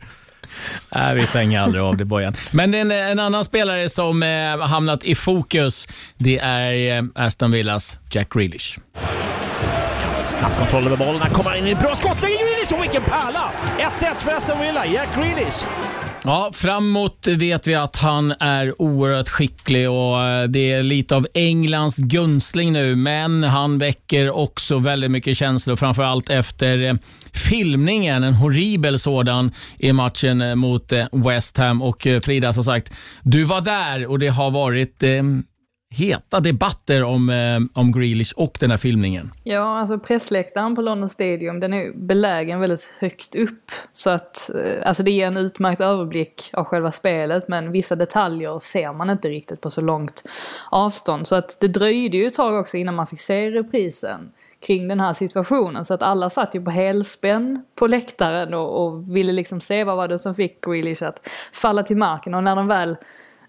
Nej, 0.96 1.16
vi 1.16 1.22
stänger 1.26 1.60
aldrig 1.60 1.84
av 1.84 1.98
det 1.98 2.06
Bojan. 2.06 2.36
Men 2.52 2.74
en, 2.74 2.92
en 2.92 3.20
annan 3.20 3.46
spelare 3.46 3.90
som 3.90 4.24
eh, 4.24 4.60
hamnat 4.68 5.04
i 5.04 5.16
fokus, 5.16 5.88
det 6.18 6.40
är 6.40 6.98
eh, 6.98 7.04
Aston 7.16 7.52
Villas 7.52 8.00
Jack 8.12 8.34
Grealish. 8.34 8.78
Snabb 10.26 10.52
kontroll 10.60 10.86
över 10.86 10.98
bollen. 10.98 11.22
Han 11.22 11.32
kommer 11.32 11.56
in 11.56 11.68
i 11.68 11.72
ett 11.72 11.80
bra 11.80 11.96
skottläge. 11.96 12.34
Grealish, 12.34 12.74
och 12.74 12.84
vilken 12.84 13.02
pärla! 13.04 13.52
1-1 14.00 14.16
för 14.20 14.32
Aston 14.32 14.60
Villa. 14.62 14.86
Jack 14.86 15.10
Grealish. 15.16 15.64
Ja, 16.28 16.50
framåt 16.54 17.28
vet 17.28 17.68
vi 17.68 17.76
att 17.76 17.96
han 17.96 18.32
är 18.40 18.82
oerhört 18.82 19.30
skicklig 19.30 19.90
och 19.90 20.22
eh, 20.22 20.48
det 20.48 20.72
är 20.72 20.84
lite 20.84 21.16
av 21.16 21.28
Englands 21.34 21.98
gunstling 21.98 22.74
nu, 22.74 22.96
men 22.96 23.44
han 23.44 23.78
väcker 23.78 24.32
också 24.32 24.80
väldigt 24.80 25.12
mycket 25.12 25.38
känslor, 25.38 25.76
framförallt 25.76 26.30
efter 26.30 26.84
eh, 26.84 26.94
filmningen, 27.34 28.24
en 28.24 28.34
horribel 28.34 29.00
sådan 29.00 29.52
i 29.78 29.94
matchen 29.94 30.42
eh, 30.42 30.56
mot 30.56 30.92
West 31.12 31.58
Ham. 31.58 31.82
Och 31.82 32.08
Frida, 32.24 32.54
som 32.54 32.64
sagt, 32.64 32.94
du 33.24 33.44
var 33.44 33.62
där 33.62 34.08
och 34.08 34.20
det 34.20 34.28
har 34.28 34.52
varit 34.52 35.04
eh, 35.04 35.24
heta 35.98 36.40
debatter 36.40 37.04
om, 37.04 37.30
eh, 37.30 37.80
om 37.82 37.92
Grealish 37.92 38.34
och 38.36 38.58
den 38.60 38.72
här 38.72 38.78
filmningen. 38.78 39.32
Ja, 39.44 39.80
alltså 39.80 40.00
pressläktaren 40.00 40.76
på 40.76 40.82
London 40.82 41.10
Stadium 41.10 41.60
den 41.60 41.74
är 41.74 41.78
ju 41.78 41.94
belägen 41.96 42.60
väldigt 42.60 42.96
högt 43.00 43.36
upp. 43.36 43.72
Så 43.92 44.10
att 44.10 44.50
eh, 44.50 44.88
alltså 44.88 45.04
det 45.04 45.12
ger 45.12 45.28
en 45.28 45.38
utmärkt 45.38 45.82
överblick 45.82 46.50
av 46.54 46.64
själva 46.64 46.92
spelet 46.92 47.48
men 47.48 47.72
vissa 47.72 47.96
detaljer 47.96 48.60
ser 48.60 48.94
man 48.94 49.10
inte 49.10 49.30
riktigt 49.30 49.62
på 49.62 49.70
så 49.70 49.82
långt 49.82 50.24
avstånd. 50.72 51.28
Så 51.28 51.36
att 51.36 51.58
det 51.60 51.68
dröjde 51.68 52.18
ju 52.18 52.28
ett 52.28 52.34
tag 52.34 52.60
också 52.60 52.78
innan 52.78 52.96
man 52.96 53.08
fick 53.08 53.22
se 53.22 53.52
reprisen 53.52 54.32
kring 54.60 54.88
den 54.88 55.00
här 55.00 55.14
situationen. 55.14 55.86
Så 55.86 55.94
att 55.94 56.04
alla 56.04 56.30
satt 56.30 56.56
ju 56.56 56.62
på 56.62 56.72
helspänn 56.72 57.64
på 57.76 57.88
läktaren 57.88 58.54
och, 58.54 58.86
och 58.86 59.16
ville 59.16 59.32
liksom 59.32 59.62
se 59.62 59.84
vad 59.84 59.98
var 59.98 60.08
det 60.08 60.20
som 60.20 60.36
fick 60.36 60.66
Grealish 60.66 61.04
att 61.04 61.30
falla 61.54 61.84
till 61.84 61.98
marken. 61.98 62.34
Och 62.34 62.44
när 62.44 62.56
de 62.56 62.68
väl 62.68 62.98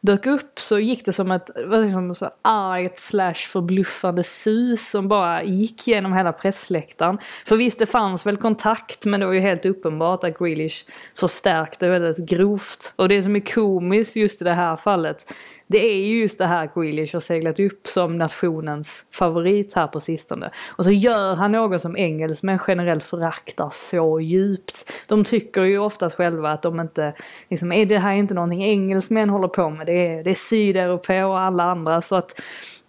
dök 0.01 0.27
upp 0.27 0.59
så 0.59 0.79
gick 0.79 1.05
det 1.05 1.13
som 1.13 1.31
ett 1.31 1.51
liksom, 1.57 2.15
så 2.15 2.31
argt 2.43 2.99
slash 2.99 3.35
förbluffande 3.35 4.23
sus 4.23 4.91
som 4.91 5.09
bara 5.09 5.43
gick 5.43 5.87
genom 5.87 6.13
hela 6.13 6.33
pressläktaren. 6.33 7.19
För 7.47 7.57
visst, 7.57 7.79
det 7.79 7.87
fanns 7.87 8.27
väl 8.27 8.37
kontakt 8.37 9.05
men 9.05 9.21
det 9.21 9.27
var 9.27 9.33
ju 9.33 9.41
helt 9.41 9.67
uppenbart 9.67 10.25
att 10.25 10.39
Grealish 10.39 10.85
förstärkte 11.15 11.89
väldigt 11.89 12.29
grovt. 12.29 12.93
Och 12.97 13.09
det 13.09 13.23
som 13.23 13.37
är 13.37 13.55
komiskt 13.55 14.17
just 14.17 14.43
i 14.43 14.45
det 14.45 14.53
här 14.53 14.77
fallet 14.77 15.35
det 15.69 15.79
är 15.79 16.07
ju 16.07 16.21
just 16.21 16.39
det 16.39 16.47
här 16.47 16.71
Grealish 16.75 17.13
har 17.13 17.21
seglat 17.21 17.61
upp 17.61 17.87
som 17.87 18.19
nationens 18.19 19.05
favorit 19.11 19.73
här 19.73 19.87
på 19.87 20.01
sistone. 20.01 20.51
Och 20.77 20.85
så 20.85 20.91
gör 20.91 21.35
han 21.35 21.53
något 21.53 21.81
som 21.81 21.97
engelsmän 21.97 22.59
generellt 22.69 23.05
föraktar 23.05 23.71
så 23.73 24.21
djupt. 24.21 24.93
De 25.09 25.25
tycker 25.25 25.63
ju 25.63 25.79
oftast 25.79 26.17
själva 26.17 26.51
att 26.51 26.63
de 26.63 26.81
inte, 26.81 27.15
liksom, 27.49 27.73
är 27.73 27.87
det 27.87 27.99
här 27.99 28.13
inte 28.13 28.35
någonting 28.35 28.65
engelsmän 28.65 29.31
håller 29.31 29.49
på 29.49 29.71
med, 29.71 29.88
det 29.89 30.07
är, 30.07 30.25
det 30.25 30.31
är 30.31 30.35
sydeuropéer 30.35 31.27
och 31.27 31.41
alla 31.41 31.65
andra. 31.65 32.01
Så 32.01 32.17
att 32.17 32.41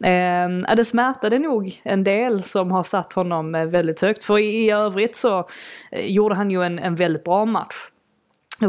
Eh, 0.03 0.75
det 0.75 0.85
smärtade 0.85 1.39
nog 1.39 1.81
en 1.83 2.03
del 2.03 2.43
som 2.43 2.71
har 2.71 2.83
satt 2.83 3.13
honom 3.13 3.55
eh, 3.55 3.65
väldigt 3.65 4.01
högt. 4.01 4.23
För 4.23 4.38
i, 4.38 4.65
i 4.65 4.71
övrigt 4.71 5.15
så 5.15 5.47
eh, 5.91 6.05
gjorde 6.12 6.35
han 6.35 6.51
ju 6.51 6.63
en, 6.63 6.79
en 6.79 6.95
väldigt 6.95 7.24
bra 7.24 7.45
match. 7.45 7.76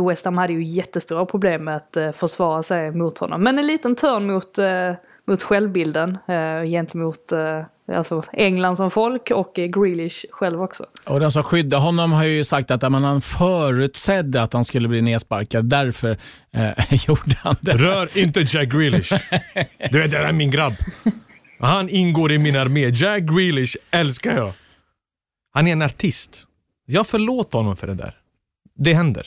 West 0.09 0.25
Ham 0.25 0.39
hade 0.39 0.53
ju 0.53 0.63
jättestora 0.63 1.27
problem 1.27 1.65
med 1.65 1.77
att 1.77 1.97
eh, 1.97 2.13
försvara 2.13 2.63
sig 2.63 2.91
mot 2.91 3.19
honom. 3.19 3.43
Men 3.43 3.59
en 3.59 3.67
liten 3.67 3.95
törn 3.95 4.27
mot, 4.27 4.59
eh, 4.59 4.93
mot 5.25 5.43
självbilden 5.43 6.19
eh, 6.29 6.65
gentemot 6.65 7.33
eh, 7.33 7.63
alltså 7.97 8.25
England 8.33 8.77
som 8.77 8.91
folk 8.91 9.31
och 9.31 9.59
eh, 9.59 9.67
Grealish 9.67 10.25
själv 10.31 10.63
också. 10.63 10.87
Och 11.07 11.21
den 11.21 11.33
som 11.33 11.43
skyddar 11.43 11.79
honom 11.79 12.13
har 12.13 12.25
ju 12.25 12.45
sagt 12.45 12.71
att 12.71 12.93
man 12.93 13.05
han 13.05 13.21
förutsedde 13.21 14.43
att 14.43 14.53
han 14.53 14.65
skulle 14.65 14.89
bli 14.89 15.03
nedsparkad. 15.03 15.65
Därför 15.65 16.19
eh, 16.53 16.71
gjorde 17.09 17.37
han 17.39 17.57
det. 17.61 17.73
Rör 17.73 18.19
inte 18.19 18.41
Jack 18.41 18.69
Grealish. 18.69 19.13
Du 19.91 19.99
vet, 19.99 20.11
det 20.11 20.19
är 20.19 20.33
min 20.33 20.51
grabb. 20.51 20.73
Han 21.61 21.89
ingår 21.89 22.33
i 22.33 22.39
min 22.39 22.57
armé. 22.57 22.89
Jack 22.89 23.23
Grealish 23.23 23.77
älskar 23.91 24.37
jag. 24.37 24.53
Han 25.53 25.67
är 25.67 25.73
en 25.73 25.83
artist. 25.83 26.47
Jag 26.87 27.07
förlåter 27.07 27.59
honom 27.59 27.77
för 27.77 27.87
det 27.87 27.95
där. 27.95 28.15
Det 28.77 28.95
händer. 28.95 29.27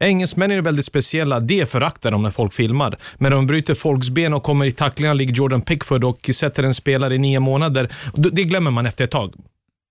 Engelsmän 0.00 0.50
är 0.50 0.60
väldigt 0.60 0.86
speciella. 0.86 1.40
Det 1.40 1.70
föraktar 1.70 2.10
de 2.10 2.22
när 2.22 2.30
folk 2.30 2.52
filmar. 2.52 2.96
Men 3.18 3.32
de 3.32 3.46
bryter 3.46 3.74
folks 3.74 4.10
ben 4.10 4.34
och 4.34 4.42
kommer 4.42 4.66
i 4.66 4.72
tacklingar 4.72 5.14
lik 5.14 5.36
Jordan 5.36 5.62
Pickford 5.62 6.04
och 6.04 6.30
sätter 6.34 6.62
en 6.62 6.74
spelare 6.74 7.14
i 7.14 7.18
nio 7.18 7.40
månader. 7.40 7.92
Det 8.14 8.44
glömmer 8.44 8.70
man 8.70 8.86
efter 8.86 9.04
ett 9.04 9.10
tag. 9.10 9.34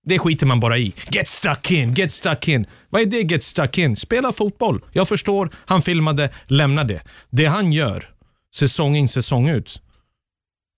Det 0.06 0.18
skiter 0.18 0.46
man 0.46 0.60
bara 0.60 0.78
i. 0.78 0.94
Get 1.10 1.28
stuck 1.28 1.70
in, 1.70 1.94
get 1.94 2.12
stuck 2.12 2.48
in. 2.48 2.66
Vad 2.90 3.02
är 3.02 3.06
det 3.06 3.20
get 3.20 3.42
stuck 3.42 3.78
in? 3.78 3.96
Spela 3.96 4.32
fotboll. 4.32 4.80
Jag 4.92 5.08
förstår, 5.08 5.50
han 5.54 5.82
filmade, 5.82 6.30
lämna 6.46 6.84
det. 6.84 7.00
Det 7.30 7.46
han 7.46 7.72
gör, 7.72 8.10
säsong 8.54 8.96
in, 8.96 9.08
säsong 9.08 9.48
ut, 9.48 9.80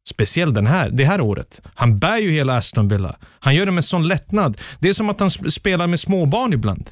Speciellt 0.09 0.55
den 0.55 0.66
här, 0.66 0.91
det 0.91 1.05
här 1.05 1.20
året. 1.20 1.62
Han 1.74 1.99
bär 1.99 2.18
ju 2.18 2.30
hela 2.30 2.57
Aston 2.57 2.89
Villa. 2.89 3.16
Han 3.41 3.55
gör 3.55 3.66
det 3.66 3.72
med 3.72 3.85
sån 3.85 4.09
lättnad. 4.09 4.61
Det 4.80 4.89
är 4.89 4.93
som 4.93 5.11
att 5.11 5.20
han 5.20 5.30
spelar 5.30 5.87
med 5.87 6.01
småbarn 6.01 6.53
ibland. 6.53 6.91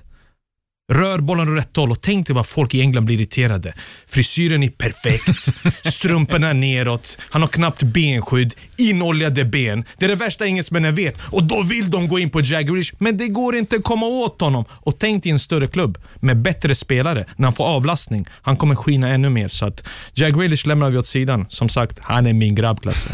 Rör 0.91 1.19
bollen 1.19 1.49
åt 1.49 1.59
rätt 1.59 1.77
håll 1.77 1.91
och 1.91 2.01
tänk 2.01 2.27
dig 2.27 2.37
vad 2.37 2.47
folk 2.47 2.75
i 2.75 2.81
England 2.81 3.05
blir 3.05 3.17
irriterade. 3.17 3.75
Frisyren 4.07 4.63
är 4.63 4.69
perfekt, 4.69 5.55
strumporna 5.95 6.53
neråt, 6.53 7.19
han 7.31 7.43
har 7.43 7.49
knappt 7.49 7.83
benskydd, 7.83 8.55
inoljade 8.79 9.45
ben. 9.45 9.85
Det 9.99 10.05
är 10.05 10.09
det 10.09 10.15
värsta 10.15 10.47
engelsmännen 10.47 10.95
vet 10.95 11.27
och 11.33 11.45
då 11.45 11.63
vill 11.63 11.91
de 11.91 12.09
gå 12.09 12.19
in 12.19 12.31
på 12.31 12.41
Jaggerish, 12.41 12.93
men 12.99 13.17
det 13.17 13.29
går 13.29 13.57
inte 13.57 13.77
att 13.77 13.85
komma 13.85 14.07
åt 14.07 14.41
honom. 14.41 14.65
Och 14.71 14.99
tänk 14.99 15.23
dig 15.23 15.33
en 15.33 15.39
större 15.39 15.67
klubb 15.67 15.99
med 16.21 16.37
bättre 16.37 16.75
spelare 16.75 17.27
när 17.37 17.47
han 17.47 17.53
får 17.53 17.65
avlastning. 17.65 18.27
Han 18.43 18.57
kommer 18.57 18.75
skina 18.75 19.09
ännu 19.09 19.31
mer. 19.31 19.49
Så 19.49 19.67
att 19.67 19.89
Jack 20.15 20.35
Grealish 20.35 20.67
lämnar 20.67 20.91
vi 20.91 20.99
åt 20.99 21.07
sidan. 21.07 21.47
Som 21.49 21.69
sagt, 21.69 21.99
han 22.03 22.27
är 22.27 22.33
min 22.33 22.55
grabbklass. 22.55 23.07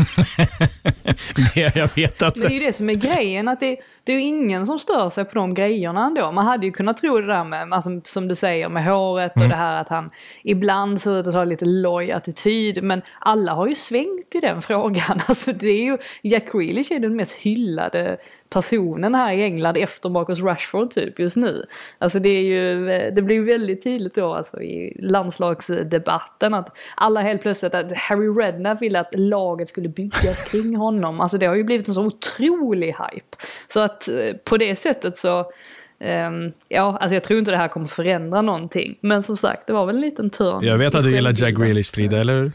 det 1.54 1.76
jag 1.76 1.88
vet 1.94 2.22
att... 2.22 2.36
Men 2.36 2.48
det 2.48 2.54
är 2.54 2.60
ju 2.60 2.66
det 2.66 2.72
som 2.72 2.90
är 2.90 2.94
grejen, 2.94 3.48
att 3.48 3.60
det, 3.60 3.76
det 4.04 4.12
är 4.12 4.16
ju 4.16 4.22
ingen 4.22 4.66
som 4.66 4.78
stör 4.78 5.10
sig 5.10 5.24
på 5.24 5.34
de 5.34 5.54
grejerna 5.54 6.06
ändå. 6.06 6.32
Man 6.32 6.46
hade 6.46 6.66
ju 6.66 6.72
kunnat 6.72 6.96
tro 6.96 7.20
det 7.20 7.26
där 7.26 7.44
med 7.44 7.65
alltså, 7.72 7.90
som 8.04 8.28
du 8.28 8.34
säger 8.34 8.68
med 8.68 8.84
håret 8.84 9.32
och 9.32 9.36
mm. 9.36 9.50
det 9.50 9.56
här 9.56 9.80
att 9.80 9.88
han 9.88 10.10
ibland 10.42 11.00
ser 11.00 11.20
ut 11.20 11.26
att 11.26 11.34
ha 11.34 11.44
lite 11.44 11.64
loj 11.64 12.12
attityd. 12.12 12.82
Men 12.82 13.02
alla 13.18 13.52
har 13.52 13.66
ju 13.66 13.74
svängt 13.74 14.34
i 14.34 14.40
den 14.40 14.62
frågan. 14.62 15.20
Alltså, 15.28 15.52
det 15.52 15.68
är 15.68 15.84
ju, 15.84 15.98
Jack 16.22 16.52
Grealish 16.52 16.92
är 16.92 17.00
den 17.00 17.16
mest 17.16 17.32
hyllade 17.32 18.16
personen 18.50 19.14
här 19.14 19.32
i 19.32 19.42
England 19.42 19.76
efter 19.76 20.08
Marcus 20.08 20.40
Rashford 20.40 20.90
typ 20.90 21.18
just 21.18 21.36
nu. 21.36 21.64
Alltså 21.98 22.18
det 22.18 22.28
är 22.28 22.42
ju, 22.42 22.86
det 23.10 23.22
blir 23.22 23.36
ju 23.36 23.44
väldigt 23.44 23.84
tydligt 23.84 24.14
då 24.14 24.34
alltså 24.34 24.62
i 24.62 24.96
landslagsdebatten 25.02 26.54
att 26.54 26.76
alla 26.94 27.20
helt 27.20 27.42
plötsligt, 27.42 27.74
att 27.74 27.96
Harry 27.96 28.28
Redknapp 28.28 28.82
ville 28.82 29.00
att 29.00 29.14
laget 29.14 29.68
skulle 29.68 29.88
byggas 29.88 30.42
kring 30.50 30.76
honom. 30.76 31.20
Alltså 31.20 31.38
det 31.38 31.46
har 31.46 31.54
ju 31.54 31.64
blivit 31.64 31.88
en 31.88 31.94
så 31.94 32.06
otrolig 32.06 32.86
hype. 32.86 33.36
Så 33.66 33.80
att 33.80 34.08
eh, 34.08 34.36
på 34.44 34.56
det 34.56 34.76
sättet 34.76 35.18
så 35.18 35.50
Um, 35.98 36.52
ja, 36.68 36.98
alltså 37.00 37.14
jag 37.14 37.24
tror 37.24 37.38
inte 37.38 37.50
det 37.50 37.56
här 37.56 37.68
kommer 37.68 37.86
förändra 37.86 38.42
någonting. 38.42 38.98
Men 39.00 39.22
som 39.22 39.36
sagt, 39.36 39.66
det 39.66 39.72
var 39.72 39.86
väl 39.86 39.94
en 39.94 40.00
liten 40.00 40.30
törn. 40.30 40.64
Jag 40.64 40.78
vet 40.78 40.94
att 40.94 41.04
du 41.04 41.14
gillar 41.14 41.32
Jack 41.36 41.54
Grealish, 41.54 41.92
Frida, 41.92 42.18
eller 42.18 42.34
hur? 42.34 42.52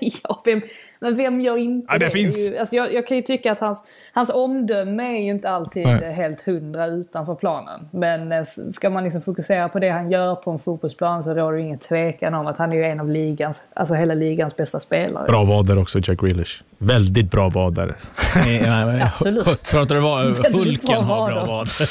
Ja, 0.00 0.42
vem, 0.44 0.62
men 1.00 1.16
vem 1.16 1.40
gör 1.40 1.56
inte 1.56 1.86
ja, 1.92 1.98
det? 1.98 2.04
det? 2.04 2.10
Finns... 2.10 2.52
Alltså 2.60 2.76
jag, 2.76 2.94
jag, 2.94 3.06
kan 3.06 3.16
ju 3.16 3.22
tycka 3.22 3.52
att 3.52 3.60
hans, 3.60 3.84
hans 4.12 4.30
omdöme 4.30 5.18
är 5.18 5.22
ju 5.22 5.30
inte 5.30 5.50
alltid 5.50 5.86
Nej. 5.86 6.12
helt 6.12 6.42
hundra 6.42 6.86
utanför 6.86 7.34
planen. 7.34 7.88
Men 7.90 8.32
eh, 8.32 8.42
ska 8.72 8.90
man 8.90 9.04
liksom 9.04 9.22
fokusera 9.22 9.68
på 9.68 9.78
det 9.78 9.90
han 9.90 10.10
gör 10.10 10.34
på 10.34 10.50
en 10.50 10.58
fotbollsplan 10.58 11.24
så 11.24 11.34
råder 11.34 11.56
det 11.56 11.62
ingen 11.62 11.78
tvekan 11.78 12.34
om 12.34 12.46
att 12.46 12.58
han 12.58 12.72
är 12.72 12.76
ju 12.76 12.82
en 12.82 13.00
av 13.00 13.10
ligans, 13.10 13.62
alltså 13.74 13.94
hela 13.94 14.14
ligans 14.14 14.56
bästa 14.56 14.80
spelare. 14.80 15.26
Bra 15.26 15.44
vader 15.44 15.78
också, 15.78 15.98
Jack 16.02 16.20
Grealish. 16.20 16.62
Väldigt 16.78 17.30
bra 17.30 17.48
vader. 17.48 17.96
Absolut. 19.02 19.70
Pratar 19.70 19.94
du 19.94 20.00
vad 20.00 20.46
Hulken 20.54 21.04
har 21.04 21.30
bra 21.30 21.44
vader? 21.44 21.90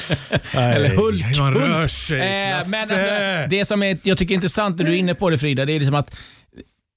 Eller 0.75 0.89
Hulk. 0.89 1.38
Man 1.39 1.53
rör 1.53 1.88
sig. 1.88 2.19
Eh, 2.19 2.25
men 2.25 2.80
alltså, 2.80 2.95
det 3.49 3.65
som 3.65 3.84
är, 3.84 3.97
jag 4.03 4.17
tycker 4.17 4.34
är 4.34 4.36
intressant, 4.36 4.77
när 4.77 4.86
du 4.86 4.91
är 4.91 4.97
inne 4.97 5.15
på 5.15 5.30
det 5.30 5.38
Frida, 5.38 5.65
det 5.65 5.73
är 5.73 5.80
liksom 5.80 5.95
att 5.95 6.15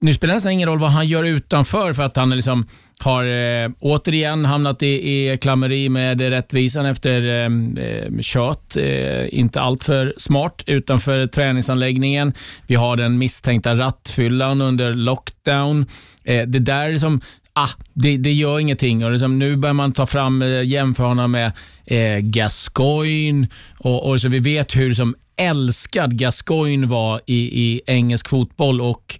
nu 0.03 0.15
spelar 0.15 0.33
det 0.33 0.37
nästan 0.37 0.53
ingen 0.53 0.69
roll 0.69 0.79
vad 0.79 0.91
han 0.91 1.07
gör 1.07 1.25
utanför 1.25 1.93
för 1.93 2.03
att 2.03 2.17
han 2.17 2.31
liksom 2.31 2.67
har 3.01 3.25
eh, 3.25 3.71
återigen 3.81 4.45
hamnat 4.45 4.83
i, 4.83 4.87
i 4.87 5.39
klammeri 5.41 5.89
med 5.89 6.21
rättvisan 6.21 6.87
efter 6.87 7.27
eh, 7.27 7.85
eh 7.85 8.21
kött. 8.21 8.77
Eh, 8.77 9.39
inte 9.39 9.61
alltför 9.61 10.15
smart 10.17 10.63
utanför 10.67 11.27
träningsanläggningen. 11.27 12.33
Vi 12.67 12.75
har 12.75 12.97
den 12.97 13.19
misstänkta 13.19 13.75
rattfyllan 13.75 14.61
under 14.61 14.95
lockdown. 14.95 15.87
Eh, 16.25 16.47
det 16.47 16.59
där 16.59 16.89
är 16.89 16.99
som, 16.99 17.21
ah, 17.53 17.69
det, 17.93 18.17
det 18.17 18.33
gör 18.33 18.59
ingenting. 18.59 19.05
Och 19.05 19.13
liksom, 19.13 19.39
nu 19.39 19.57
börjar 19.57 19.75
man 19.75 19.93
ta 19.93 20.07
fram, 20.07 20.43
eh, 20.43 20.63
jämföra 20.63 21.07
honom 21.07 21.31
med 21.31 21.53
eh, 21.87 22.19
Gascoigne 22.19 23.49
och, 23.79 24.09
och 24.11 24.21
så 24.21 24.29
vi 24.29 24.39
vet 24.39 24.77
hur 24.77 24.95
som 24.95 25.15
älskad 25.37 26.19
Gascoigne 26.19 26.87
var 26.87 27.21
i, 27.27 27.63
i 27.63 27.81
engelsk 27.87 28.29
fotboll 28.29 28.81
och 28.81 29.19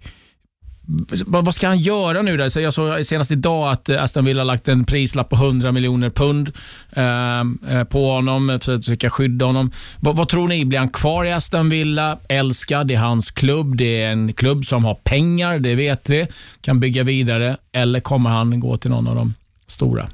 vad 1.25 1.55
ska 1.55 1.67
han 1.67 1.77
göra 1.77 2.21
nu? 2.21 2.37
Där? 2.37 2.49
Så 2.49 2.59
jag 2.59 2.73
såg 2.73 3.05
senast 3.05 3.31
idag 3.31 3.71
att 3.71 3.89
eh, 3.89 4.03
Aston 4.03 4.25
Villa 4.25 4.41
har 4.41 4.45
lagt 4.45 4.67
en 4.67 4.85
prislapp 4.85 5.29
på 5.29 5.35
100 5.35 5.71
miljoner 5.71 6.09
pund 6.09 6.51
ehm, 6.91 7.59
eh, 7.69 7.83
på 7.83 8.11
honom 8.11 8.59
för 8.61 8.73
att 8.73 8.85
försöka 8.85 9.09
skydda 9.09 9.45
honom. 9.45 9.71
Vad, 9.99 10.15
vad, 10.15 10.29
tror 10.29 10.47
ni? 10.47 10.65
Blir 10.65 10.79
han 10.79 10.89
kvar 10.89 11.25
i 11.25 11.31
Aston 11.31 11.69
Villa? 11.69 12.17
Älskad, 12.27 12.87
det 12.87 12.93
är 12.93 12.99
hans 12.99 13.31
klubb. 13.31 13.77
Det 13.77 14.01
är 14.01 14.11
en 14.11 14.33
klubb 14.33 14.65
som 14.65 14.85
har 14.85 14.95
pengar, 14.95 15.59
det 15.59 15.75
vet 15.75 16.09
vi. 16.09 16.27
Kan 16.61 16.79
bygga 16.79 17.03
vidare. 17.03 17.57
Eller 17.71 17.99
kommer 17.99 18.29
han 18.29 18.59
gå 18.59 18.77
till 18.77 18.91
någon 18.91 19.07
av 19.07 19.15
de 19.15 19.33
stora? 19.67 20.07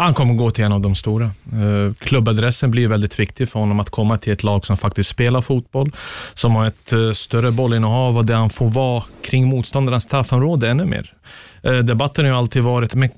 Han 0.00 0.14
kommer 0.14 0.34
gå 0.34 0.50
till 0.50 0.64
en 0.64 0.72
av 0.72 0.80
de 0.80 0.94
stora. 0.94 1.24
Eh, 1.24 1.94
klubbadressen 1.98 2.70
blir 2.70 2.88
väldigt 2.88 3.20
viktig 3.20 3.48
för 3.48 3.60
honom 3.60 3.80
att 3.80 3.90
komma 3.90 4.18
till 4.18 4.32
ett 4.32 4.42
lag 4.42 4.66
som 4.66 4.76
faktiskt 4.76 5.10
spelar 5.10 5.42
fotboll, 5.42 5.92
som 6.34 6.54
har 6.54 6.66
ett 6.66 6.92
eh, 6.92 7.12
större 7.12 7.50
bollinnehav 7.50 8.16
och 8.16 8.24
där 8.24 8.36
han 8.36 8.50
får 8.50 8.70
vara 8.70 9.04
kring 9.22 9.48
motståndarnas 9.48 10.04
straffområde 10.04 10.68
ännu 10.68 10.84
mer. 10.84 11.14
Eh, 11.62 11.76
debatten 11.76 12.24
har 12.24 12.32
ju 12.32 12.38
alltid 12.38 12.62
varit, 12.62 12.94
men 12.94 13.10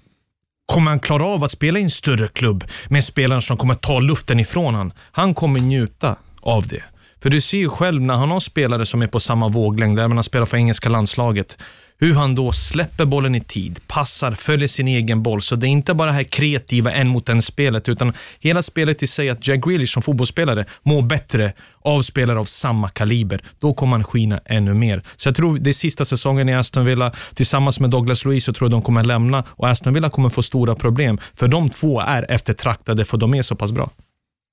kommer 0.67 0.91
han 0.91 1.01
klara 1.01 1.25
av 1.25 1.45
att 1.45 1.51
spela 1.51 1.79
i 1.79 1.83
en 1.83 1.91
större 1.91 2.29
klubb 2.29 2.65
med 2.89 3.05
spelare 3.05 3.43
som 3.43 3.57
kommer 3.57 3.75
ta 3.75 4.01
luften 4.01 4.41
ifrån 4.41 4.75
honom? 4.75 4.93
Han 5.13 5.35
kommer 5.35 5.61
njuta 5.61 6.17
av 6.41 6.67
det. 6.69 6.83
För 7.23 7.31
du 7.31 7.41
ser 7.41 7.59
ju 7.59 7.69
själv 7.69 8.03
när 8.03 8.17
han 8.17 8.31
har 8.31 8.41
spelare 8.41 8.87
som 8.87 9.03
är 9.03 9.07
på 9.07 9.21
samma 9.21 9.49
våglängd, 9.49 9.99
även 9.99 10.11
när 10.11 10.17
han 10.17 10.25
spelar 10.25 10.47
för 10.47 10.57
engelska 10.57 10.89
landslaget, 10.89 11.59
hur 11.99 12.15
han 12.15 12.35
då 12.35 12.53
släpper 12.53 13.05
bollen 13.05 13.35
i 13.35 13.41
tid, 13.41 13.81
passar, 13.87 14.33
följer 14.33 14.69
sin 14.69 14.89
egen 14.89 15.23
boll. 15.23 15.43
Så 15.43 15.57
det 15.57 15.67
är 15.67 15.69
inte 15.69 15.95
bara 15.95 16.07
det 16.07 16.17
här 16.17 16.23
kreativa 16.23 16.93
en 16.93 17.09
mot 17.09 17.29
en 17.29 17.43
spelet, 17.43 17.89
utan 17.89 18.13
hela 18.39 18.63
spelet 18.63 19.03
i 19.03 19.07
sig, 19.07 19.31
att 19.31 19.49
Jack 19.49 19.65
Grealish 19.65 19.93
som 19.93 20.03
fotbollsspelare 20.03 20.65
mår 20.83 21.03
bättre 21.03 21.53
av 21.83 22.03
spelare 22.03 22.39
av 22.39 22.45
samma 22.45 22.89
kaliber. 22.89 23.43
Då 23.59 23.75
kommer 23.75 23.97
han 23.97 24.05
skina 24.05 24.41
ännu 24.45 24.75
mer. 24.75 25.03
Så 25.17 25.29
jag 25.29 25.37
tror 25.37 25.59
det 25.59 25.71
är 25.71 25.75
sista 25.75 26.05
säsongen 26.05 26.49
i 26.49 26.55
Aston 26.55 26.85
Villa, 26.85 27.13
tillsammans 27.35 27.81
med 27.81 27.91
Douglas 27.91 28.25
Luiz, 28.25 28.45
så 28.45 28.53
tror 28.53 28.71
jag 28.71 28.73
de 28.73 28.83
kommer 28.83 29.05
lämna 29.05 29.45
och 29.49 29.69
Aston 29.69 29.95
Villa 29.95 30.11
kommer 30.11 30.29
få 30.29 30.43
stora 30.43 30.75
problem. 30.75 31.19
För 31.35 31.49
de 31.49 31.71
två 31.71 32.01
är 32.01 32.31
eftertraktade, 32.31 33.05
för 33.05 33.17
de 33.17 33.35
är 33.35 33.43
så 33.43 33.57
pass 33.57 33.73
bra. 33.73 33.91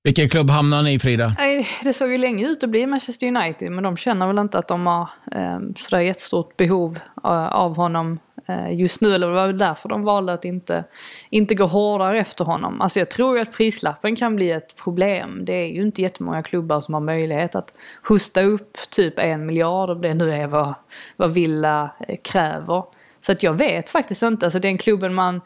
Vilken 0.02 0.28
klubb 0.28 0.50
hamnar 0.50 0.82
ni 0.82 0.94
i 0.94 0.98
Frida? 0.98 1.36
Det 1.84 1.92
såg 1.92 2.10
ju 2.10 2.18
länge 2.18 2.48
ut 2.48 2.64
att 2.64 2.70
bli 2.70 2.86
Manchester 2.86 3.26
United 3.26 3.72
men 3.72 3.84
de 3.84 3.96
känner 3.96 4.26
väl 4.26 4.38
inte 4.38 4.58
att 4.58 4.68
de 4.68 4.86
har 4.86 5.08
eh, 5.32 5.58
sådär 5.76 6.00
jättestort 6.00 6.56
behov 6.56 6.98
eh, 7.24 7.48
av 7.48 7.76
honom 7.76 8.18
eh, 8.48 8.72
just 8.80 9.00
nu. 9.00 9.14
Eller 9.14 9.26
det 9.26 9.34
var 9.34 9.46
väl 9.46 9.58
därför 9.58 9.88
de 9.88 10.02
valde 10.02 10.32
att 10.32 10.44
inte, 10.44 10.84
inte 11.30 11.54
gå 11.54 11.66
hårdare 11.66 12.18
efter 12.18 12.44
honom. 12.44 12.80
Alltså 12.80 12.98
jag 12.98 13.10
tror 13.10 13.36
ju 13.36 13.42
att 13.42 13.56
prislappen 13.56 14.16
kan 14.16 14.36
bli 14.36 14.50
ett 14.50 14.76
problem. 14.76 15.44
Det 15.44 15.52
är 15.52 15.66
ju 15.66 15.82
inte 15.82 16.02
jättemånga 16.02 16.42
klubbar 16.42 16.80
som 16.80 16.94
har 16.94 17.00
möjlighet 17.00 17.54
att 17.54 17.74
hosta 18.02 18.42
upp 18.42 18.76
typ 18.90 19.18
en 19.18 19.46
miljard 19.46 19.90
om 19.90 20.00
det 20.00 20.14
nu 20.14 20.32
är 20.32 20.46
vad, 20.46 20.74
vad 21.16 21.30
Villa 21.30 21.90
eh, 22.08 22.16
kräver. 22.24 22.82
Så 23.20 23.32
att 23.32 23.42
jag 23.42 23.52
vet 23.52 23.90
faktiskt 23.90 24.22
inte. 24.22 24.46
Alltså 24.46 24.58
den 24.58 24.78
klubben 24.78 25.14
man 25.14 25.40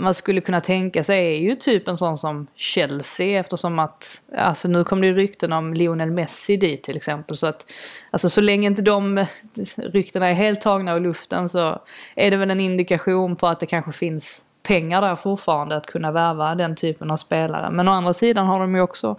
man 0.00 0.14
skulle 0.14 0.40
kunna 0.40 0.60
tänka 0.60 1.04
sig 1.04 1.34
är 1.34 1.40
ju 1.40 1.56
typ 1.56 1.88
en 1.88 1.96
sån 1.96 2.18
som 2.18 2.46
Chelsea 2.54 3.40
eftersom 3.40 3.78
att, 3.78 4.20
alltså 4.36 4.68
nu 4.68 4.84
kom 4.84 5.00
det 5.00 5.06
ju 5.06 5.14
rykten 5.14 5.52
om 5.52 5.74
Lionel 5.74 6.10
Messi 6.10 6.56
dit 6.56 6.82
till 6.82 6.96
exempel. 6.96 7.36
Så 7.36 7.46
att, 7.46 7.72
alltså 8.10 8.30
så 8.30 8.40
länge 8.40 8.66
inte 8.66 8.82
de 8.82 9.24
ryktena 9.76 10.28
är 10.28 10.34
helt 10.34 10.60
tagna 10.60 10.94
ur 10.94 11.00
luften 11.00 11.48
så 11.48 11.82
är 12.16 12.30
det 12.30 12.36
väl 12.36 12.50
en 12.50 12.60
indikation 12.60 13.36
på 13.36 13.46
att 13.46 13.60
det 13.60 13.66
kanske 13.66 13.92
finns 13.92 14.44
pengar 14.70 15.00
där 15.00 15.16
fortfarande 15.16 15.76
att 15.76 15.86
kunna 15.86 16.12
värva 16.12 16.54
den 16.54 16.76
typen 16.76 17.10
av 17.10 17.16
spelare. 17.16 17.70
Men 17.70 17.88
å 17.88 17.90
andra 17.90 18.12
sidan 18.12 18.46
har 18.46 18.60
de 18.60 18.74
ju 18.74 18.80
också 18.80 19.16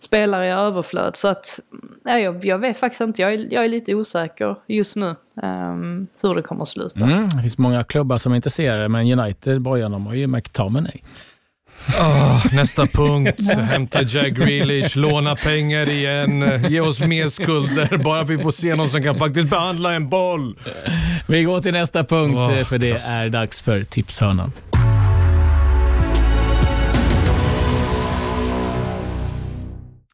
spelare 0.00 0.46
i 0.46 0.50
överflöd. 0.50 1.16
Så 1.16 1.28
att, 1.28 1.60
ja, 2.04 2.18
jag, 2.18 2.44
jag 2.44 2.58
vet 2.58 2.78
faktiskt 2.78 3.00
inte, 3.00 3.22
jag 3.22 3.32
är, 3.32 3.48
jag 3.50 3.64
är 3.64 3.68
lite 3.68 3.94
osäker 3.94 4.56
just 4.66 4.96
nu 4.96 5.14
um, 5.42 6.06
hur 6.22 6.34
det 6.34 6.42
kommer 6.42 6.62
att 6.62 6.68
sluta. 6.68 7.04
Mm, 7.04 7.28
det 7.28 7.42
finns 7.42 7.58
många 7.58 7.84
klubbar 7.84 8.18
som 8.18 8.32
är 8.32 8.36
intresserade, 8.36 8.88
men 8.88 9.18
United, 9.20 9.60
Bojan, 9.60 10.06
har 10.06 10.14
ju 10.14 10.26
McTominay. 10.26 11.02
Oh, 12.00 12.54
nästa 12.54 12.86
punkt. 12.92 13.40
Hämta 13.70 14.02
Jack 14.02 14.32
Grealish, 14.32 14.96
låna 14.96 15.36
pengar 15.36 15.88
igen, 15.88 16.62
ge 16.68 16.80
oss 16.80 17.00
mer 17.00 17.28
skulder 17.28 17.98
bara 17.98 18.22
vi 18.22 18.38
får 18.38 18.50
se 18.50 18.74
någon 18.74 18.88
som 18.88 19.02
kan 19.02 19.14
faktiskt 19.14 19.50
behandla 19.50 19.92
en 19.94 20.08
boll. 20.08 20.56
Vi 21.26 21.42
går 21.42 21.60
till 21.60 21.72
nästa 21.72 22.04
punkt, 22.04 22.36
Oh, 22.36 22.62
för 22.62 22.78
det 22.78 22.90
klass. 22.90 23.08
är 23.14 23.28
dags 23.28 23.62
för 23.62 23.84
tipshörnan. 23.84 24.52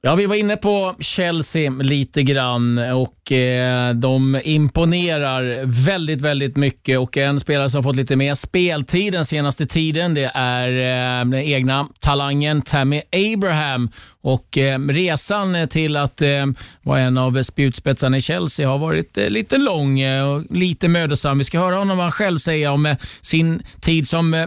Ja, 0.06 0.14
vi 0.14 0.26
var 0.26 0.36
inne 0.36 0.56
på 0.56 0.94
Chelsea 1.00 1.70
lite 1.70 2.22
grann 2.22 2.78
och 2.78 3.32
eh, 3.32 3.94
de 3.94 4.40
imponerar 4.44 5.62
väldigt, 5.86 6.20
väldigt 6.20 6.56
mycket 6.56 6.98
och 6.98 7.16
en 7.16 7.40
spelare 7.40 7.70
som 7.70 7.82
fått 7.82 7.96
lite 7.96 8.16
mer 8.16 8.34
speltid 8.34 9.12
den 9.12 9.24
senaste 9.24 9.66
tiden 9.66 10.14
det 10.14 10.30
är 10.34 10.68
eh, 10.68 11.24
den 11.24 11.34
egna 11.34 11.88
talangen 12.00 12.62
Tammy 12.62 13.02
Abraham 13.12 13.90
och 14.22 14.58
eh, 14.58 14.78
resan 14.78 15.68
till 15.68 15.96
att 15.96 16.22
eh, 16.22 16.46
vara 16.82 17.00
en 17.00 17.18
av 17.18 17.42
spjutspetsarna 17.42 18.16
i 18.16 18.20
Chelsea 18.20 18.68
har 18.68 18.78
varit 18.78 19.18
eh, 19.18 19.30
lite 19.30 19.58
lång 19.58 20.00
eh, 20.00 20.28
och 20.28 20.44
lite 20.50 20.88
mödosam. 20.88 21.38
Vi 21.38 21.44
ska 21.44 21.58
höra 21.58 21.76
honom 21.76 21.96
vad 21.96 22.04
han 22.04 22.12
själv 22.12 22.38
säger 22.38 22.70
om 22.70 22.86
eh, 22.86 22.96
sin 23.20 23.62
tid 23.80 24.08
som 24.08 24.34
eh, 24.34 24.46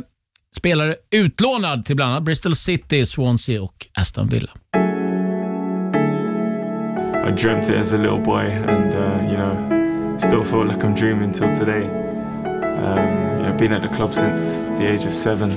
spelare 0.57 0.95
utlånad 1.11 1.85
till 1.85 1.95
bland 1.95 2.11
annat 2.11 2.23
Bristol 2.23 2.55
City, 2.55 3.05
Swansea 3.05 3.61
och 3.61 3.87
Aston 3.93 4.27
Villa. 4.27 4.51
I 7.27 7.31
dreamt 7.31 7.67
it 7.67 7.75
as 7.75 7.91
a 7.91 7.97
little 7.97 8.19
boy, 8.19 8.45
and 8.45 8.93
uh, 8.93 9.29
you 9.29 9.35
know, 9.35 10.15
still 10.17 10.45
feel 10.45 10.65
like 10.65 10.81
I'm 10.81 10.95
dreaming 10.95 11.33
till 11.33 11.53
today. 11.57 11.83
Um, 11.83 13.37
you 13.37 13.43
know, 13.43 13.55
been 13.57 13.73
at 13.73 13.81
the 13.81 13.89
club 13.89 14.13
since 14.13 14.59
the 14.79 14.87
age 14.87 15.03
of 15.03 15.13
seven. 15.13 15.51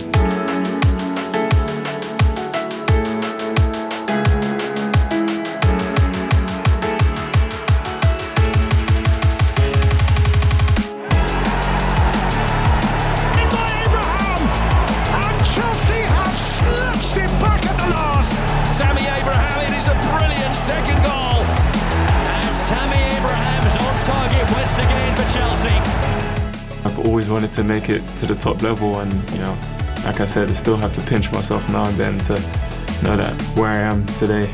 Always 27.05 27.29
wanted 27.29 27.53
to 27.53 27.65
make 27.65 27.89
it 27.89 28.01
to 28.19 28.27
the 28.27 28.35
top 28.35 28.63
level, 28.63 29.01
and 29.01 29.13
you 29.33 29.39
know, 29.39 29.57
like 30.05 30.21
I 30.21 30.25
said, 30.25 30.49
I 30.49 30.53
still 30.53 30.77
have 30.77 30.93
to 30.95 31.01
pinch 31.03 31.31
myself 31.33 31.69
now 31.71 31.85
and 31.85 31.97
then 31.97 32.19
to 32.21 32.35
know 33.03 33.17
that 33.17 33.35
where 33.57 33.69
I 33.69 33.79
am 33.79 34.07
today. 34.17 34.49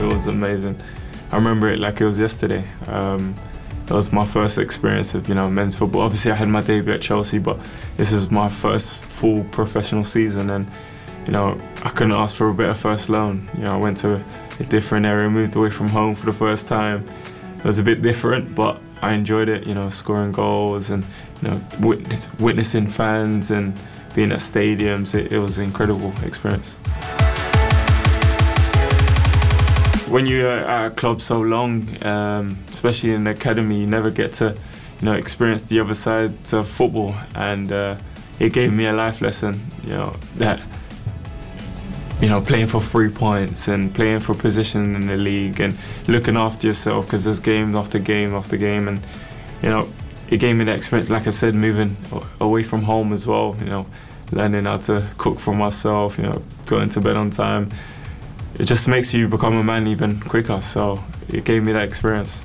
It 0.00 0.12
was 0.12 0.26
amazing. 0.26 0.76
I 1.32 1.36
remember 1.36 1.70
it 1.70 1.80
like 1.80 2.00
it 2.00 2.04
was 2.04 2.18
yesterday. 2.18 2.64
Um, 2.86 3.34
it 3.86 3.90
was 3.90 4.12
my 4.12 4.24
first 4.24 4.56
experience 4.56 5.14
of 5.14 5.28
you 5.28 5.34
know 5.34 5.48
men's 5.50 5.76
football. 5.76 6.02
Obviously, 6.02 6.32
I 6.32 6.34
had 6.34 6.48
my 6.48 6.62
debut 6.62 6.94
at 6.94 7.02
Chelsea, 7.02 7.38
but 7.38 7.58
this 7.96 8.12
is 8.12 8.30
my 8.30 8.48
first 8.48 9.04
full 9.04 9.44
professional 9.44 10.04
season, 10.04 10.50
and 10.50 10.66
you 11.26 11.32
know 11.32 11.60
I 11.82 11.90
couldn't 11.90 12.12
ask 12.12 12.34
for 12.34 12.48
a 12.48 12.54
better 12.54 12.74
first 12.74 13.08
loan. 13.08 13.48
You 13.54 13.64
know, 13.64 13.74
I 13.74 13.76
went 13.76 13.98
to 13.98 14.24
a 14.58 14.64
different 14.64 15.04
area, 15.04 15.28
moved 15.28 15.54
away 15.54 15.70
from 15.70 15.88
home 15.88 16.14
for 16.14 16.26
the 16.26 16.32
first 16.32 16.66
time. 16.66 17.06
It 17.58 17.64
was 17.64 17.78
a 17.78 17.82
bit 17.82 18.02
different, 18.02 18.54
but 18.54 18.80
I 19.02 19.12
enjoyed 19.12 19.48
it. 19.48 19.66
You 19.66 19.74
know, 19.74 19.90
scoring 19.90 20.32
goals 20.32 20.88
and 20.88 21.04
you 21.42 21.48
know 21.48 21.60
witness, 21.80 22.32
witnessing 22.38 22.88
fans 22.88 23.50
and 23.50 23.78
being 24.14 24.32
at 24.32 24.38
stadiums. 24.38 25.14
It, 25.14 25.32
it 25.32 25.38
was 25.38 25.58
an 25.58 25.64
incredible 25.64 26.12
experience. 26.22 26.78
When 30.14 30.26
you're 30.26 30.48
at 30.48 30.86
a 30.86 30.90
club 30.94 31.20
so 31.20 31.40
long, 31.40 31.88
um, 32.06 32.56
especially 32.70 33.10
in 33.10 33.24
the 33.24 33.30
academy, 33.30 33.80
you 33.80 33.86
never 33.88 34.12
get 34.12 34.32
to, 34.32 34.54
you 35.00 35.04
know, 35.04 35.14
experience 35.14 35.64
the 35.64 35.80
other 35.80 35.92
side 35.92 36.32
of 36.52 36.68
football, 36.68 37.16
and 37.34 37.72
uh, 37.72 37.96
it 38.38 38.52
gave 38.52 38.72
me 38.72 38.86
a 38.86 38.92
life 38.92 39.20
lesson. 39.20 39.60
You 39.82 39.94
know 39.94 40.16
that, 40.36 40.60
you 42.20 42.28
know, 42.28 42.40
playing 42.40 42.68
for 42.68 42.80
three 42.80 43.08
points 43.08 43.66
and 43.66 43.92
playing 43.92 44.20
for 44.20 44.34
position 44.34 44.94
in 44.94 45.08
the 45.08 45.16
league 45.16 45.58
and 45.58 45.76
looking 46.06 46.36
after 46.36 46.68
yourself 46.68 47.06
because 47.06 47.24
there's 47.24 47.40
game 47.40 47.74
after 47.74 47.98
game 47.98 48.34
after 48.34 48.56
game, 48.56 48.86
and 48.86 49.00
you 49.64 49.68
know, 49.68 49.88
it 50.30 50.36
gave 50.36 50.54
me 50.54 50.64
the 50.64 50.74
experience. 50.74 51.10
Like 51.10 51.26
I 51.26 51.30
said, 51.30 51.56
moving 51.56 51.96
away 52.38 52.62
from 52.62 52.84
home 52.84 53.12
as 53.12 53.26
well. 53.26 53.56
You 53.58 53.66
know, 53.66 53.86
learning 54.30 54.66
how 54.66 54.76
to 54.76 55.08
cook 55.18 55.40
for 55.40 55.56
myself. 55.56 56.18
You 56.18 56.26
know, 56.26 56.42
going 56.66 56.88
to 56.90 57.00
bed 57.00 57.16
on 57.16 57.30
time 57.30 57.72
it 58.58 58.64
just 58.64 58.86
makes 58.86 59.12
you 59.12 59.26
become 59.28 59.56
a 59.56 59.64
man 59.64 59.86
even 59.86 60.20
quicker. 60.20 60.60
So 60.60 61.02
it 61.28 61.44
gave 61.44 61.62
me 61.62 61.72
that 61.72 61.82
experience. 61.84 62.44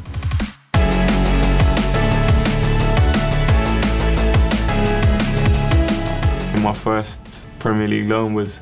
My 6.63 6.73
first 6.73 7.47
Premier 7.59 7.87
League 7.87 8.09
loan 8.09 8.33
was 8.33 8.59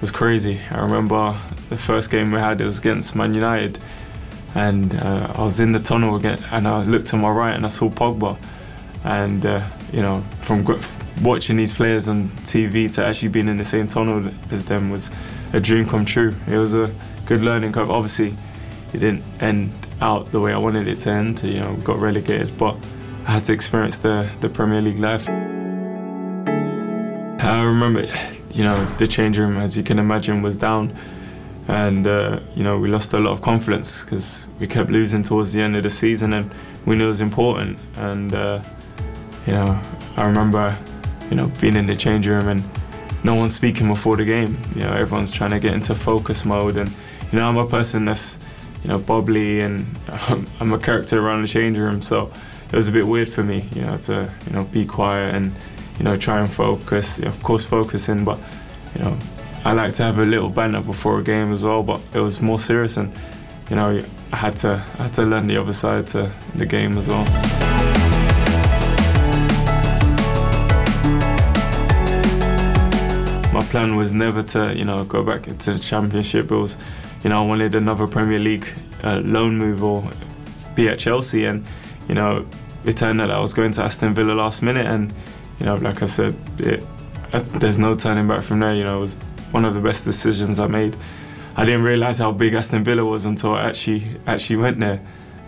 was 0.00 0.10
crazy. 0.10 0.60
I 0.70 0.80
remember 0.80 1.36
the 1.70 1.76
first 1.76 2.10
game 2.10 2.30
we 2.30 2.38
had 2.38 2.60
it 2.60 2.64
was 2.64 2.78
against 2.78 3.16
Man 3.16 3.34
United, 3.34 3.78
and 4.54 4.94
uh, 4.94 5.32
I 5.34 5.42
was 5.42 5.58
in 5.60 5.72
the 5.72 5.80
tunnel 5.80 6.16
again, 6.16 6.38
and 6.52 6.68
I 6.68 6.82
looked 6.84 7.06
to 7.06 7.16
my 7.16 7.30
right 7.30 7.54
and 7.54 7.64
I 7.64 7.68
saw 7.68 7.88
Pogba, 7.88 8.36
and 9.04 9.44
uh, 9.46 9.66
you 9.92 10.02
know 10.02 10.20
from 10.42 10.64
watching 11.22 11.56
these 11.56 11.74
players 11.74 12.08
on 12.08 12.28
TV 12.44 12.92
to 12.94 13.04
actually 13.04 13.28
being 13.28 13.48
in 13.48 13.56
the 13.56 13.64
same 13.64 13.86
tunnel 13.86 14.30
as 14.50 14.64
them 14.64 14.90
was 14.90 15.10
a 15.52 15.60
dream 15.60 15.86
come 15.88 16.04
true. 16.04 16.34
It 16.46 16.56
was 16.56 16.74
a 16.74 16.92
good 17.26 17.42
learning 17.42 17.72
curve. 17.72 17.90
Obviously, 17.90 18.34
it 18.92 18.98
didn't 18.98 19.22
end 19.40 19.72
out 20.00 20.30
the 20.32 20.40
way 20.40 20.52
I 20.52 20.58
wanted 20.58 20.86
it 20.86 20.96
to 20.96 21.10
end. 21.10 21.42
You 21.42 21.60
know, 21.60 21.76
got 21.76 21.98
relegated, 21.98 22.56
but 22.58 22.76
I 23.26 23.32
had 23.32 23.44
to 23.44 23.52
experience 23.52 23.98
the 23.98 24.28
the 24.40 24.48
Premier 24.48 24.80
League 24.80 24.98
life. 24.98 25.28
I 27.40 27.62
remember, 27.62 28.06
you 28.52 28.64
know, 28.64 28.84
the 28.96 29.06
change 29.06 29.38
room, 29.38 29.58
as 29.58 29.76
you 29.76 29.82
can 29.82 29.98
imagine, 29.98 30.42
was 30.42 30.56
down, 30.56 30.96
and 31.68 32.06
uh, 32.06 32.40
you 32.54 32.62
know 32.64 32.78
we 32.78 32.88
lost 32.88 33.12
a 33.12 33.18
lot 33.18 33.32
of 33.32 33.42
confidence 33.42 34.02
because 34.02 34.46
we 34.58 34.66
kept 34.66 34.90
losing 34.90 35.22
towards 35.22 35.52
the 35.52 35.60
end 35.60 35.76
of 35.76 35.82
the 35.82 35.90
season, 35.90 36.32
and 36.32 36.50
we 36.86 36.96
knew 36.96 37.04
it 37.04 37.08
was 37.08 37.20
important. 37.20 37.78
And 37.96 38.34
uh, 38.34 38.62
you 39.46 39.52
know, 39.52 39.80
I 40.16 40.24
remember, 40.24 40.76
you 41.30 41.36
know, 41.36 41.50
being 41.60 41.76
in 41.76 41.86
the 41.86 41.96
change 41.96 42.26
room 42.26 42.48
and 42.48 42.64
no 43.24 43.34
one's 43.34 43.54
speaking 43.54 43.88
before 43.88 44.16
the 44.16 44.24
game. 44.24 44.58
You 44.74 44.82
know, 44.82 44.92
everyone's 44.92 45.30
trying 45.30 45.50
to 45.50 45.58
get 45.58 45.74
into 45.74 45.94
focus 45.94 46.44
mode, 46.44 46.76
and 46.76 46.88
you 47.32 47.38
know, 47.38 47.48
I'm 47.48 47.56
a 47.56 47.66
person 47.66 48.04
that's 48.04 48.38
you 48.82 48.88
know 48.88 48.98
bubbly 48.98 49.60
and 49.60 49.86
I'm 50.60 50.72
a 50.72 50.78
character 50.78 51.18
around 51.18 51.42
the 51.42 51.48
change 51.48 51.76
room, 51.76 52.00
so 52.00 52.30
it 52.66 52.76
was 52.76 52.88
a 52.88 52.92
bit 52.92 53.06
weird 53.06 53.28
for 53.28 53.42
me, 53.42 53.64
you 53.74 53.82
know, 53.82 53.96
to 53.98 54.30
you 54.46 54.52
know 54.52 54.64
be 54.64 54.84
quiet 54.84 55.34
and 55.34 55.52
you 55.98 56.04
know 56.04 56.16
try 56.16 56.40
and 56.40 56.50
focus. 56.50 57.18
Of 57.18 57.42
course, 57.42 57.64
focusing, 57.64 58.24
but 58.24 58.38
you 58.94 59.02
know, 59.02 59.16
I 59.64 59.72
like 59.72 59.94
to 59.94 60.04
have 60.04 60.18
a 60.18 60.24
little 60.24 60.48
banter 60.48 60.80
before 60.80 61.18
a 61.18 61.22
game 61.22 61.52
as 61.52 61.64
well. 61.64 61.82
But 61.82 62.00
it 62.14 62.20
was 62.20 62.40
more 62.40 62.60
serious, 62.60 62.96
and 62.96 63.12
you 63.68 63.76
know, 63.76 64.02
I 64.32 64.36
had 64.36 64.56
to 64.58 64.82
I 64.98 65.02
had 65.04 65.14
to 65.14 65.22
learn 65.22 65.46
the 65.46 65.56
other 65.56 65.72
side 65.72 66.06
to 66.08 66.32
the 66.54 66.66
game 66.66 66.96
as 66.98 67.08
well. 67.08 67.57
Plan 73.78 73.94
was 73.94 74.12
never 74.12 74.42
to, 74.42 74.74
you 74.76 74.84
know, 74.84 75.04
go 75.04 75.22
back 75.22 75.46
into 75.46 75.72
the 75.72 75.78
championship. 75.78 76.50
It 76.50 76.56
was, 76.56 76.76
you 77.22 77.30
know, 77.30 77.38
I 77.38 77.46
wanted 77.46 77.76
another 77.76 78.08
Premier 78.08 78.40
League 78.40 78.66
uh, 79.04 79.20
loan 79.24 79.56
move 79.56 79.84
or 79.84 80.02
be 80.74 80.88
at 80.88 80.98
Chelsea, 80.98 81.44
and 81.44 81.64
you 82.08 82.16
know, 82.16 82.44
it 82.84 82.96
turned 82.96 83.20
out 83.20 83.30
I 83.30 83.38
was 83.38 83.54
going 83.54 83.70
to 83.72 83.84
Aston 83.84 84.14
Villa 84.14 84.32
last 84.32 84.62
minute, 84.62 84.86
and 84.86 85.12
you 85.60 85.66
know, 85.66 85.76
like 85.76 86.02
I 86.02 86.06
said, 86.06 86.34
it, 86.58 86.82
there's 87.60 87.78
no 87.78 87.94
turning 87.94 88.26
back 88.26 88.42
from 88.42 88.58
there. 88.58 88.74
You 88.74 88.82
know, 88.82 88.96
it 88.96 89.00
was 89.00 89.16
one 89.52 89.64
of 89.64 89.74
the 89.74 89.80
best 89.80 90.04
decisions 90.04 90.58
I 90.58 90.66
made. 90.66 90.96
I 91.56 91.64
didn't 91.64 91.84
realise 91.84 92.18
how 92.18 92.32
big 92.32 92.54
Aston 92.54 92.82
Villa 92.82 93.04
was 93.04 93.26
until 93.26 93.54
I 93.54 93.68
actually 93.68 94.02
actually 94.26 94.56
went 94.56 94.80
there, 94.80 95.00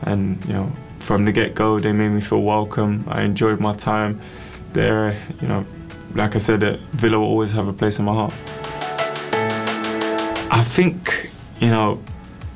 and 0.02 0.22
you 0.44 0.52
know, 0.52 0.70
from 1.00 1.24
the 1.24 1.32
get-go, 1.32 1.80
they 1.80 1.92
made 1.92 2.10
me 2.10 2.20
feel 2.20 2.42
welcome. 2.42 3.04
I 3.08 3.22
enjoyed 3.22 3.58
my 3.58 3.74
time 3.74 4.20
there. 4.72 5.18
You 5.42 5.48
know, 5.48 5.66
like 6.14 6.34
I 6.34 6.38
said, 6.38 6.80
Villa 6.92 7.18
will 7.18 7.26
always 7.26 7.52
have 7.52 7.68
a 7.68 7.72
place 7.72 7.98
in 7.98 8.04
my 8.04 8.14
heart. 8.14 8.32
I 10.52 10.62
think 10.62 11.30
you 11.61 11.68
know 11.68 12.02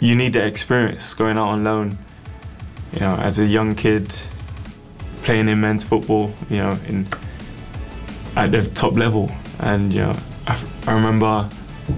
you 0.00 0.14
need 0.14 0.32
the 0.32 0.44
experience 0.44 1.14
going 1.14 1.38
out 1.38 1.48
on 1.48 1.64
loan. 1.64 1.98
You 2.92 3.00
know, 3.00 3.16
as 3.16 3.38
a 3.38 3.46
young 3.46 3.74
kid 3.74 4.16
playing 5.22 5.48
in 5.48 5.61
men's 5.61 5.84
football. 5.84 6.32
You 6.50 6.59
know, 6.59 6.78
in 6.88 7.07
at 8.36 8.50
the 8.50 8.62
top 8.62 8.94
level, 8.94 9.30
and 9.61 9.92
you 9.92 10.00
know, 10.00 10.16
I, 10.46 10.64
I 10.86 10.92
remember 10.92 11.48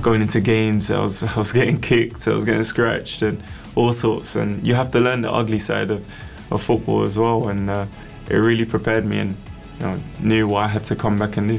going 0.03 0.23
into 0.23 0.41
games. 0.41 0.91
I 0.91 1.01
was 1.01 1.23
I 1.37 1.37
was 1.37 1.53
getting 1.53 1.81
kicked. 1.81 2.27
I 2.29 2.35
was 2.35 2.45
getting 2.45 2.65
scratched 2.65 3.23
and 3.23 3.43
all 3.77 3.93
sorts. 3.93 4.35
And 4.35 4.67
you 4.67 4.75
have 4.75 4.91
to 4.93 5.01
learn 5.01 5.21
the 5.21 5.31
ugly 5.31 5.59
side 5.59 5.91
of, 5.91 6.07
of 6.51 6.63
football 6.63 7.03
as 7.03 7.17
well. 7.19 7.49
And 7.49 7.71
uh, 7.71 7.87
it 8.29 8.37
really 8.37 8.65
prepared 8.65 9.05
me 9.05 9.21
and 9.21 9.37
know, 9.81 9.99
knew 10.21 10.49
what 10.49 10.65
I 10.65 10.69
had 10.69 10.85
to 10.85 10.97
come 10.97 11.19
back 11.19 11.37
and 11.37 11.49
do. 11.49 11.59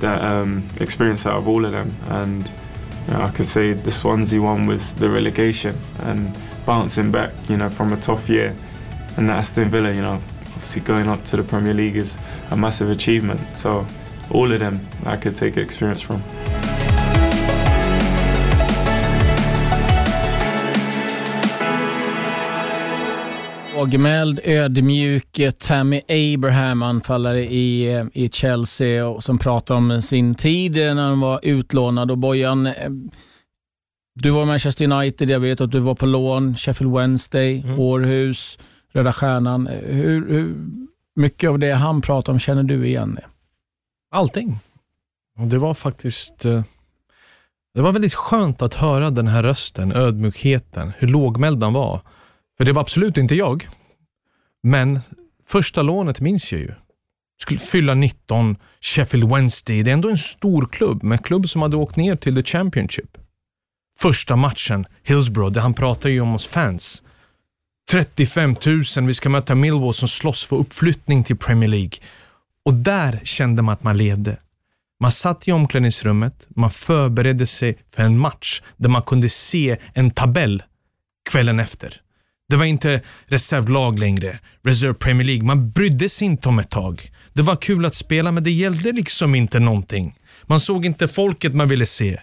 That 0.00 0.20
um, 0.20 0.68
experience 0.80 1.26
out 1.26 1.36
of 1.36 1.46
all 1.46 1.64
of 1.64 1.72
them, 1.72 1.94
and 2.08 2.50
you 3.06 3.14
know, 3.14 3.22
I 3.22 3.30
could 3.30 3.46
say 3.46 3.72
the 3.72 3.90
Swansea 3.90 4.40
one 4.40 4.66
was 4.66 4.94
the 4.96 5.08
relegation 5.08 5.76
and 6.00 6.36
bouncing 6.66 7.12
back, 7.12 7.32
you 7.48 7.56
know, 7.56 7.70
from 7.70 7.92
a 7.92 7.96
tough 7.96 8.28
year, 8.28 8.54
and 9.16 9.28
that 9.28 9.38
Aston 9.38 9.68
Villa, 9.68 9.92
you 9.92 10.02
know, 10.02 10.20
obviously 10.54 10.82
going 10.82 11.08
up 11.08 11.24
to 11.26 11.36
the 11.36 11.42
Premier 11.42 11.74
League 11.74 11.96
is 11.96 12.16
a 12.50 12.56
massive 12.56 12.90
achievement. 12.90 13.40
So 13.56 13.86
all 14.30 14.50
of 14.50 14.60
them, 14.60 14.86
I 15.04 15.16
could 15.16 15.36
take 15.36 15.56
experience 15.56 16.00
from. 16.00 16.22
Lågmäld, 23.82 24.40
ödmjuk 24.44 25.40
Tammy 25.58 26.00
Abraham, 26.08 26.82
anfallare 26.82 27.40
i, 27.40 28.04
i 28.12 28.28
Chelsea, 28.28 29.06
och 29.06 29.24
som 29.24 29.38
pratar 29.38 29.74
om 29.74 30.02
sin 30.02 30.34
tid 30.34 30.72
när 30.72 31.02
han 31.02 31.20
var 31.20 31.40
utlånad. 31.42 32.10
Och 32.10 32.18
Bojan, 32.18 32.66
eh, 32.66 32.90
du 34.14 34.30
var 34.30 34.44
Manchester 34.44 34.92
United, 34.92 35.30
jag 35.30 35.40
vet 35.40 35.60
att 35.60 35.70
du 35.70 35.80
var 35.80 35.94
på 35.94 36.06
lån, 36.06 36.56
Sheffield 36.56 36.94
Wednesday, 36.94 37.60
mm. 37.60 37.80
Århus, 37.80 38.58
Röda 38.92 39.12
Stjärnan. 39.12 39.66
Hur, 39.66 40.28
hur 40.28 40.56
mycket 41.16 41.50
av 41.50 41.58
det 41.58 41.72
han 41.72 42.00
pratar 42.00 42.32
om 42.32 42.38
känner 42.38 42.62
du 42.62 42.86
igen? 42.86 43.18
Allting. 44.10 44.58
Och 45.38 45.46
det 45.46 45.58
var 45.58 45.74
faktiskt 45.74 46.44
eh, 46.44 46.62
det 47.74 47.82
var 47.82 47.92
väldigt 47.92 48.14
skönt 48.14 48.62
att 48.62 48.74
höra 48.74 49.10
den 49.10 49.28
här 49.28 49.42
rösten, 49.42 49.92
ödmjukheten, 49.92 50.92
hur 50.98 51.08
lågmäld 51.08 51.62
han 51.62 51.72
var. 51.72 52.00
För 52.62 52.66
det 52.66 52.72
var 52.72 52.82
absolut 52.82 53.16
inte 53.16 53.34
jag. 53.34 53.68
Men 54.62 55.00
första 55.48 55.82
lånet 55.82 56.20
minns 56.20 56.52
jag 56.52 56.60
ju. 56.60 56.74
Skulle 57.42 57.60
fylla 57.60 57.94
19, 57.94 58.56
Sheffield 58.80 59.28
Wednesday. 59.28 59.82
Det 59.82 59.90
är 59.90 59.94
ändå 59.94 60.10
en 60.10 60.18
stor 60.18 60.68
klubb, 60.72 61.02
men 61.02 61.18
klubb 61.18 61.48
som 61.48 61.62
hade 61.62 61.76
åkt 61.76 61.96
ner 61.96 62.16
till 62.16 62.34
the 62.34 62.42
Championship. 62.42 63.18
Första 63.98 64.36
matchen, 64.36 64.86
Hillsborough, 65.02 65.52
där 65.52 65.60
han 65.60 65.74
pratar 65.74 66.08
ju 66.08 66.20
om 66.20 66.34
oss 66.34 66.46
fans. 66.46 67.02
35 67.90 68.56
000, 68.66 69.06
vi 69.06 69.14
ska 69.14 69.28
möta 69.28 69.54
Millwall 69.54 69.94
som 69.94 70.08
slåss 70.08 70.44
för 70.44 70.56
uppflyttning 70.56 71.24
till 71.24 71.36
Premier 71.36 71.68
League. 71.68 71.98
Och 72.64 72.74
där 72.74 73.20
kände 73.24 73.62
man 73.62 73.72
att 73.72 73.82
man 73.82 73.96
levde. 73.96 74.38
Man 75.00 75.12
satt 75.12 75.48
i 75.48 75.52
omklädningsrummet, 75.52 76.46
man 76.48 76.70
förberedde 76.70 77.46
sig 77.46 77.78
för 77.90 78.02
en 78.02 78.18
match 78.18 78.62
där 78.76 78.88
man 78.88 79.02
kunde 79.02 79.28
se 79.28 79.76
en 79.94 80.10
tabell 80.10 80.62
kvällen 81.30 81.60
efter. 81.60 82.02
Det 82.52 82.56
var 82.56 82.64
inte 82.64 83.00
reservlag 83.26 83.98
längre, 83.98 84.38
Reserve 84.64 84.94
Premier 84.94 85.26
League. 85.26 85.44
Man 85.44 85.70
brydde 85.70 86.08
sig 86.08 86.26
inte 86.26 86.48
om 86.48 86.58
ett 86.58 86.70
tag. 86.70 87.10
Det 87.32 87.42
var 87.42 87.56
kul 87.56 87.84
att 87.84 87.94
spela, 87.94 88.32
men 88.32 88.44
det 88.44 88.50
gällde 88.50 88.92
liksom 88.92 89.34
inte 89.34 89.60
någonting. 89.60 90.14
Man 90.46 90.60
såg 90.60 90.86
inte 90.86 91.08
folket 91.08 91.54
man 91.54 91.68
ville 91.68 91.86
se. 91.86 92.20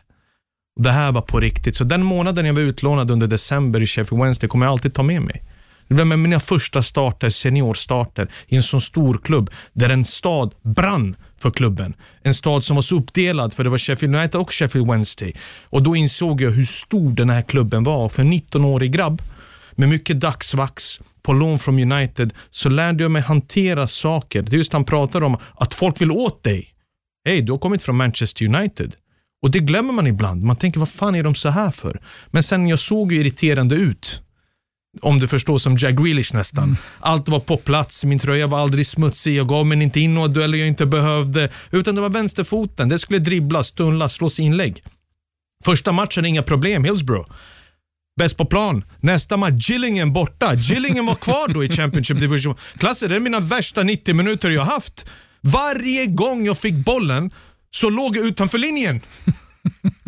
Det 0.80 0.92
här 0.92 1.12
var 1.12 1.22
på 1.22 1.40
riktigt. 1.40 1.76
Så 1.76 1.84
den 1.84 2.04
månaden 2.04 2.46
jag 2.46 2.54
var 2.54 2.62
utlånad 2.62 3.12
under 3.12 3.28
december 3.28 3.82
i 3.82 3.88
Sheffield 3.88 4.24
Wednesday 4.24 4.50
kommer 4.50 4.66
jag 4.66 4.72
alltid 4.72 4.94
ta 4.94 5.04
med 5.04 5.22
mig. 5.22 5.44
Det 5.88 5.96
var 5.96 6.06
med 6.06 6.20
mina 6.20 6.40
första 6.40 6.84
starter, 6.84 7.30
seniorstarter, 7.30 8.32
i 8.48 8.56
en 8.56 8.64
sån 8.64 8.82
stor 8.82 9.20
klubb 9.24 9.50
där 9.74 9.90
en 9.90 10.06
stad 10.06 10.54
brann 10.62 11.16
för 11.42 11.52
klubben. 11.52 11.94
En 12.24 12.34
stad 12.34 12.64
som 12.64 12.76
var 12.76 12.84
så 12.84 12.96
uppdelad, 12.96 13.54
för 13.54 13.64
det 13.64 13.70
var 13.70 13.78
Sheffield 13.78 14.16
United 14.16 14.42
och 14.42 14.54
Sheffield 14.54 14.92
Wednesday. 14.92 15.34
Och 15.64 15.84
Då 15.84 15.96
insåg 15.96 16.42
jag 16.42 16.52
hur 16.52 16.66
stor 16.66 17.12
den 17.12 17.30
här 17.30 17.42
klubben 17.42 17.84
var. 17.84 18.10
För 18.10 18.22
en 18.22 18.34
19-årig 18.34 18.92
grabb 18.92 19.22
med 19.80 19.90
mycket 19.90 20.20
dagsvax 20.20 21.00
på 21.22 21.34
lån 21.34 21.60
från 21.60 21.92
United 21.92 22.34
så 22.52 22.70
lärde 22.70 23.04
jag 23.04 23.12
mig 23.12 23.22
hantera 23.22 23.88
saker. 23.88 24.42
Det 24.42 24.56
är 24.56 24.58
just 24.58 24.74
han 24.74 24.86
pratar 24.86 25.24
om, 25.24 25.38
att 25.56 25.74
folk 25.74 26.02
vill 26.02 26.12
åt 26.12 26.44
dig. 26.44 26.68
Hej, 27.26 27.42
du 27.42 27.52
har 27.52 27.60
kommit 27.60 27.84
från 27.84 27.98
Manchester 27.98 28.46
United. 28.46 28.96
Och 29.42 29.52
det 29.52 29.60
glömmer 29.60 29.94
man 29.94 30.08
ibland. 30.08 30.44
Man 30.44 30.56
tänker, 30.56 30.80
vad 30.80 30.90
fan 30.90 31.16
är 31.16 31.24
de 31.24 31.36
så 31.36 31.50
här 31.50 31.72
för? 31.72 32.02
Men 32.28 32.44
sen 32.44 32.68
jag 32.68 32.80
såg 32.80 33.12
ju 33.12 33.20
irriterande 33.20 33.76
ut. 33.76 34.22
Om 35.02 35.20
du 35.20 35.28
förstår, 35.28 35.58
som 35.58 35.78
Jack 35.78 35.96
Grealish 35.96 36.34
nästan. 36.34 36.64
Mm. 36.64 36.78
Allt 37.00 37.30
var 37.30 37.40
på 37.40 37.58
plats, 37.58 38.06
min 38.06 38.20
tröja 38.20 38.48
var 38.48 38.60
aldrig 38.60 38.88
smutsig, 38.88 39.36
jag 39.36 39.48
gav 39.48 39.66
mig 39.66 39.84
inte 39.84 40.00
in 40.00 40.14
några 40.14 40.28
dueller 40.28 40.58
jag 40.58 40.68
inte 40.68 40.86
behövde. 40.86 41.50
Utan 41.72 41.96
det 41.96 42.02
var 42.02 42.10
vänsterfoten, 42.10 42.90
det 42.90 43.00
skulle 43.00 43.20
dribblas, 43.20 43.72
tunnlas, 43.72 44.14
slås 44.14 44.40
inlägg. 44.40 44.84
Första 45.66 45.92
matchen, 45.92 46.26
inga 46.26 46.44
problem, 46.44 46.84
Hillsborough. 46.84 47.30
Bäst 48.20 48.38
på 48.38 48.46
plan. 48.46 48.84
Nästa 49.00 49.38
match, 49.38 49.70
Gillingen 49.70 50.14
borta. 50.14 50.54
Gillingen 50.54 51.06
var 51.06 51.16
kvar 51.16 51.48
då 51.48 51.64
i 51.64 51.70
Championship 51.70 52.20
Division. 52.20 52.56
Klasse 52.78 53.08
det 53.08 53.16
är 53.16 53.20
mina 53.20 53.40
värsta 53.40 53.84
90 53.84 54.14
minuter 54.16 54.50
jag 54.50 54.64
haft. 54.64 55.10
Varje 55.42 56.06
gång 56.06 56.46
jag 56.46 56.58
fick 56.58 56.74
bollen 56.74 57.32
så 57.72 57.90
låg 57.90 58.18
jag 58.18 58.26
utanför 58.26 58.58
linjen. 58.58 59.02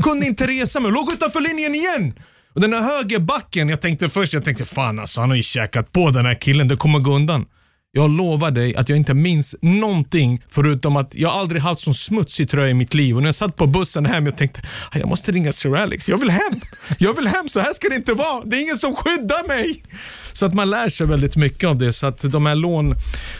Kunde 0.03 0.25
inte 0.25 0.47
resa 0.47 0.79
mig, 0.79 0.91
låg 0.91 1.13
utanför 1.13 1.41
linjen 1.41 1.75
igen. 1.75 2.13
Och 2.55 2.61
den 2.61 2.73
här 2.73 2.81
högerbacken, 2.81 3.69
jag 3.69 3.81
tänkte 3.81 4.09
först, 4.09 4.33
jag 4.33 4.45
tänkte 4.45 4.65
fan 4.65 4.99
alltså, 4.99 5.21
han 5.21 5.29
har 5.29 5.37
ju 5.37 5.43
käkat 5.43 5.91
på 5.91 6.09
den 6.09 6.25
här 6.25 6.35
killen, 6.35 6.67
det 6.67 6.75
kommer 6.75 6.99
gå 6.99 7.15
undan. 7.15 7.45
Jag 7.93 8.11
lovar 8.11 8.51
dig 8.51 8.75
att 8.75 8.89
jag 8.89 8.97
inte 8.97 9.13
minns 9.13 9.55
någonting 9.61 10.41
förutom 10.49 10.97
att 10.97 11.15
jag 11.15 11.31
aldrig 11.31 11.61
haft 11.61 11.81
sån 11.81 11.93
smutsig 11.93 12.49
tröja 12.49 12.69
i 12.69 12.73
mitt 12.73 12.93
liv. 12.93 13.15
Och 13.15 13.21
när 13.21 13.27
jag 13.27 13.35
satt 13.35 13.55
på 13.55 13.67
bussen 13.67 14.05
hem 14.05 14.25
jag 14.25 14.37
tänkte 14.37 14.61
ah, 14.91 14.97
jag 14.97 15.07
måste 15.07 15.31
ringa 15.31 15.53
Sir 15.53 15.75
Alex. 15.75 16.09
Jag 16.09 16.17
vill 16.17 16.29
hem. 16.29 16.61
Jag 16.97 17.13
vill 17.13 17.27
hem. 17.27 17.47
Så 17.47 17.59
här 17.59 17.73
ska 17.73 17.89
det 17.89 17.95
inte 17.95 18.13
vara. 18.13 18.43
Det 18.45 18.57
är 18.57 18.61
ingen 18.61 18.77
som 18.77 18.95
skyddar 18.95 19.47
mig. 19.47 19.83
Så 20.33 20.45
att 20.45 20.53
man 20.53 20.69
lär 20.69 20.89
sig 20.89 21.07
väldigt 21.07 21.35
mycket 21.35 21.69
av 21.69 21.77
det. 21.77 21.93
Så 21.93 22.07
att 22.07 22.31
de 22.31 22.45
här 22.45 22.55
lån, 22.55 22.95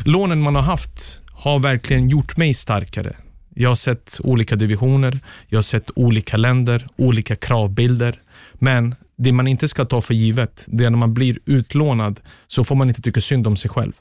lånen 0.06 0.42
man 0.42 0.56
har 0.56 0.62
haft 0.62 1.22
har 1.34 1.60
verkligen 1.60 2.10
gjort 2.10 2.38
mig 2.38 2.54
starkare. 2.54 3.16
Jag 3.56 3.70
har 3.70 3.76
sett 3.76 4.18
olika 4.24 4.56
divisioner, 4.56 5.20
jag 5.48 5.58
har 5.58 5.64
sett 5.64 5.92
olika 5.96 6.38
länder, 6.38 6.88
olika 6.98 7.36
kravbilder. 7.36 8.22
Men 8.54 8.96
det 9.18 9.32
man 9.32 9.48
inte 9.48 9.68
ska 9.68 9.86
ta 9.86 10.02
för 10.02 10.14
givet, 10.14 10.64
det 10.68 10.86
är 10.86 10.90
när 10.90 10.98
man 10.98 11.14
blir 11.14 11.40
utlånad 11.46 12.20
så 12.48 12.64
får 12.64 12.76
man 12.76 12.90
inte 12.90 13.02
tycka 13.02 13.22
synd 13.22 13.48
om 13.48 13.58
sig 13.58 13.70
själv. 13.70 13.94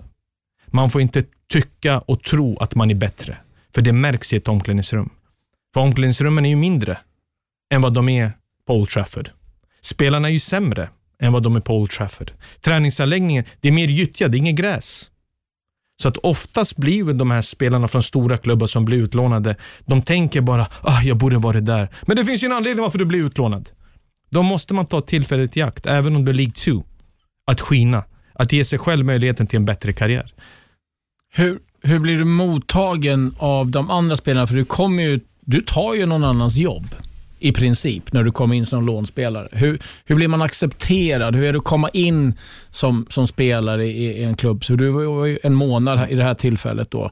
Man 0.71 0.91
får 0.91 1.01
inte 1.01 1.25
tycka 1.53 1.99
och 1.99 2.23
tro 2.23 2.59
att 2.59 2.75
man 2.75 2.91
är 2.91 2.95
bättre, 2.95 3.37
för 3.75 3.83
det 3.83 3.93
märks 3.93 4.33
i 4.33 4.37
ett 4.37 4.49
omklädningsrum. 4.49 5.11
För 5.75 5.81
omklädningsrummen 5.81 6.47
är 6.47 6.51
ju 6.51 6.57
mindre 6.57 6.99
än 7.75 7.83
vad 7.83 7.95
de 7.95 8.09
är 8.09 8.33
på 8.67 8.75
Old 8.77 8.89
Trafford. 8.89 9.31
Spelarna 9.81 10.29
är 10.29 10.33
ju 10.33 10.41
sämre 10.41 10.89
än 11.21 11.33
vad 11.33 11.43
de 11.43 11.57
är 11.57 11.61
på 11.61 11.77
Old 11.77 11.91
Trafford. 11.91 12.33
Träningsanläggningen, 12.61 13.45
det 13.61 13.69
är 13.69 13.73
mer 13.73 13.89
gyttja, 13.89 14.29
det 14.29 14.37
är 14.37 14.39
inget 14.39 14.57
gräs. 14.57 15.11
Så 16.03 16.09
att 16.09 16.17
oftast 16.17 16.77
blir 16.77 17.05
de 17.05 17.31
här 17.31 17.43
spelarna 17.43 17.89
från 17.89 18.03
stora 18.03 18.37
klubbar 18.39 18.67
som 18.67 18.85
blir 18.85 19.03
utlånade, 19.03 19.57
de 19.87 20.03
tänker 20.03 20.41
bara 20.41 20.67
ah, 20.83 21.03
jag 21.03 21.17
borde 21.17 21.39
varit 21.39 21.67
där. 21.67 21.89
Men 22.03 22.17
det 22.17 22.25
finns 22.25 22.43
ju 22.43 22.47
en 22.47 22.53
anledning 22.53 22.83
varför 22.83 22.99
du 22.99 23.05
blir 23.05 23.27
utlånad. 23.27 23.71
Då 24.31 24.43
måste 24.43 24.75
man 24.75 24.87
ta 24.87 25.01
tillfället 25.01 25.57
i 25.57 25.63
akt, 25.63 25.87
även 25.87 26.17
om 26.17 26.25
det 26.25 26.31
är 26.31 26.35
League 26.35 26.53
2, 26.53 26.85
att 27.47 27.61
skina. 27.61 28.05
Att 28.33 28.53
ge 28.53 28.65
sig 28.65 28.79
själv 28.79 29.07
möjligheten 29.07 29.47
till 29.47 29.57
en 29.57 29.65
bättre 29.65 29.93
karriär. 29.93 30.33
Hur, 31.33 31.59
hur 31.83 31.99
blir 31.99 32.19
du 32.19 32.25
mottagen 32.25 33.35
av 33.39 33.71
de 33.71 33.91
andra 33.91 34.17
spelarna? 34.17 34.47
För 34.47 34.55
du, 34.55 34.65
kommer 34.65 35.03
ju, 35.03 35.21
du 35.41 35.61
tar 35.61 35.95
ju 35.95 36.07
någon 36.07 36.25
annans 36.25 36.57
jobb 36.57 36.87
i 37.39 37.53
princip 37.53 38.13
när 38.13 38.25
du 38.25 38.33
kommer 38.33 38.55
in 38.55 38.67
som 38.67 38.87
lånspelare. 38.87 39.49
Hur, 39.53 39.79
hur 40.05 40.17
blir 40.17 40.29
man 40.29 40.43
accepterad? 40.43 41.37
Hur 41.37 41.45
är 41.45 41.53
det 41.53 41.59
att 41.59 41.65
komma 41.65 41.89
in 41.89 42.35
som, 42.71 43.07
som 43.11 43.27
spelare 43.27 43.87
i, 43.87 44.07
i 44.07 44.25
en 44.25 44.37
klubb? 44.37 44.65
Så 44.65 44.75
du 44.75 44.91
var 44.91 45.27
ju 45.27 45.39
en 45.43 45.55
månad 45.55 46.11
i 46.11 46.15
det 46.15 46.25
här 46.25 46.35
tillfället 46.35 46.91
då. 46.91 47.11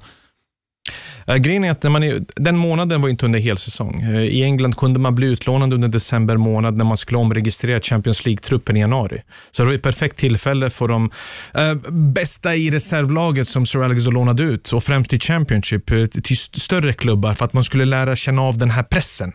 Eh, 1.29 1.37
grejen 1.37 1.65
är 1.65 1.71
att 1.71 1.83
när 1.83 1.91
man 1.91 2.03
är, 2.03 2.21
den 2.37 2.57
månaden 2.57 3.03
var 3.03 3.09
inte 3.09 3.27
under 3.27 3.39
helsäsong. 3.39 4.03
Eh, 4.03 4.23
I 4.23 4.43
England 4.43 4.77
kunde 4.77 5.01
man 5.01 5.15
bli 5.15 5.27
utlånad 5.27 5.73
under 5.73 5.89
december 5.89 6.37
månad 6.37 6.77
när 6.77 6.85
man 6.85 6.97
skulle 6.97 7.19
omregistrera 7.19 7.81
Champions 7.81 8.25
League-truppen 8.25 8.77
i 8.77 8.81
januari. 8.81 9.23
Så 9.51 9.63
det 9.63 9.67
var 9.67 9.75
ett 9.75 9.83
perfekt 9.83 10.17
tillfälle 10.17 10.71
för 10.71 10.89
de 10.89 11.11
uh, 11.59 11.75
bästa 11.91 12.55
i 12.55 12.71
reservlaget 12.71 13.49
som 13.49 13.67
Sir 13.67 13.85
Alex 13.85 14.05
lånade 14.05 14.43
ut 14.43 14.73
och 14.73 14.85
främst 14.85 15.13
i 15.13 15.19
Championship 15.19 15.87
till 16.25 16.37
större 16.37 16.93
klubbar 16.93 17.35
för 17.35 17.45
att 17.45 17.53
man 17.53 17.65
skulle 17.65 17.85
lära 17.85 18.17
känna 18.17 18.43
av 18.43 18.59
den 18.59 18.71
här 18.71 18.83
pressen. 18.83 19.33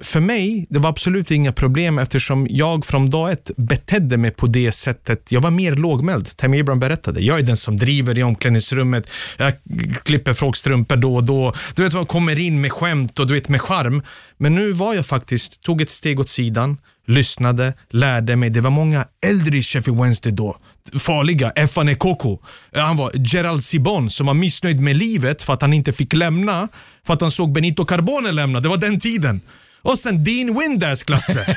För 0.00 0.20
mig, 0.20 0.66
det 0.70 0.78
var 0.78 0.90
absolut 0.90 1.30
inga 1.30 1.52
problem 1.52 1.98
eftersom 1.98 2.46
jag 2.50 2.86
från 2.86 3.10
dag 3.10 3.32
ett 3.32 3.50
betedde 3.56 4.16
mig 4.16 4.30
på 4.30 4.46
det 4.46 4.72
sättet. 4.72 5.32
Jag 5.32 5.40
var 5.40 5.50
mer 5.50 5.76
lågmäld. 5.76 6.36
Tammy 6.36 6.60
Abraham 6.60 6.80
berättade. 6.80 7.20
Jag 7.20 7.38
är 7.38 7.42
den 7.42 7.56
som 7.56 7.76
driver 7.76 8.18
i 8.18 8.22
omklädningsrummet. 8.22 9.10
Jag 9.36 9.52
klipper 10.02 10.32
frågeställningar 10.32 10.63
strumpor 10.64 10.96
då 10.96 11.16
och 11.16 11.24
då. 11.24 11.52
Du 11.74 11.82
vet, 11.82 11.94
man 11.94 12.06
kommer 12.06 12.38
in 12.38 12.60
med 12.60 12.72
skämt 12.72 13.18
och 13.18 13.26
du 13.26 13.34
vet 13.34 13.48
med 13.48 13.60
charm. 13.60 14.02
Men 14.36 14.54
nu 14.54 14.72
var 14.72 14.94
jag 14.94 15.06
faktiskt, 15.06 15.62
tog 15.62 15.82
ett 15.82 15.90
steg 15.90 16.20
åt 16.20 16.28
sidan, 16.28 16.78
lyssnade, 17.06 17.74
lärde 17.90 18.36
mig. 18.36 18.50
Det 18.50 18.60
var 18.60 18.70
många 18.70 19.06
äldre 19.26 19.58
i 19.58 19.62
Sheffield 19.62 20.00
Wednesday 20.00 20.32
då. 20.32 20.56
Farliga. 20.98 21.50
Efane 21.50 21.94
Koko. 21.94 22.38
Han 22.74 22.96
var 22.96 23.10
Gerald 23.14 23.64
Sibon 23.64 24.10
som 24.10 24.26
var 24.26 24.34
missnöjd 24.34 24.80
med 24.80 24.96
livet 24.96 25.42
för 25.42 25.52
att 25.52 25.62
han 25.62 25.72
inte 25.72 25.92
fick 25.92 26.12
lämna. 26.12 26.68
För 27.06 27.14
att 27.14 27.20
han 27.20 27.30
såg 27.30 27.52
Benito 27.52 27.84
Carbone 27.84 28.32
lämna. 28.32 28.60
Det 28.60 28.68
var 28.68 28.76
den 28.76 29.00
tiden. 29.00 29.40
Och 29.82 29.98
sen 29.98 30.24
Dean 30.24 30.58
Windass, 30.58 31.02
Klasse. 31.02 31.56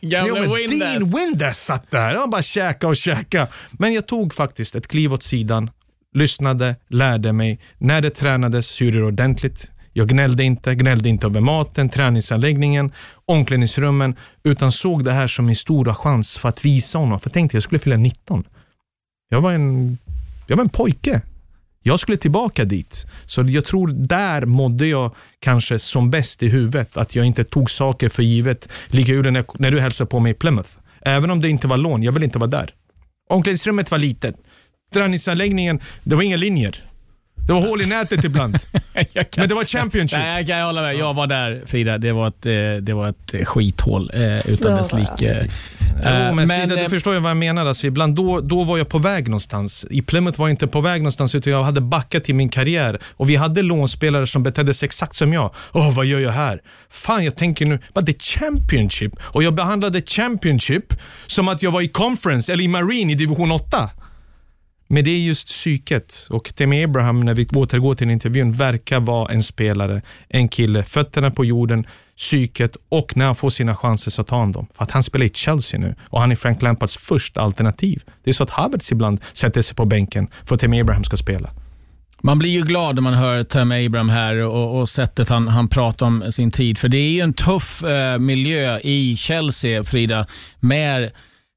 Gamla 0.00 0.34
men 0.34 0.54
Windass. 0.54 0.78
Dean 0.78 1.04
Windass 1.14 1.64
satt 1.64 1.90
där. 1.90 2.14
Han 2.14 2.30
bara 2.30 2.42
käka 2.42 2.88
och 2.88 2.96
käka. 2.96 3.48
Men 3.70 3.92
jag 3.92 4.06
tog 4.06 4.34
faktiskt 4.34 4.74
ett 4.74 4.88
kliv 4.88 5.12
åt 5.12 5.22
sidan, 5.22 5.70
lyssnade, 6.14 6.76
lärde 6.88 7.32
mig. 7.32 7.60
När 7.78 8.00
det 8.00 8.10
tränades 8.10 8.66
så 8.66 8.84
gjorde 8.84 8.96
jag 8.96 9.04
det 9.04 9.08
ordentligt. 9.08 9.70
Jag 9.92 10.08
gnällde 10.08 10.44
inte, 10.44 10.74
gnällde 10.74 11.08
inte 11.08 11.26
över 11.26 11.40
maten, 11.40 11.88
träningsanläggningen, 11.88 12.92
omklädningsrummen, 13.26 14.16
utan 14.42 14.72
såg 14.72 15.04
det 15.04 15.12
här 15.12 15.26
som 15.26 15.46
min 15.46 15.56
stora 15.56 15.94
chans 15.94 16.38
för 16.38 16.48
att 16.48 16.64
visa 16.64 16.98
honom. 16.98 17.20
För 17.20 17.30
tänkte 17.30 17.56
jag 17.56 17.62
skulle 17.62 17.78
fylla 17.78 17.96
19. 17.96 18.44
Jag 19.28 19.40
var 19.40 19.52
en, 19.52 19.98
jag 20.46 20.56
var 20.56 20.64
en 20.64 20.68
pojke. 20.68 21.20
Jag 21.82 22.00
skulle 22.00 22.16
tillbaka 22.16 22.64
dit. 22.64 23.06
Så 23.26 23.42
jag 23.42 23.64
tror 23.64 23.88
där 23.88 24.44
mådde 24.44 24.86
jag 24.86 25.14
kanske 25.38 25.78
som 25.78 26.10
bäst 26.10 26.42
i 26.42 26.48
huvudet, 26.48 26.96
att 26.96 27.14
jag 27.14 27.26
inte 27.26 27.44
tog 27.44 27.70
saker 27.70 28.08
för 28.08 28.22
givet. 28.22 28.68
Lika 28.86 29.12
gjorde 29.12 29.30
när, 29.30 29.44
när 29.54 29.70
du 29.70 29.80
hälsade 29.80 30.10
på 30.10 30.20
mig 30.20 30.32
i 30.32 30.34
Plymouth. 30.34 30.70
Även 31.00 31.30
om 31.30 31.40
det 31.40 31.48
inte 31.48 31.66
var 31.66 31.76
lån, 31.76 32.02
jag 32.02 32.12
ville 32.12 32.24
inte 32.24 32.38
vara 32.38 32.50
där. 32.50 32.74
Omklädningsrummet 33.30 33.90
var 33.90 33.98
litet. 33.98 34.36
Träningsanläggningen, 34.94 35.80
det 36.02 36.14
var 36.16 36.22
inga 36.22 36.36
linjer. 36.36 36.84
Det 37.46 37.52
var 37.52 37.60
hål 37.68 37.82
i 37.82 37.86
nätet 37.86 38.24
ibland. 38.24 38.56
Men 39.36 39.48
det 39.48 39.54
var 39.54 39.64
Championship. 39.64 40.18
Nej, 40.18 40.38
jag 40.38 40.46
kan 40.46 40.66
hålla 40.66 40.82
med. 40.82 40.96
Jag 40.96 41.14
var 41.14 41.26
där 41.26 41.62
Frida. 41.66 41.98
Det 41.98 42.12
var 42.12 42.28
ett, 42.28 42.46
eh, 42.46 42.52
det 42.82 42.92
var 42.94 43.08
ett 43.08 43.34
eh, 43.34 43.44
skithål 43.44 44.10
eh, 44.14 44.50
utan 44.50 44.70
Ja. 44.70 44.76
dess 44.78 44.92
like. 44.92 45.12
Jo, 45.18 45.50
Eh, 46.04 46.34
men 46.34 46.48
Frida, 46.48 46.82
du 46.82 46.88
förstår 46.88 47.14
ju 47.14 47.20
vad 47.20 47.30
jag 47.30 47.36
menar. 47.36 47.66
Alltså, 47.66 47.86
ibland 47.86 48.14
då, 48.14 48.40
då 48.40 48.64
var 48.64 48.78
jag 48.78 48.88
på 48.88 48.98
väg 48.98 49.28
någonstans. 49.28 49.86
I 49.90 50.02
Plymouth 50.02 50.38
var 50.38 50.48
jag 50.48 50.52
inte 50.52 50.66
på 50.66 50.80
väg 50.80 51.00
någonstans, 51.02 51.34
utan 51.34 51.52
jag 51.52 51.62
hade 51.62 51.80
backat 51.80 52.28
i 52.28 52.32
min 52.32 52.48
karriär. 52.48 52.98
Och 53.04 53.30
vi 53.30 53.36
hade 53.36 53.62
lånspelare 53.62 54.26
som 54.26 54.42
betedde 54.42 54.74
sig 54.74 54.86
exakt 54.86 55.14
som 55.14 55.32
jag. 55.32 55.54
Åh, 55.72 55.94
vad 55.94 56.06
gör 56.06 56.20
jag 56.20 56.30
här? 56.32 56.60
Fan, 56.90 57.24
jag 57.24 57.36
tänker 57.36 57.66
nu, 57.66 57.78
but 57.94 58.06
det 58.06 58.12
är 58.12 58.18
Championship. 58.20 59.12
Och 59.20 59.42
jag 59.42 59.54
behandlade 59.54 60.02
Championship 60.02 60.94
som 61.26 61.48
att 61.48 61.62
jag 61.62 61.70
var 61.70 61.80
i 61.80 61.88
Conference 61.88 62.52
eller 62.52 62.64
i 62.64 62.68
Marine 62.68 63.12
i 63.12 63.14
division 63.14 63.52
8. 63.52 63.90
Men 64.92 65.04
det 65.04 65.10
är 65.10 65.18
just 65.18 65.48
psyket 65.48 66.26
och 66.30 66.54
Temi 66.54 66.84
Abraham, 66.84 67.20
när 67.20 67.34
vi 67.34 67.46
återgår 67.54 67.94
till 67.94 68.10
intervjun, 68.10 68.52
verkar 68.52 69.00
vara 69.00 69.32
en 69.32 69.42
spelare, 69.42 70.02
en 70.28 70.48
kille, 70.48 70.84
fötterna 70.84 71.30
på 71.30 71.44
jorden, 71.44 71.86
psyket 72.16 72.76
och 72.88 73.16
när 73.16 73.26
han 73.26 73.34
får 73.34 73.50
sina 73.50 73.74
chanser 73.74 74.10
så 74.10 74.24
tar 74.24 74.38
han 74.38 74.52
dem. 74.52 74.66
För 74.74 74.82
att 74.82 74.90
han 74.90 75.02
spelar 75.02 75.26
i 75.26 75.30
Chelsea 75.34 75.80
nu 75.80 75.94
och 76.08 76.20
han 76.20 76.32
är 76.32 76.36
Frank 76.36 76.62
Lampards 76.62 76.96
första 76.96 77.40
alternativ. 77.40 78.02
Det 78.24 78.30
är 78.30 78.34
så 78.34 78.42
att 78.42 78.50
Havertz 78.50 78.92
ibland 78.92 79.20
sätter 79.32 79.62
sig 79.62 79.76
på 79.76 79.84
bänken 79.84 80.28
för 80.44 80.54
att 80.54 80.60
Temi 80.60 80.80
Abraham 80.80 81.04
ska 81.04 81.16
spela. 81.16 81.50
Man 82.22 82.38
blir 82.38 82.50
ju 82.50 82.62
glad 82.62 82.94
när 82.94 83.02
man 83.02 83.14
hör 83.14 83.42
Tam 83.42 83.72
Abraham 83.72 84.08
här 84.08 84.36
och, 84.36 84.80
och 84.80 84.88
sättet 84.88 85.28
han, 85.28 85.48
han 85.48 85.68
pratar 85.68 86.06
om 86.06 86.32
sin 86.32 86.50
tid. 86.50 86.78
För 86.78 86.88
det 86.88 86.98
är 86.98 87.10
ju 87.10 87.20
en 87.20 87.32
tuff 87.32 87.84
eh, 87.84 88.18
miljö 88.18 88.78
i 88.78 89.16
Chelsea, 89.16 89.84
Frida, 89.84 90.26
med 90.60 91.10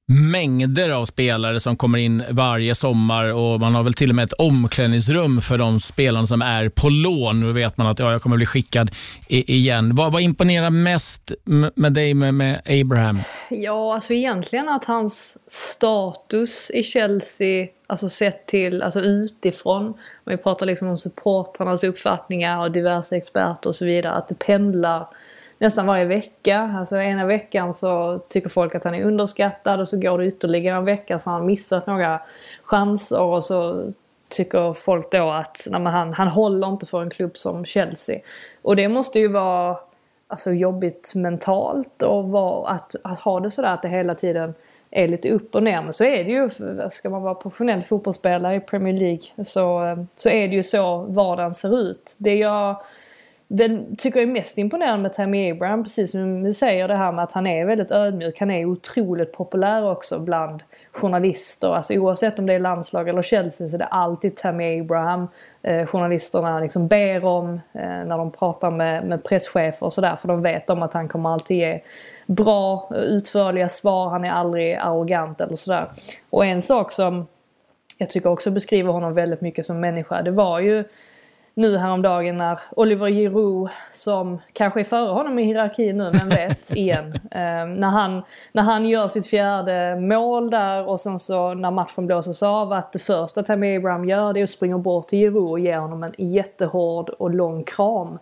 mängder 0.07 0.89
av 0.89 1.05
spelare 1.05 1.59
som 1.59 1.77
kommer 1.77 1.97
in 1.97 2.23
varje 2.29 2.75
sommar 2.75 3.33
och 3.33 3.59
man 3.59 3.75
har 3.75 3.83
väl 3.83 3.93
till 3.93 4.09
och 4.09 4.15
med 4.15 4.23
ett 4.25 4.33
omklädningsrum 4.33 5.41
för 5.41 5.57
de 5.57 5.79
spelarna 5.79 6.25
som 6.25 6.41
är 6.41 6.69
på 6.69 6.89
lån. 6.89 7.39
Nu 7.39 7.51
vet 7.51 7.77
man 7.77 7.87
att 7.87 7.99
ja, 7.99 8.11
jag 8.11 8.21
kommer 8.21 8.35
bli 8.35 8.45
skickad 8.45 8.91
i, 9.27 9.55
igen. 9.55 9.95
Vad, 9.95 10.11
vad 10.11 10.21
imponerar 10.21 10.69
mest 10.69 11.31
m- 11.47 11.71
med 11.75 11.93
dig 11.93 12.13
med, 12.13 12.33
med 12.33 12.61
Abraham? 12.65 13.19
Ja, 13.49 13.93
alltså 13.95 14.13
egentligen 14.13 14.69
att 14.69 14.85
hans 14.85 15.37
status 15.51 16.71
i 16.73 16.83
Chelsea, 16.83 17.67
alltså 17.87 18.09
sett 18.09 18.47
till, 18.47 18.81
alltså 18.81 18.99
utifrån, 18.99 19.85
om 19.85 19.95
vi 20.25 20.37
pratar 20.37 20.65
liksom 20.65 20.87
om 20.87 20.97
supportrarnas 20.97 21.83
uppfattningar 21.83 22.59
och 22.59 22.71
diverse 22.71 23.15
experter 23.15 23.69
och 23.69 23.75
så 23.75 23.85
vidare, 23.85 24.13
att 24.13 24.27
det 24.27 24.35
pendlar 24.35 25.07
nästan 25.63 25.85
varje 25.85 26.05
vecka. 26.05 26.75
Alltså 26.77 26.97
ena 26.97 27.25
veckan 27.25 27.73
så 27.73 28.19
tycker 28.29 28.49
folk 28.49 28.75
att 28.75 28.83
han 28.83 28.95
är 28.95 29.03
underskattad 29.03 29.79
och 29.79 29.87
så 29.87 29.97
går 29.99 30.17
det 30.17 30.25
ytterligare 30.25 30.77
en 30.77 30.85
vecka 30.85 31.19
så 31.19 31.29
har 31.29 31.37
han 31.37 31.45
missat 31.45 31.87
några 31.87 32.21
chanser 32.63 33.21
och 33.21 33.43
så 33.43 33.91
tycker 34.29 34.73
folk 34.73 35.11
då 35.11 35.29
att 35.29 35.67
nej, 35.69 35.81
han, 35.81 36.13
han 36.13 36.27
håller 36.27 36.67
inte 36.67 36.85
för 36.85 37.01
en 37.01 37.09
klubb 37.09 37.37
som 37.37 37.65
Chelsea. 37.65 38.19
Och 38.61 38.75
det 38.75 38.87
måste 38.87 39.19
ju 39.19 39.27
vara 39.27 39.77
alltså, 40.27 40.51
jobbigt 40.51 41.11
mentalt 41.15 42.03
och 42.03 42.29
var, 42.29 42.69
att, 42.69 42.95
att 43.03 43.19
ha 43.19 43.39
det 43.39 43.51
sådär 43.51 43.73
att 43.73 43.81
det 43.81 43.89
hela 43.89 44.13
tiden 44.13 44.53
är 44.91 45.07
lite 45.07 45.29
upp 45.29 45.55
och 45.55 45.63
ner. 45.63 45.81
Men 45.81 45.93
så 45.93 46.03
är 46.03 46.23
det 46.23 46.31
ju, 46.31 46.49
ska 46.89 47.09
man 47.09 47.21
vara 47.21 47.35
professionell 47.35 47.81
fotbollsspelare 47.81 48.55
i 48.55 48.59
Premier 48.59 48.99
League 48.99 49.45
så, 49.45 49.97
så 50.15 50.29
är 50.29 50.47
det 50.47 50.55
ju 50.55 50.63
så 50.63 50.97
vardagen 50.97 51.53
ser 51.53 51.79
ut. 51.79 52.15
Det 52.17 52.35
jag 52.35 52.75
väl, 53.57 53.85
tycker 53.97 54.21
är 54.21 54.25
mest 54.25 54.57
imponerande 54.57 55.01
med 55.01 55.13
Tammy 55.13 55.51
Abraham, 55.51 55.83
precis 55.83 56.11
som 56.11 56.43
du 56.43 56.53
säger 56.53 56.87
det 56.87 56.95
här 56.95 57.11
med 57.11 57.23
att 57.23 57.31
han 57.31 57.47
är 57.47 57.65
väldigt 57.65 57.91
ödmjuk. 57.91 58.39
Han 58.39 58.51
är 58.51 58.65
otroligt 58.65 59.33
populär 59.33 59.91
också 59.91 60.19
bland 60.19 60.63
journalister. 60.91 61.75
Alltså 61.75 61.93
oavsett 61.93 62.39
om 62.39 62.45
det 62.45 62.53
är 62.53 62.59
landslag 62.59 63.09
eller 63.09 63.21
Chelsea 63.21 63.67
så 63.67 63.75
är 63.75 63.79
det 63.79 63.85
alltid 63.85 64.35
Tammy 64.35 64.81
Abraham 64.81 65.27
eh, 65.61 65.85
journalisterna 65.85 66.59
liksom 66.59 66.87
ber 66.87 67.25
om 67.25 67.53
eh, 67.73 67.81
när 67.81 68.17
de 68.17 68.31
pratar 68.31 68.71
med, 68.71 69.05
med 69.05 69.23
presschefer 69.23 69.85
och 69.85 69.93
sådär. 69.93 70.15
För 70.15 70.27
de 70.27 70.41
vet 70.41 70.69
om 70.69 70.83
att 70.83 70.93
han 70.93 71.07
kommer 71.07 71.29
alltid 71.29 71.57
ge 71.57 71.81
bra, 72.25 72.89
utförliga 72.95 73.69
svar. 73.69 74.09
Han 74.09 74.25
är 74.25 74.31
aldrig 74.31 74.73
arrogant 74.73 75.41
eller 75.41 75.55
sådär. 75.55 75.91
Och 76.29 76.45
en 76.45 76.61
sak 76.61 76.91
som 76.91 77.27
jag 77.97 78.09
tycker 78.09 78.29
också 78.29 78.51
beskriver 78.51 78.91
honom 78.91 79.13
väldigt 79.13 79.41
mycket 79.41 79.65
som 79.65 79.79
människa. 79.79 80.21
Det 80.21 80.31
var 80.31 80.59
ju 80.59 80.83
nu 81.55 81.77
häromdagen 81.77 82.37
när 82.37 82.59
Oliver 82.71 83.09
Giroud, 83.09 83.69
som 83.91 84.41
kanske 84.53 84.79
är 84.79 84.83
före 84.83 85.11
honom 85.11 85.39
i 85.39 85.43
hierarkin 85.43 85.97
nu, 85.97 86.11
men 86.11 86.29
vet, 86.29 86.71
igen. 86.75 87.13
Eh, 87.31 87.65
när, 87.67 87.89
han, 87.89 88.23
när 88.51 88.63
han 88.63 88.85
gör 88.85 89.07
sitt 89.07 89.27
fjärde 89.27 89.95
mål 89.99 90.49
där 90.49 90.89
och 90.89 90.99
sen 90.99 91.19
så 91.19 91.53
när 91.53 91.71
matchen 91.71 92.05
blåses 92.05 92.43
av 92.43 92.73
att 92.73 92.93
det 92.93 92.99
första 92.99 93.43
Tammy 93.43 93.77
Abraham 93.77 94.09
gör 94.09 94.33
det 94.33 94.39
är 94.39 94.43
att 94.43 94.49
springa 94.49 94.77
bort 94.77 95.07
till 95.07 95.19
Giroud 95.19 95.51
och 95.51 95.59
ge 95.59 95.77
honom 95.77 96.03
en 96.03 96.13
jättehård 96.17 97.09
och 97.09 97.29
lång 97.29 97.63
kram. 97.63 98.19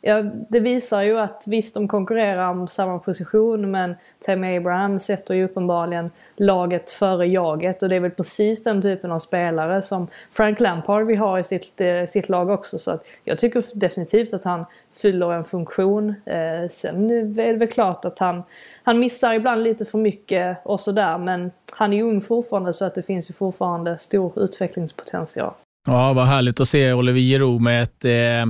Ja, 0.00 0.22
det 0.48 0.60
visar 0.60 1.02
ju 1.02 1.18
att 1.18 1.44
visst, 1.46 1.74
de 1.74 1.88
konkurrerar 1.88 2.50
om 2.50 2.68
samma 2.68 2.98
position 2.98 3.70
men 3.70 3.94
Tammy 4.20 4.56
Abraham 4.56 4.98
sätter 4.98 5.34
ju 5.34 5.44
uppenbarligen 5.44 6.10
laget 6.36 6.90
före 6.90 7.26
jaget 7.26 7.82
och 7.82 7.88
det 7.88 7.96
är 7.96 8.00
väl 8.00 8.10
precis 8.10 8.64
den 8.64 8.82
typen 8.82 9.12
av 9.12 9.18
spelare 9.18 9.82
som 9.82 10.08
Frank 10.30 10.60
Lampard 10.60 11.06
vill 11.06 11.18
ha 11.18 11.38
i 11.38 11.44
sitt, 11.44 11.80
eh, 11.80 12.04
sitt 12.08 12.28
lag 12.28 12.50
också. 12.50 12.78
Så 12.78 12.90
att 12.90 13.06
jag 13.24 13.38
tycker 13.38 13.64
definitivt 13.74 14.34
att 14.34 14.44
han 14.44 14.64
fyller 14.92 15.32
en 15.32 15.44
funktion. 15.44 16.14
Eh, 16.26 16.68
sen 16.70 17.10
är 17.10 17.52
det 17.52 17.58
väl 17.58 17.68
klart 17.68 18.04
att 18.04 18.18
han, 18.18 18.42
han 18.82 18.98
missar 18.98 19.32
ibland 19.32 19.62
lite 19.62 19.84
för 19.84 19.98
mycket 19.98 20.58
och 20.64 20.80
sådär 20.80 21.18
men 21.18 21.50
han 21.72 21.92
är 21.92 21.96
ju 21.96 22.02
ung 22.02 22.20
fortfarande 22.20 22.72
så 22.72 22.84
att 22.84 22.94
det 22.94 23.02
finns 23.02 23.30
ju 23.30 23.34
fortfarande 23.34 23.98
stor 23.98 24.42
utvecklingspotential. 24.42 25.52
Ja, 25.88 26.12
vad 26.12 26.26
härligt 26.26 26.60
att 26.60 26.68
se 26.68 26.92
Oliver 26.92 27.20
Giroud 27.20 27.60
med 27.60 27.82
ett 27.82 28.04
eh, 28.04 28.46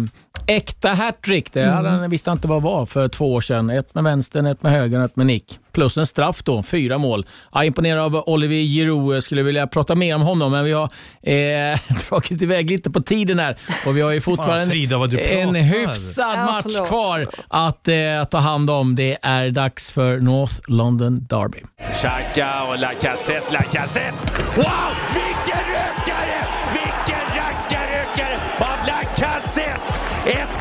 äkta 0.57 0.89
hattrick. 0.89 1.53
Det 1.53 1.65
hade 1.65 1.89
han 1.89 2.11
visste 2.11 2.31
han 2.31 2.37
inte 2.37 2.49
vad 2.49 2.63
det 2.63 2.65
var 2.65 2.87
för 2.87 3.09
två 3.09 3.35
år 3.35 3.41
sedan. 3.41 3.71
Ett 3.71 3.95
med 3.95 4.05
vänstern, 4.05 4.47
ett 4.47 4.63
med 4.63 4.73
högern, 4.73 5.03
ett 5.03 5.17
med 5.17 5.27
nick. 5.27 5.59
Plus 5.73 5.99
en 5.99 6.07
straff 6.07 6.43
då, 6.43 6.63
fyra 6.63 6.99
mål. 6.99 7.27
Jag 7.53 7.67
imponerad 7.67 8.17
av 8.17 8.25
Oliver 8.27 8.57
Giroud. 8.57 9.17
Jag 9.17 9.23
skulle 9.23 9.43
vilja 9.43 9.67
prata 9.67 9.95
mer 9.95 10.15
om 10.15 10.23
honom, 10.23 10.53
men 10.53 10.65
vi 10.65 10.73
har 10.73 10.85
eh, 11.23 11.79
dragit 12.09 12.43
iväg 12.43 12.71
lite 12.71 12.91
på 12.91 13.01
tiden 13.01 13.39
här. 13.39 13.57
Och 13.87 13.97
vi 13.97 14.01
har 14.01 14.11
ju 14.11 14.21
fortfarande 14.21 14.61
Fan, 14.61 14.71
Frida, 14.71 14.99
vad 14.99 15.11
du 15.11 15.21
en 15.21 15.55
hyfsad 15.55 16.39
Ja, 16.39 16.45
match 16.45 16.89
kvar 16.89 17.27
att 17.49 17.89
eh, 17.89 18.25
ta 18.31 18.39
hand 18.39 18.71
om. 18.71 18.97
Det 18.97 19.19
är 19.23 19.51
dags 19.51 19.93
för 19.93 20.19
North 20.19 20.55
London 20.67 21.27
Derby. 21.31 21.59
Xhaka 21.93 22.63
och 22.63 22.79
Lacazette, 22.79 23.53
Lacazette! 23.53 24.15
Wow! 24.57 25.28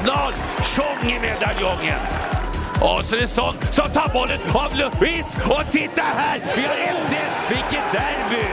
1-0, 0.08 0.34
Tjong 0.76 1.10
i 1.10 1.20
medaljongen. 1.20 2.00
Och 2.82 3.06
så 3.06 3.16
är 3.16 3.20
det 3.20 3.28
sån 3.28 3.54
som 3.72 3.90
tar 3.90 4.14
bollen 4.14 4.40
av 4.54 4.72
Luis. 4.78 5.38
Och 5.46 5.72
titta 5.72 6.02
här, 6.02 6.40
vi 6.56 6.62
har 6.62 6.76
1-1. 6.76 7.50
Vilket 7.50 7.92
derby! 7.94 8.44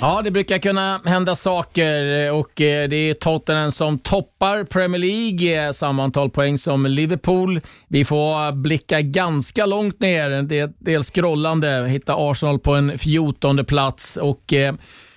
Ja, 0.00 0.22
det 0.22 0.30
brukar 0.30 0.58
kunna 0.58 1.00
hända 1.04 1.36
saker 1.36 2.32
och 2.32 2.60
eh, 2.60 2.88
det 2.88 2.96
är 2.96 3.14
Tottenham 3.14 3.72
som 3.72 3.98
toppar 3.98 4.64
Premier 4.64 5.00
League. 5.00 5.66
Eh, 5.66 5.72
samma 5.72 6.04
antal 6.04 6.30
poäng 6.30 6.58
som 6.58 6.86
Liverpool. 6.86 7.60
Vi 7.88 8.04
får 8.04 8.52
blicka 8.52 9.00
ganska 9.00 9.66
långt 9.66 10.00
ner, 10.00 10.30
en 10.30 10.48
del, 10.48 10.70
del 10.78 11.02
scrollande, 11.02 11.86
hitta 11.88 12.14
Arsenal 12.16 12.58
på 12.58 12.74
en 12.74 12.98
14 12.98 13.64
plats. 13.64 14.16
Och, 14.16 14.52
eh, 14.52 14.74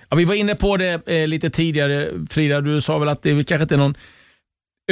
ja, 0.08 0.16
vi 0.16 0.24
var 0.24 0.34
inne 0.34 0.54
på 0.54 0.76
det 0.76 1.26
lite 1.26 1.50
tidigare, 1.50 2.08
Frida. 2.30 2.60
Du 2.60 2.80
sa 2.80 2.98
väl 2.98 3.08
att 3.08 3.22
det 3.22 3.30
kanske 3.30 3.62
inte 3.62 3.74
är 3.74 3.78
någon 3.78 3.94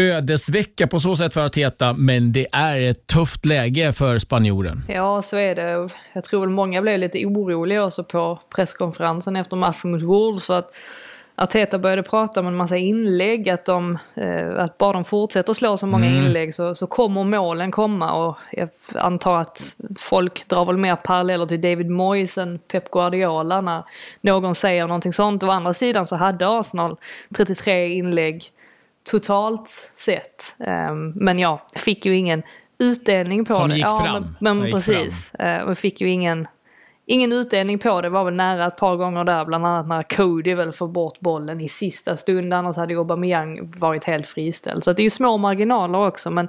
ödesvecka 0.00 0.86
på 0.86 1.00
så 1.00 1.16
sätt 1.16 1.34
för 1.34 1.44
Arteta, 1.44 1.92
men 1.92 2.32
det 2.32 2.46
är 2.52 2.80
ett 2.80 3.06
tufft 3.06 3.46
läge 3.46 3.92
för 3.92 4.18
spanjoren. 4.18 4.84
Ja, 4.88 5.22
så 5.22 5.36
är 5.36 5.54
det. 5.54 5.88
Jag 6.12 6.24
tror 6.24 6.40
väl 6.40 6.50
många 6.50 6.82
blev 6.82 6.98
lite 6.98 7.26
oroliga 7.26 7.84
också 7.84 8.04
på 8.04 8.38
presskonferensen 8.54 9.36
efter 9.36 9.56
matchen 9.56 9.90
mot 9.90 10.02
Wolves. 10.02 10.50
Att 10.50 10.70
Arteta 11.36 11.78
började 11.78 12.02
prata 12.02 12.40
om 12.40 12.46
en 12.46 12.56
massa 12.56 12.76
inlägg, 12.76 13.48
att, 13.48 13.64
de, 13.64 13.98
eh, 14.14 14.56
att 14.58 14.78
bara 14.78 14.92
de 14.92 15.04
fortsätter 15.04 15.52
slå 15.52 15.76
så 15.76 15.86
många 15.86 16.06
Mm. 16.06 16.26
inlägg 16.26 16.54
så, 16.54 16.74
så 16.74 16.86
kommer 16.86 17.24
målen 17.24 17.70
komma. 17.70 18.12
Och 18.12 18.36
jag 18.52 18.68
antar 18.94 19.40
att 19.40 19.76
folk 19.98 20.48
drar 20.48 20.64
väl 20.64 20.76
mer 20.76 20.96
paralleller 20.96 21.46
till 21.46 21.60
David 21.60 21.90
Moyes 21.90 22.38
än 22.38 22.58
Pep 22.72 22.90
Guardiola 22.90 23.60
när 23.60 23.82
någon 24.20 24.54
säger 24.54 24.86
någonting 24.86 25.12
sånt. 25.12 25.42
Å 25.42 25.50
andra 25.50 25.72
sidan 25.72 26.06
så 26.06 26.16
hade 26.16 26.48
Arsenal 26.58 26.96
33 27.36 27.88
inlägg 27.88 28.44
totalt 29.10 29.92
sett. 29.96 30.56
Ehm, 30.66 31.12
men 31.16 31.38
ja, 31.38 31.66
fick 31.74 32.06
ju 32.06 32.16
ingen 32.16 32.42
utdelning 32.78 33.44
på 33.44 33.54
Som 33.54 33.68
det. 33.68 33.74
gick 33.74 33.84
ja, 33.84 34.04
fram. 34.06 34.36
Men, 34.40 34.60
men 34.60 34.72
precis. 34.72 35.34
Eh, 35.34 35.62
Och 35.62 35.78
fick 35.78 36.00
ju 36.00 36.10
ingen, 36.10 36.46
ingen 37.06 37.32
utdelning 37.32 37.78
på 37.78 38.00
det. 38.00 38.08
Var 38.08 38.24
väl 38.24 38.34
nära 38.34 38.66
ett 38.66 38.76
par 38.76 38.96
gånger 38.96 39.24
där. 39.24 39.44
Bland 39.44 39.66
annat 39.66 39.86
när 39.88 40.02
Cody 40.02 40.54
väl 40.54 40.72
får 40.72 40.88
bort 40.88 41.20
bollen 41.20 41.60
i 41.60 41.68
sista 41.68 42.16
stund. 42.16 42.54
Annars 42.54 42.76
hade 42.76 42.92
ju 42.92 42.98
Aubameyang 42.98 43.70
varit 43.78 44.04
helt 44.04 44.26
friställd. 44.26 44.84
Så 44.84 44.92
det 44.92 45.02
är 45.02 45.04
ju 45.04 45.10
små 45.10 45.36
marginaler 45.36 46.06
också. 46.06 46.30
Men 46.30 46.48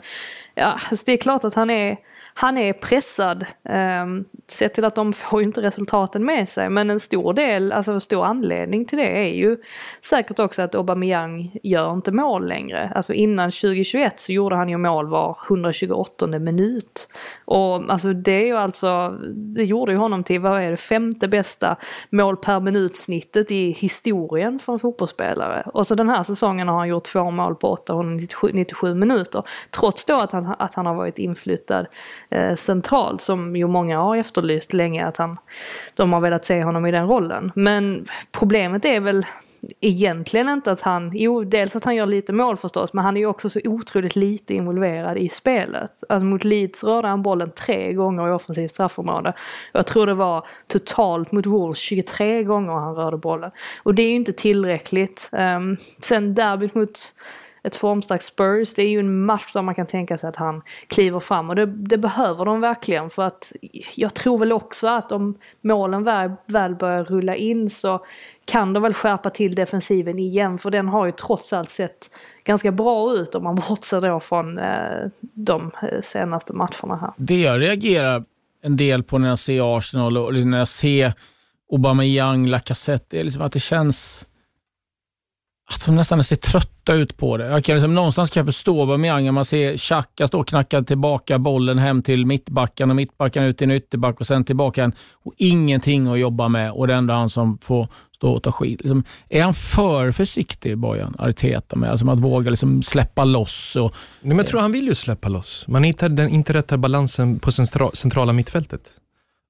ja, 0.55 0.65
alltså 0.89 1.03
det 1.05 1.11
är 1.11 1.17
klart 1.17 1.43
att 1.43 1.53
han 1.53 1.69
är, 1.69 1.97
han 2.41 2.57
är 2.57 2.73
pressad. 2.73 3.45
Ehm, 3.63 4.01
um, 4.01 4.25
sett 4.47 4.73
till 4.73 4.85
att 4.85 4.95
de 4.95 5.13
får 5.13 5.41
ju 5.41 5.47
inte 5.47 5.61
resultaten 5.61 6.25
med 6.25 6.49
sig. 6.49 6.69
Men 6.69 6.89
en 6.89 6.99
stor 6.99 7.33
del, 7.33 7.71
alltså 7.71 7.91
en 7.91 8.01
stor 8.01 8.25
anledning 8.25 8.85
till 8.85 8.97
det 8.97 9.27
är 9.27 9.33
ju 9.33 9.57
säkert 10.01 10.39
också 10.39 10.61
att 10.61 10.75
Aubameyang 10.75 11.51
gör 11.63 11.93
inte 11.93 12.11
mål 12.11 12.47
längre. 12.47 12.91
Alltså 12.95 13.13
innan 13.13 13.51
2021 13.51 14.19
så 14.19 14.33
gjorde 14.33 14.55
han 14.55 14.69
ju 14.69 14.77
mål 14.77 15.07
var 15.07 15.37
128 15.47 16.27
minut. 16.27 17.07
Och 17.45 17.91
alltså 17.91 18.13
det 18.13 18.31
är 18.31 18.45
ju 18.45 18.57
alltså, 18.57 19.17
det 19.35 19.63
gjorde 19.63 19.91
ju 19.91 19.97
honom 19.97 20.23
till, 20.23 20.39
vad 20.39 20.61
är 20.61 20.71
det, 20.71 20.77
femte 20.77 21.27
bästa 21.27 21.75
mål 22.09 22.37
per 22.37 22.59
minut 22.59 22.95
snittet 22.95 23.51
i 23.51 23.71
historien 23.71 24.59
för 24.59 24.73
en 24.73 24.79
fotbollsspelare. 24.79 25.63
Och 25.73 25.87
så 25.87 25.95
den 25.95 26.09
här 26.09 26.23
säsongen 26.23 26.67
har 26.67 26.77
han 26.77 26.87
gjort 26.87 27.03
två 27.03 27.31
mål 27.31 27.55
på 27.55 27.71
897 27.71 28.93
minuter. 28.93 29.43
Trots 29.71 30.05
då 30.05 30.15
att 30.15 30.31
han, 30.31 30.55
att 30.59 30.73
han 30.73 30.85
har 30.85 30.95
varit 30.95 31.19
inflyttad 31.19 31.87
eh, 32.31 32.55
centralt 32.55 33.21
som 33.21 33.55
ju 33.55 33.67
många 33.67 33.99
har 33.99 34.15
efterlyst 34.15 34.73
länge 34.73 35.05
att 35.05 35.17
han, 35.17 35.37
de 35.93 36.13
har 36.13 36.19
velat 36.19 36.45
se 36.45 36.63
honom 36.63 36.85
i 36.85 36.91
den 36.91 37.07
rollen. 37.07 37.51
Men 37.55 38.05
problemet 38.31 38.85
är 38.85 38.99
väl 38.99 39.25
egentligen 39.81 40.49
inte 40.49 40.71
att 40.71 40.81
han, 40.81 41.11
jo 41.13 41.43
dels 41.43 41.75
att 41.75 41.85
han 41.85 41.95
gör 41.95 42.05
lite 42.05 42.33
mål 42.33 42.57
förstås, 42.57 42.93
men 42.93 43.03
han 43.03 43.17
är 43.17 43.21
ju 43.21 43.27
också 43.27 43.49
så 43.49 43.59
otroligt 43.65 44.15
lite 44.15 44.53
involverad 44.53 45.17
i 45.17 45.29
spelet. 45.29 46.03
Alltså 46.09 46.25
mot 46.25 46.43
Leeds 46.43 46.83
rörde 46.83 47.07
han 47.07 47.21
bollen 47.21 47.51
tre 47.51 47.93
gånger 47.93 48.27
i 48.27 48.31
offensivt 48.31 48.71
straffområde. 48.71 49.33
Jag 49.71 49.87
tror 49.87 50.05
det 50.05 50.13
var 50.13 50.47
totalt 50.67 51.31
mot 51.31 51.45
Wolves 51.45 51.79
23 51.79 52.43
gånger 52.43 52.73
han 52.73 52.95
rörde 52.95 53.17
bollen. 53.17 53.51
Och 53.83 53.95
det 53.95 54.03
är 54.03 54.09
ju 54.09 54.15
inte 54.15 54.33
tillräckligt. 54.33 55.29
Um, 55.31 55.77
sen 55.99 56.35
derbyt 56.35 56.75
mot 56.75 57.13
ett 57.63 57.75
formstarkt 57.75 58.23
Spurs, 58.23 58.73
det 58.73 58.81
är 58.81 58.89
ju 58.89 58.99
en 58.99 59.25
match 59.25 59.53
där 59.53 59.61
man 59.61 59.75
kan 59.75 59.87
tänka 59.87 60.17
sig 60.17 60.29
att 60.29 60.35
han 60.35 60.61
kliver 60.87 61.19
fram 61.19 61.49
och 61.49 61.55
det, 61.55 61.65
det 61.65 61.97
behöver 61.97 62.45
de 62.45 62.61
verkligen 62.61 63.09
för 63.09 63.23
att 63.23 63.53
jag 63.95 64.13
tror 64.13 64.37
väl 64.37 64.51
också 64.51 64.87
att 64.87 65.11
om 65.11 65.37
målen 65.61 66.03
väl, 66.03 66.31
väl 66.45 66.75
börjar 66.75 67.03
rulla 67.03 67.35
in 67.35 67.69
så 67.69 68.05
kan 68.45 68.73
de 68.73 68.83
väl 68.83 68.93
skärpa 68.93 69.29
till 69.29 69.55
defensiven 69.55 70.19
igen 70.19 70.57
för 70.57 70.71
den 70.71 70.87
har 70.87 71.05
ju 71.05 71.11
trots 71.11 71.53
allt 71.53 71.69
sett 71.69 72.09
ganska 72.43 72.71
bra 72.71 73.13
ut 73.13 73.35
om 73.35 73.43
man 73.43 73.55
bortser 73.69 74.01
då 74.01 74.19
från 74.19 74.57
eh, 74.57 75.07
de 75.19 75.71
eh, 75.81 76.01
senaste 76.01 76.53
matcherna 76.53 76.95
här. 77.01 77.13
Det 77.17 77.41
jag 77.41 77.61
reagerar 77.61 78.23
en 78.63 78.77
del 78.77 79.03
på 79.03 79.17
när 79.17 79.29
jag 79.29 79.39
ser 79.39 79.77
Arsenal 79.77 80.17
och 80.17 80.33
när 80.33 80.57
jag 80.57 80.67
ser 80.67 81.13
Aubameyang, 81.71 82.47
Lacazette, 82.47 83.05
det 83.09 83.19
är 83.19 83.23
liksom 83.23 83.41
att 83.41 83.51
det 83.51 83.59
känns 83.59 84.25
att 85.73 85.85
de 85.85 85.95
nästan 85.95 86.23
ser 86.23 86.35
trötta 86.35 86.93
ut 86.93 87.17
på 87.17 87.37
det. 87.37 87.47
Jag 87.47 87.63
kan 87.63 87.75
liksom, 87.75 87.95
någonstans 87.95 88.29
kan 88.29 88.41
jag 88.41 88.47
förstå 88.47 88.85
vad 88.85 88.99
när 88.99 89.31
man 89.31 89.45
ser 89.45 89.77
Xhaka 89.77 90.27
stå 90.27 90.39
och 90.39 90.47
knacka 90.47 90.81
tillbaka 90.81 91.39
bollen 91.39 91.77
hem 91.77 92.01
till 92.01 92.25
mittbacken 92.25 92.89
och 92.89 92.95
mittbacken 92.95 93.43
ut 93.43 93.57
till 93.57 93.69
en 93.69 93.77
ytterback 93.77 94.19
och 94.19 94.27
sen 94.27 94.43
tillbaka 94.45 94.81
igen. 94.81 94.93
Och 95.11 95.33
ingenting 95.37 96.07
att 96.07 96.19
jobba 96.19 96.47
med 96.47 96.71
och 96.71 96.87
det 96.87 96.93
är 96.93 96.97
ändå 96.97 97.13
han 97.13 97.29
som 97.29 97.57
får 97.57 97.87
stå 98.15 98.31
och 98.31 98.43
ta 98.43 98.51
skit. 98.51 98.81
Liksom, 98.81 99.03
är 99.29 99.43
han 99.43 99.53
för 99.53 100.11
försiktig, 100.11 100.77
Bojan 100.77 101.15
Arteta, 101.19 101.75
med 101.75 101.91
alltså, 101.91 102.09
att 102.09 102.19
våga 102.19 102.49
liksom 102.49 102.81
släppa 102.81 103.23
loss? 103.23 103.75
Och, 103.75 103.95
Nej, 104.21 104.27
men 104.27 104.37
jag 104.37 104.47
tror 104.47 104.61
han 104.61 104.71
vill 104.71 104.87
ju 104.87 104.95
släppa 104.95 105.29
loss. 105.29 105.65
Man 105.67 105.83
hittar 105.83 106.09
den 106.09 106.29
inte 106.29 106.53
rätta 106.53 106.77
balansen 106.77 107.39
på 107.39 107.51
centra, 107.51 107.89
centrala 107.93 108.33
mittfältet. 108.33 108.81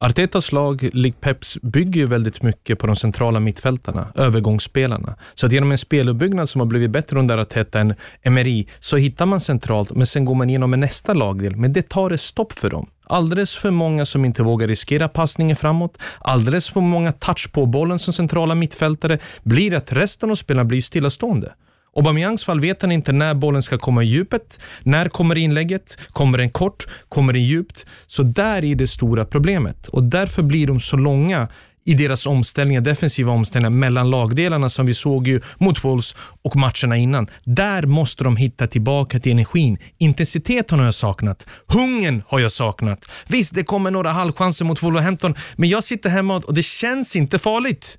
Artetas 0.04 0.52
lag, 0.52 0.90
likt 0.94 1.22
Peps, 1.22 1.58
bygger 1.62 2.02
ju 2.02 2.08
väldigt 2.08 2.44
mycket 2.44 2.80
på 2.80 2.88
de 2.88 2.96
centrala 2.96 3.40
mittfältarna, 3.40 4.08
övergångsspelarna. 4.16 5.16
Så 5.34 5.46
att 5.46 5.52
genom 5.52 5.72
en 5.72 5.78
speluppbyggnad 5.78 6.50
som 6.50 6.62
har 6.62 6.66
blivit 6.66 6.92
bättre 6.92 7.20
under 7.20 7.38
Arteta 7.38 7.80
än 7.80 7.94
Emery, 8.22 8.66
så 8.80 8.98
hittar 8.98 9.26
man 9.26 9.42
centralt, 9.42 9.92
men 9.92 10.08
sen 10.08 10.26
går 10.26 10.36
man 10.36 10.50
igenom 10.50 10.70
med 10.70 10.80
nästa 10.80 11.14
lagdel. 11.14 11.56
Men 11.56 11.74
det 11.74 11.90
tar 11.90 12.12
ett 12.12 12.22
stopp 12.22 12.54
för 12.54 12.70
dem. 12.70 12.90
Alldeles 13.04 13.56
för 13.56 13.72
många 13.72 14.06
som 14.06 14.26
inte 14.26 14.44
vågar 14.44 14.68
riskera 14.68 15.08
passningen 15.08 15.56
framåt, 15.56 15.98
alldeles 16.20 16.70
för 16.70 16.82
många 16.82 17.12
touch 17.12 17.52
på 17.52 17.66
bollen 17.66 18.00
som 18.00 18.14
centrala 18.14 18.56
mittfältare, 18.56 19.18
blir 19.44 19.74
att 19.74 19.94
resten 19.94 20.32
av 20.32 20.36
spelarna 20.36 20.66
blir 20.66 20.82
stillastående. 20.82 21.54
Aubameyangs 21.96 22.44
fall 22.44 22.60
vet 22.60 22.82
han 22.82 22.92
inte 22.92 23.12
när 23.12 23.34
bollen 23.34 23.64
ska 23.64 23.78
komma 23.78 24.04
i 24.04 24.06
djupet. 24.06 24.60
När 24.84 25.10
kommer 25.10 25.38
inlägget? 25.38 25.98
Kommer 26.12 26.38
den 26.38 26.50
kort? 26.50 26.88
Kommer 27.10 27.34
den 27.34 27.44
djupt? 27.44 27.86
Så 28.08 28.24
där 28.24 28.64
är 28.64 28.76
det 28.76 28.88
stora 28.88 29.26
problemet 29.26 29.88
och 29.88 30.04
därför 30.04 30.44
blir 30.44 30.68
de 30.68 30.80
så 30.80 30.98
långa 30.98 31.48
i 31.86 31.94
deras 31.94 32.26
omställningar, 32.26 32.82
defensiva 32.82 33.32
omställningar 33.32 33.70
mellan 33.70 34.10
lagdelarna 34.10 34.70
som 34.70 34.86
vi 34.86 34.94
såg 34.94 35.28
ju 35.28 35.42
mot 35.58 35.84
Wolves 35.84 36.16
och 36.42 36.56
matcherna 36.56 36.98
innan. 36.98 37.28
Där 37.44 37.84
måste 37.84 38.24
de 38.24 38.38
hitta 38.38 38.68
tillbaka 38.68 39.20
till 39.20 39.32
energin. 39.32 39.78
Intensiteten 39.98 40.80
har 40.80 40.86
jag 40.86 40.94
saknat. 40.94 41.48
Hungern 41.68 42.24
har 42.28 42.40
jag 42.40 42.52
saknat. 42.52 43.06
Visst, 43.28 43.56
det 43.56 43.64
kommer 43.64 43.92
några 43.92 44.12
halvchanser 44.12 44.66
mot 44.66 44.84
Wolverhampton, 44.84 45.36
men 45.56 45.70
jag 45.70 45.84
sitter 45.84 46.10
hemma 46.10 46.36
och 46.36 46.54
det 46.54 46.64
känns 46.64 47.16
inte 47.16 47.40
farligt. 47.40 47.98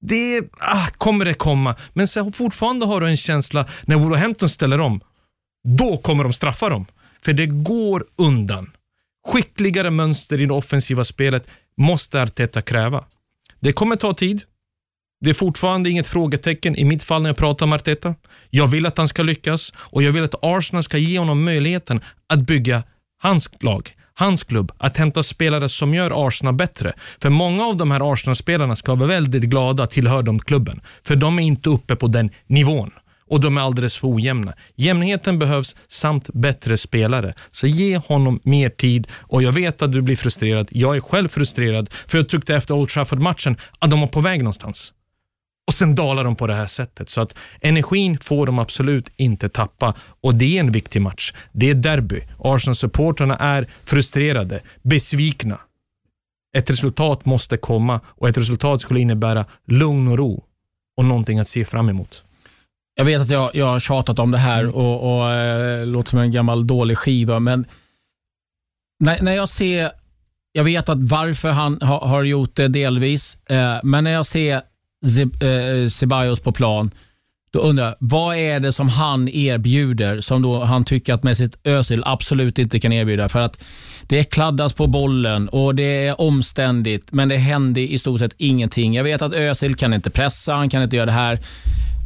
Det 0.00 0.40
ah, 0.58 0.86
kommer 0.96 1.24
det 1.24 1.34
komma, 1.34 1.76
men 1.92 2.08
så 2.08 2.32
fortfarande 2.32 2.86
har 2.86 3.00
du 3.00 3.08
en 3.08 3.16
känsla 3.16 3.66
när 3.82 3.96
Wolverhampton 3.96 4.48
ställer 4.48 4.80
om, 4.80 5.00
då 5.68 5.96
kommer 5.96 6.24
de 6.24 6.32
straffa 6.32 6.68
dem. 6.68 6.86
För 7.24 7.32
det 7.32 7.46
går 7.46 8.04
undan. 8.18 8.70
Skickligare 9.28 9.90
mönster 9.90 10.40
i 10.40 10.46
det 10.46 10.54
offensiva 10.54 11.04
spelet 11.04 11.48
måste 11.76 12.22
Arteta 12.22 12.62
kräva. 12.62 13.04
Det 13.60 13.72
kommer 13.72 13.96
ta 13.96 14.14
tid. 14.14 14.42
Det 15.20 15.30
är 15.30 15.34
fortfarande 15.34 15.90
inget 15.90 16.06
frågetecken 16.06 16.76
i 16.76 16.84
mitt 16.84 17.02
fall 17.02 17.22
när 17.22 17.30
jag 17.30 17.36
pratar 17.36 17.66
om 17.66 17.72
Arteta. 17.72 18.14
Jag 18.50 18.66
vill 18.66 18.86
att 18.86 18.98
han 18.98 19.08
ska 19.08 19.22
lyckas 19.22 19.72
och 19.76 20.02
jag 20.02 20.12
vill 20.12 20.24
att 20.24 20.34
Arsenal 20.42 20.82
ska 20.82 20.98
ge 20.98 21.18
honom 21.18 21.44
möjligheten 21.44 22.00
att 22.26 22.40
bygga 22.40 22.82
hans 23.22 23.50
lag, 23.62 23.90
hans 24.20 24.42
klubb, 24.42 24.72
att 24.78 24.96
hämta 24.96 25.22
spelare 25.22 25.68
som 25.68 25.94
gör 25.94 26.26
Arsenal 26.26 26.54
bättre. 26.54 26.92
För 27.22 27.30
många 27.30 27.64
av 27.64 27.76
de 27.76 27.90
här 27.90 28.12
Arsenal-spelarna 28.12 28.76
ska 28.76 28.94
vara 28.94 29.08
väldigt 29.08 29.42
glada 29.42 29.82
att 29.82 29.90
tillhöra 29.90 30.22
de 30.22 30.38
klubben. 30.38 30.80
För 31.04 31.16
de 31.16 31.38
är 31.38 31.42
inte 31.42 31.70
uppe 31.70 31.96
på 31.96 32.08
den 32.08 32.30
nivån 32.46 32.90
och 33.30 33.40
de 33.40 33.56
är 33.56 33.60
alldeles 33.60 33.96
för 33.96 34.14
ojämna. 34.14 34.54
Jämnheten 34.76 35.38
behövs 35.38 35.76
samt 35.88 36.28
bättre 36.34 36.78
spelare. 36.78 37.34
Så 37.50 37.66
ge 37.66 37.96
honom 37.96 38.40
mer 38.42 38.70
tid 38.70 39.08
och 39.12 39.42
jag 39.42 39.52
vet 39.52 39.82
att 39.82 39.92
du 39.92 40.02
blir 40.02 40.16
frustrerad. 40.16 40.68
Jag 40.70 40.96
är 40.96 41.00
själv 41.00 41.28
frustrerad 41.28 41.90
för 42.06 42.18
jag 42.18 42.28
tyckte 42.28 42.54
efter 42.54 42.74
Old 42.74 42.88
Trafford-matchen 42.88 43.56
att 43.78 43.90
de 43.90 44.00
var 44.00 44.08
på 44.08 44.20
väg 44.20 44.38
någonstans. 44.38 44.92
Och 45.70 45.74
sen 45.74 45.94
dalar 45.94 46.24
de 46.24 46.36
på 46.36 46.46
det 46.46 46.54
här 46.54 46.66
sättet. 46.66 47.08
Så 47.08 47.20
att 47.20 47.34
energin 47.60 48.18
får 48.18 48.46
de 48.46 48.58
absolut 48.58 49.12
inte 49.16 49.48
tappa. 49.48 49.94
Och 50.20 50.34
det 50.34 50.56
är 50.56 50.60
en 50.60 50.72
viktig 50.72 51.02
match. 51.02 51.32
Det 51.52 51.70
är 51.70 51.74
derby. 51.74 52.20
Arsenal-supportrarna 52.38 53.36
är 53.36 53.66
frustrerade, 53.84 54.60
besvikna. 54.82 55.58
Ett 56.56 56.70
resultat 56.70 57.24
måste 57.24 57.56
komma 57.56 58.00
och 58.06 58.28
ett 58.28 58.38
resultat 58.38 58.80
skulle 58.80 59.00
innebära 59.00 59.44
lugn 59.66 60.08
och 60.08 60.18
ro 60.18 60.44
och 60.96 61.04
någonting 61.04 61.38
att 61.38 61.48
se 61.48 61.64
fram 61.64 61.88
emot. 61.88 62.24
Jag 62.94 63.04
vet 63.04 63.20
att 63.20 63.30
jag, 63.30 63.54
jag 63.54 63.66
har 63.66 63.80
tjatat 63.80 64.18
om 64.18 64.30
det 64.30 64.38
här 64.38 64.76
och, 64.76 65.16
och 65.16 65.30
äh, 65.30 65.86
låter 65.86 66.10
som 66.10 66.18
en 66.18 66.32
gammal 66.32 66.66
dålig 66.66 66.98
skiva, 66.98 67.40
men 67.40 67.66
när, 69.04 69.22
när 69.22 69.32
jag 69.32 69.48
ser, 69.48 69.92
jag 70.52 70.64
vet 70.64 70.88
att 70.88 70.98
varför 71.00 71.50
han 71.50 71.82
ha, 71.82 72.06
har 72.06 72.22
gjort 72.22 72.54
det 72.54 72.68
delvis, 72.68 73.38
eh, 73.50 73.80
men 73.82 74.04
när 74.04 74.10
jag 74.10 74.26
ser 74.26 74.69
Eh, 75.40 75.88
Ceballos 75.88 76.40
på 76.40 76.52
plan, 76.52 76.90
då 77.52 77.58
undrar 77.58 77.84
jag, 77.84 77.94
vad 77.98 78.36
är 78.36 78.60
det 78.60 78.72
som 78.72 78.88
han 78.88 79.28
erbjuder 79.28 80.20
som 80.20 80.42
då 80.42 80.64
han 80.64 80.84
tycker 80.84 81.14
att 81.14 81.22
Mesut 81.22 81.56
Özil 81.64 82.02
absolut 82.06 82.58
inte 82.58 82.80
kan 82.80 82.92
erbjuda? 82.92 83.28
För 83.28 83.40
att 83.40 83.62
det 84.02 84.24
kladdas 84.24 84.72
på 84.72 84.86
bollen 84.86 85.48
och 85.48 85.74
det 85.74 86.06
är 86.06 86.20
omständigt, 86.20 87.12
men 87.12 87.28
det 87.28 87.36
händer 87.36 87.82
i 87.82 87.98
stort 87.98 88.18
sett 88.18 88.34
ingenting. 88.36 88.94
Jag 88.94 89.04
vet 89.04 89.22
att 89.22 89.32
Özil 89.32 89.74
kan 89.74 89.94
inte 89.94 90.10
pressa, 90.10 90.54
han 90.54 90.70
kan 90.70 90.82
inte 90.82 90.96
göra 90.96 91.06
det 91.06 91.12
här. 91.12 91.38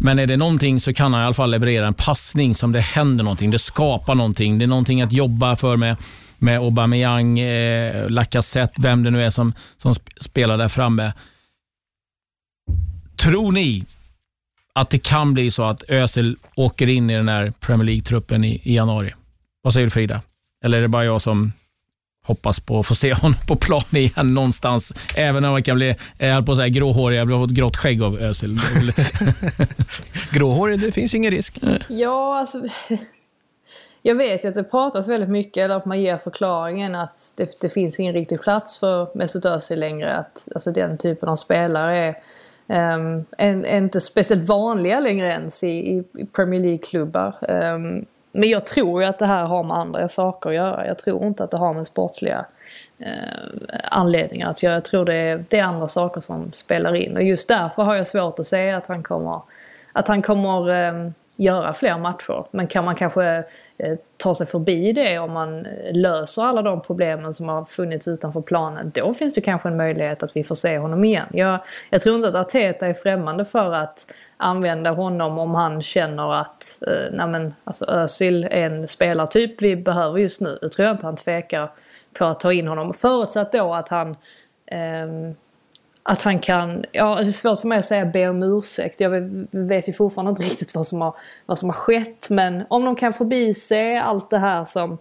Men 0.00 0.18
är 0.18 0.26
det 0.26 0.36
någonting 0.36 0.80
så 0.80 0.92
kan 0.92 1.12
han 1.12 1.22
i 1.22 1.24
alla 1.24 1.34
fall 1.34 1.50
leverera 1.50 1.86
en 1.86 1.94
passning 1.94 2.54
som 2.54 2.72
det 2.72 2.80
händer 2.80 3.24
någonting. 3.24 3.50
Det 3.50 3.58
skapar 3.58 4.14
någonting. 4.14 4.58
Det 4.58 4.64
är 4.64 4.66
någonting 4.66 5.02
att 5.02 5.12
jobba 5.12 5.56
för 5.56 5.76
med, 5.76 5.96
med 6.38 6.58
Aubameyang, 6.58 7.38
eh, 7.38 8.10
Lacazette, 8.10 8.82
vem 8.82 9.02
det 9.02 9.10
nu 9.10 9.22
är 9.22 9.30
som, 9.30 9.52
som 9.76 9.94
spelar 10.20 10.58
där 10.58 10.68
framme. 10.68 11.12
Tror 13.16 13.52
ni 13.52 13.84
att 14.72 14.90
det 14.90 14.98
kan 14.98 15.34
bli 15.34 15.50
så 15.50 15.62
att 15.62 15.82
Özil 15.82 16.36
åker 16.56 16.88
in 16.88 17.10
i 17.10 17.16
den 17.16 17.28
här 17.28 17.52
Premier 17.60 17.86
League-truppen 17.86 18.44
i, 18.44 18.60
i 18.64 18.74
januari? 18.74 19.14
Vad 19.62 19.72
säger 19.72 19.86
du 19.86 19.90
Frida? 19.90 20.22
Eller 20.64 20.78
är 20.78 20.82
det 20.82 20.88
bara 20.88 21.04
jag 21.04 21.22
som 21.22 21.52
hoppas 22.26 22.60
på 22.60 22.78
att 22.78 22.86
få 22.86 22.94
se 22.94 23.12
honom 23.14 23.36
på 23.48 23.56
plan 23.56 23.82
igen 23.90 24.34
någonstans. 24.34 24.94
Även 25.16 25.44
om 25.44 25.52
han 25.52 25.62
kan 25.62 25.76
bli, 25.76 25.96
jag 26.18 26.34
höll 26.34 26.42
på 26.42 26.52
att 26.52 26.58
säga 26.58 26.68
gråhårig, 26.68 27.18
jag 27.18 27.26
har 27.26 27.46
fått 27.46 27.56
grått 27.56 27.76
skägg 27.76 28.02
av 28.02 28.18
Özil. 28.18 28.58
Gråhårig, 30.32 30.80
det 30.80 30.92
finns 30.92 31.14
ingen 31.14 31.30
risk. 31.30 31.58
Ja, 31.88 32.38
alltså... 32.38 32.62
Jag 34.06 34.14
vet 34.14 34.44
ju 34.44 34.48
att 34.48 34.54
det 34.54 34.64
pratas 34.64 35.08
väldigt 35.08 35.28
mycket, 35.28 35.64
eller 35.64 35.74
att 35.74 35.84
man 35.84 36.00
ger 36.00 36.16
förklaringen 36.16 36.94
att 36.94 37.32
det, 37.36 37.60
det 37.60 37.70
finns 37.70 38.00
ingen 38.00 38.14
riktig 38.14 38.40
plats 38.40 38.78
för 38.78 39.08
Mesut 39.14 39.44
Özil 39.44 39.80
längre. 39.80 40.16
Att 40.16 40.48
alltså, 40.54 40.72
den 40.72 40.98
typen 40.98 41.28
av 41.28 41.36
spelare 41.36 41.96
är, 41.96 42.16
Um, 42.66 43.24
är, 43.38 43.66
är 43.66 43.78
inte 43.78 44.00
speciellt 44.00 44.48
vanliga 44.48 45.00
längre 45.00 45.26
ens 45.26 45.64
i, 45.64 45.68
i, 45.68 46.26
Premier 46.32 46.60
League-klubbar. 46.60 47.36
Um, 47.48 48.06
men 48.32 48.48
jag 48.48 48.66
tror 48.66 49.02
ju 49.02 49.08
att 49.08 49.18
det 49.18 49.26
här 49.26 49.44
har 49.44 49.62
med 49.62 49.76
andra 49.76 50.08
saker 50.08 50.50
att 50.50 50.56
göra. 50.56 50.86
Jag 50.86 50.98
tror 50.98 51.26
inte 51.26 51.44
att 51.44 51.50
det 51.50 51.56
har 51.56 51.74
med 51.74 51.86
sportsliga 51.86 52.44
uh, 53.00 53.06
anledningar 53.84 54.50
att 54.50 54.62
göra. 54.62 54.74
Jag 54.74 54.84
tror 54.84 55.04
det 55.04 55.14
är, 55.14 55.44
det 55.48 55.58
är 55.58 55.64
andra 55.64 55.88
saker 55.88 56.20
som 56.20 56.52
spelar 56.52 56.94
in. 56.94 57.16
Och 57.16 57.22
just 57.22 57.48
därför 57.48 57.82
har 57.82 57.94
jag 57.94 58.06
svårt 58.06 58.38
att 58.38 58.46
säga 58.46 58.76
att 58.76 58.86
han 58.86 59.02
kommer, 59.02 59.40
att 59.92 60.08
han 60.08 60.22
kommer 60.22 60.88
um, 60.88 61.14
göra 61.36 61.74
fler 61.74 61.98
matcher. 61.98 62.44
Men 62.50 62.66
kan 62.66 62.84
man 62.84 62.94
kanske 62.94 63.24
eh, 63.78 63.98
ta 64.16 64.34
sig 64.34 64.46
förbi 64.46 64.92
det 64.92 65.18
om 65.18 65.32
man 65.32 65.66
eh, 65.66 65.92
löser 65.92 66.42
alla 66.42 66.62
de 66.62 66.82
problemen 66.82 67.34
som 67.34 67.48
har 67.48 67.64
funnits 67.64 68.08
utanför 68.08 68.40
planen. 68.40 68.90
Då 68.94 69.14
finns 69.14 69.34
det 69.34 69.40
kanske 69.40 69.68
en 69.68 69.76
möjlighet 69.76 70.22
att 70.22 70.36
vi 70.36 70.44
får 70.44 70.54
se 70.54 70.78
honom 70.78 71.04
igen. 71.04 71.26
Jag, 71.32 71.60
jag 71.90 72.00
tror 72.00 72.14
inte 72.16 72.28
att 72.28 72.34
Arteta 72.34 72.86
är 72.86 72.94
främmande 72.94 73.44
för 73.44 73.72
att 73.74 74.06
använda 74.36 74.90
honom 74.90 75.38
om 75.38 75.54
han 75.54 75.80
känner 75.80 76.34
att 76.34 76.78
eh, 76.86 77.12
nej 77.12 77.26
men, 77.26 77.54
alltså 77.64 77.84
Özil 77.84 78.44
är 78.44 78.66
en 78.66 78.88
spelartyp 78.88 79.62
vi 79.62 79.76
behöver 79.76 80.18
just 80.18 80.40
nu. 80.40 80.58
Då 80.62 80.68
tror 80.68 80.86
jag 80.86 80.94
inte 80.94 81.06
han 81.06 81.16
tvekar 81.16 81.70
på 82.18 82.24
att 82.24 82.40
ta 82.40 82.52
in 82.52 82.68
honom. 82.68 82.94
Förutsatt 82.94 83.52
då 83.52 83.74
att 83.74 83.88
han 83.88 84.10
eh, 84.66 85.34
att 86.06 86.22
han 86.22 86.38
kan, 86.38 86.84
ja 86.92 87.14
det 87.14 87.26
är 87.26 87.32
svårt 87.32 87.60
för 87.60 87.68
mig 87.68 87.78
att 87.78 87.84
säga 87.84 88.04
be 88.04 88.28
om 88.28 88.42
ursäkt. 88.42 89.00
Jag 89.00 89.10
vet 89.50 89.88
ju 89.88 89.92
fortfarande 89.92 90.30
inte 90.30 90.42
riktigt 90.52 90.74
vad 90.74 90.86
som 90.86 91.00
har, 91.00 91.14
vad 91.46 91.58
som 91.58 91.68
har 91.68 91.74
skett. 91.74 92.26
Men 92.30 92.64
om 92.68 92.84
de 92.84 92.96
kan 92.96 93.12
förbise 93.12 94.00
allt 94.00 94.30
det 94.30 94.38
här 94.38 94.64
som 94.64 94.98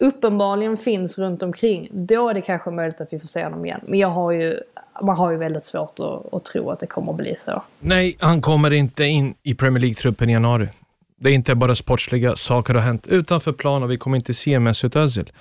uppenbarligen 0.00 0.76
finns 0.76 1.18
runt 1.18 1.42
omkring. 1.42 1.88
Då 1.92 2.28
är 2.28 2.34
det 2.34 2.40
kanske 2.40 2.70
möjligt 2.70 3.00
att 3.00 3.12
vi 3.12 3.20
får 3.20 3.28
se 3.28 3.44
honom 3.44 3.64
igen. 3.64 3.80
Men 3.82 3.98
jag 3.98 4.08
har 4.08 4.30
ju, 4.30 4.60
man 5.02 5.16
har 5.16 5.32
ju 5.32 5.38
väldigt 5.38 5.64
svårt 5.64 6.00
att, 6.00 6.34
att 6.34 6.44
tro 6.44 6.70
att 6.70 6.80
det 6.80 6.86
kommer 6.86 7.12
att 7.12 7.18
bli 7.18 7.34
så. 7.38 7.62
Nej, 7.78 8.16
han 8.18 8.40
kommer 8.40 8.70
inte 8.72 9.04
in 9.04 9.34
i 9.42 9.54
Premier 9.54 9.80
League-truppen 9.80 10.30
i 10.30 10.32
januari. 10.32 10.68
Det 11.16 11.30
är 11.30 11.34
inte 11.34 11.54
bara 11.54 11.74
sportsliga 11.74 12.36
saker 12.36 12.74
har 12.74 12.80
hänt 12.80 13.06
utanför 13.06 13.52
plan 13.52 13.82
och 13.82 13.90
vi 13.90 13.96
kommer 13.96 14.16
inte 14.16 14.34
se 14.34 14.58
Mesut 14.58 14.96
Özil. 14.96 15.32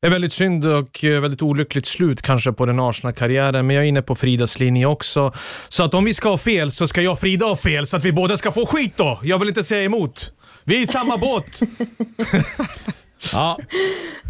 Det 0.00 0.06
är 0.06 0.10
väldigt 0.10 0.32
synd 0.32 0.66
och 0.66 1.04
eh, 1.04 1.20
väldigt 1.20 1.42
olyckligt 1.42 1.86
slut 1.86 2.22
kanske 2.22 2.52
på 2.52 2.66
den 2.66 2.80
Arsenal-karriären, 2.80 3.66
men 3.66 3.76
jag 3.76 3.84
är 3.84 3.88
inne 3.88 4.02
på 4.02 4.14
Fridas 4.14 4.58
linje 4.58 4.86
också. 4.86 5.32
Så 5.68 5.82
att 5.82 5.94
om 5.94 6.04
vi 6.04 6.14
ska 6.14 6.28
ha 6.28 6.38
fel 6.38 6.72
så 6.72 6.88
ska 6.88 7.02
jag 7.02 7.12
och 7.12 7.20
Frida 7.20 7.46
ha 7.46 7.56
fel, 7.56 7.86
så 7.86 7.96
att 7.96 8.04
vi 8.04 8.12
båda 8.12 8.36
ska 8.36 8.52
få 8.52 8.66
skit 8.66 8.92
då. 8.96 9.20
Jag 9.22 9.38
vill 9.38 9.48
inte 9.48 9.62
säga 9.62 9.84
emot. 9.84 10.32
Vi 10.64 10.76
är 10.76 10.80
i 10.80 10.86
samma 10.86 11.16
båt. 11.16 11.60
Ja, 13.32 13.58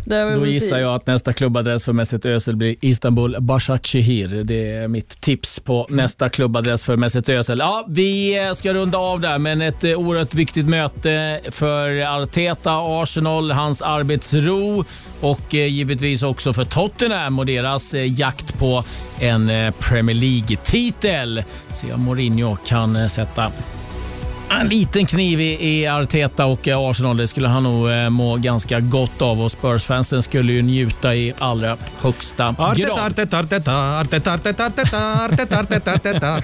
då 0.05 0.21
precis. 0.21 0.63
gissar 0.63 0.79
jag 0.79 0.95
att 0.95 1.07
nästa 1.07 1.33
klubbadress 1.33 1.85
för 1.85 1.93
Mesut 1.93 2.27
Özil 2.27 2.57
blir 2.57 2.77
Istanbul 2.81 3.37
Başakşehir. 3.41 4.29
Det 4.45 4.73
är 4.73 4.89
mitt 4.89 5.21
tips 5.21 5.61
på 5.61 5.87
nästa 5.91 6.29
klubbadress 6.29 6.85
för 6.85 6.97
Mesut 6.97 7.29
Özil. 7.29 7.59
Ja, 7.59 7.85
vi 7.89 8.53
ska 8.55 8.73
runda 8.73 8.99
av 8.99 9.21
där, 9.21 9.39
men 9.39 9.61
ett 9.61 9.85
eh, 9.85 9.91
oerhört 9.99 10.35
viktigt 10.35 10.67
möte 10.67 11.41
för 11.51 12.01
Arteta, 12.23 12.73
Arsenal, 12.73 13.51
hans 13.51 13.83
arbetsro 13.83 14.85
och 15.21 15.55
eh, 15.55 15.67
givetvis 15.67 16.23
också 16.23 16.53
för 16.53 16.65
Tottenham 16.65 17.39
och 17.39 17.47
deras 17.47 17.95
eh, 17.95 18.21
jakt 18.21 18.59
på 18.59 18.85
en 19.21 19.73
Premier 19.89 20.17
League-titel. 20.17 21.45
Se 21.71 21.93
om 21.93 22.01
Mourinho 22.01 22.57
kan 22.57 23.11
sätta 23.11 23.53
en 24.51 24.69
liten 24.69 25.07
kniv 25.07 25.41
i, 25.41 25.79
i 25.79 25.87
Arteta 25.87 26.47
och 26.47 26.69
eh, 26.69 26.79
Arsenal. 26.79 27.17
Det 27.17 27.29
skulle 27.29 27.49
han 27.49 27.63
nog 27.63 27.91
eh, 27.91 28.11
må 28.11 28.37
ganska 28.37 28.81
gott 28.81 29.23
av 29.23 29.43
och 29.43 29.51
Spurs-fansen 29.51 30.23
skulle 30.23 30.53
ju 30.53 30.63
njuta 30.63 31.15
i 31.15 31.35
allra 31.39 31.77
högsta 32.01 32.55
Arteta, 32.59 32.89
grad. 32.89 32.99
Arteta, 32.99 33.39
Arteta, 33.39 34.01
Arteta, 34.01 34.35
Arteta, 34.35 34.67
Arteta, 34.67 35.25
Arteta, 35.25 35.61
Arteta, 35.61 35.93
Arteta. 35.93 36.43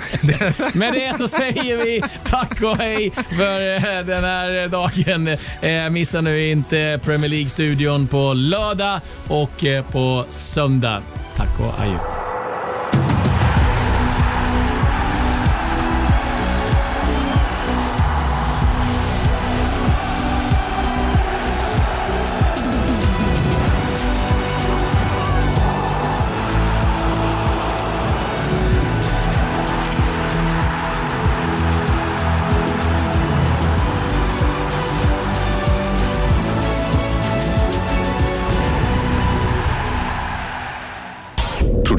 Med 0.78 0.92
det 0.92 1.16
så 1.18 1.28
säger 1.28 1.84
vi 1.84 2.02
tack 2.24 2.62
och 2.62 2.76
hej 2.76 3.11
för 3.11 3.74
eh, 3.74 4.07
den 4.07 4.24
här 4.24 4.68
dagen. 4.68 5.28
Eh, 5.62 5.90
Missa 5.90 6.20
nu 6.20 6.50
inte 6.50 7.00
Premier 7.05 7.28
League-studion 7.30 8.07
på 8.07 8.32
lördag 8.32 9.00
och 9.28 9.64
eh, 9.64 9.84
på 9.84 10.24
söndag. 10.28 11.02
Tack 11.36 11.61
och 11.61 11.80
adjö. 11.80 11.98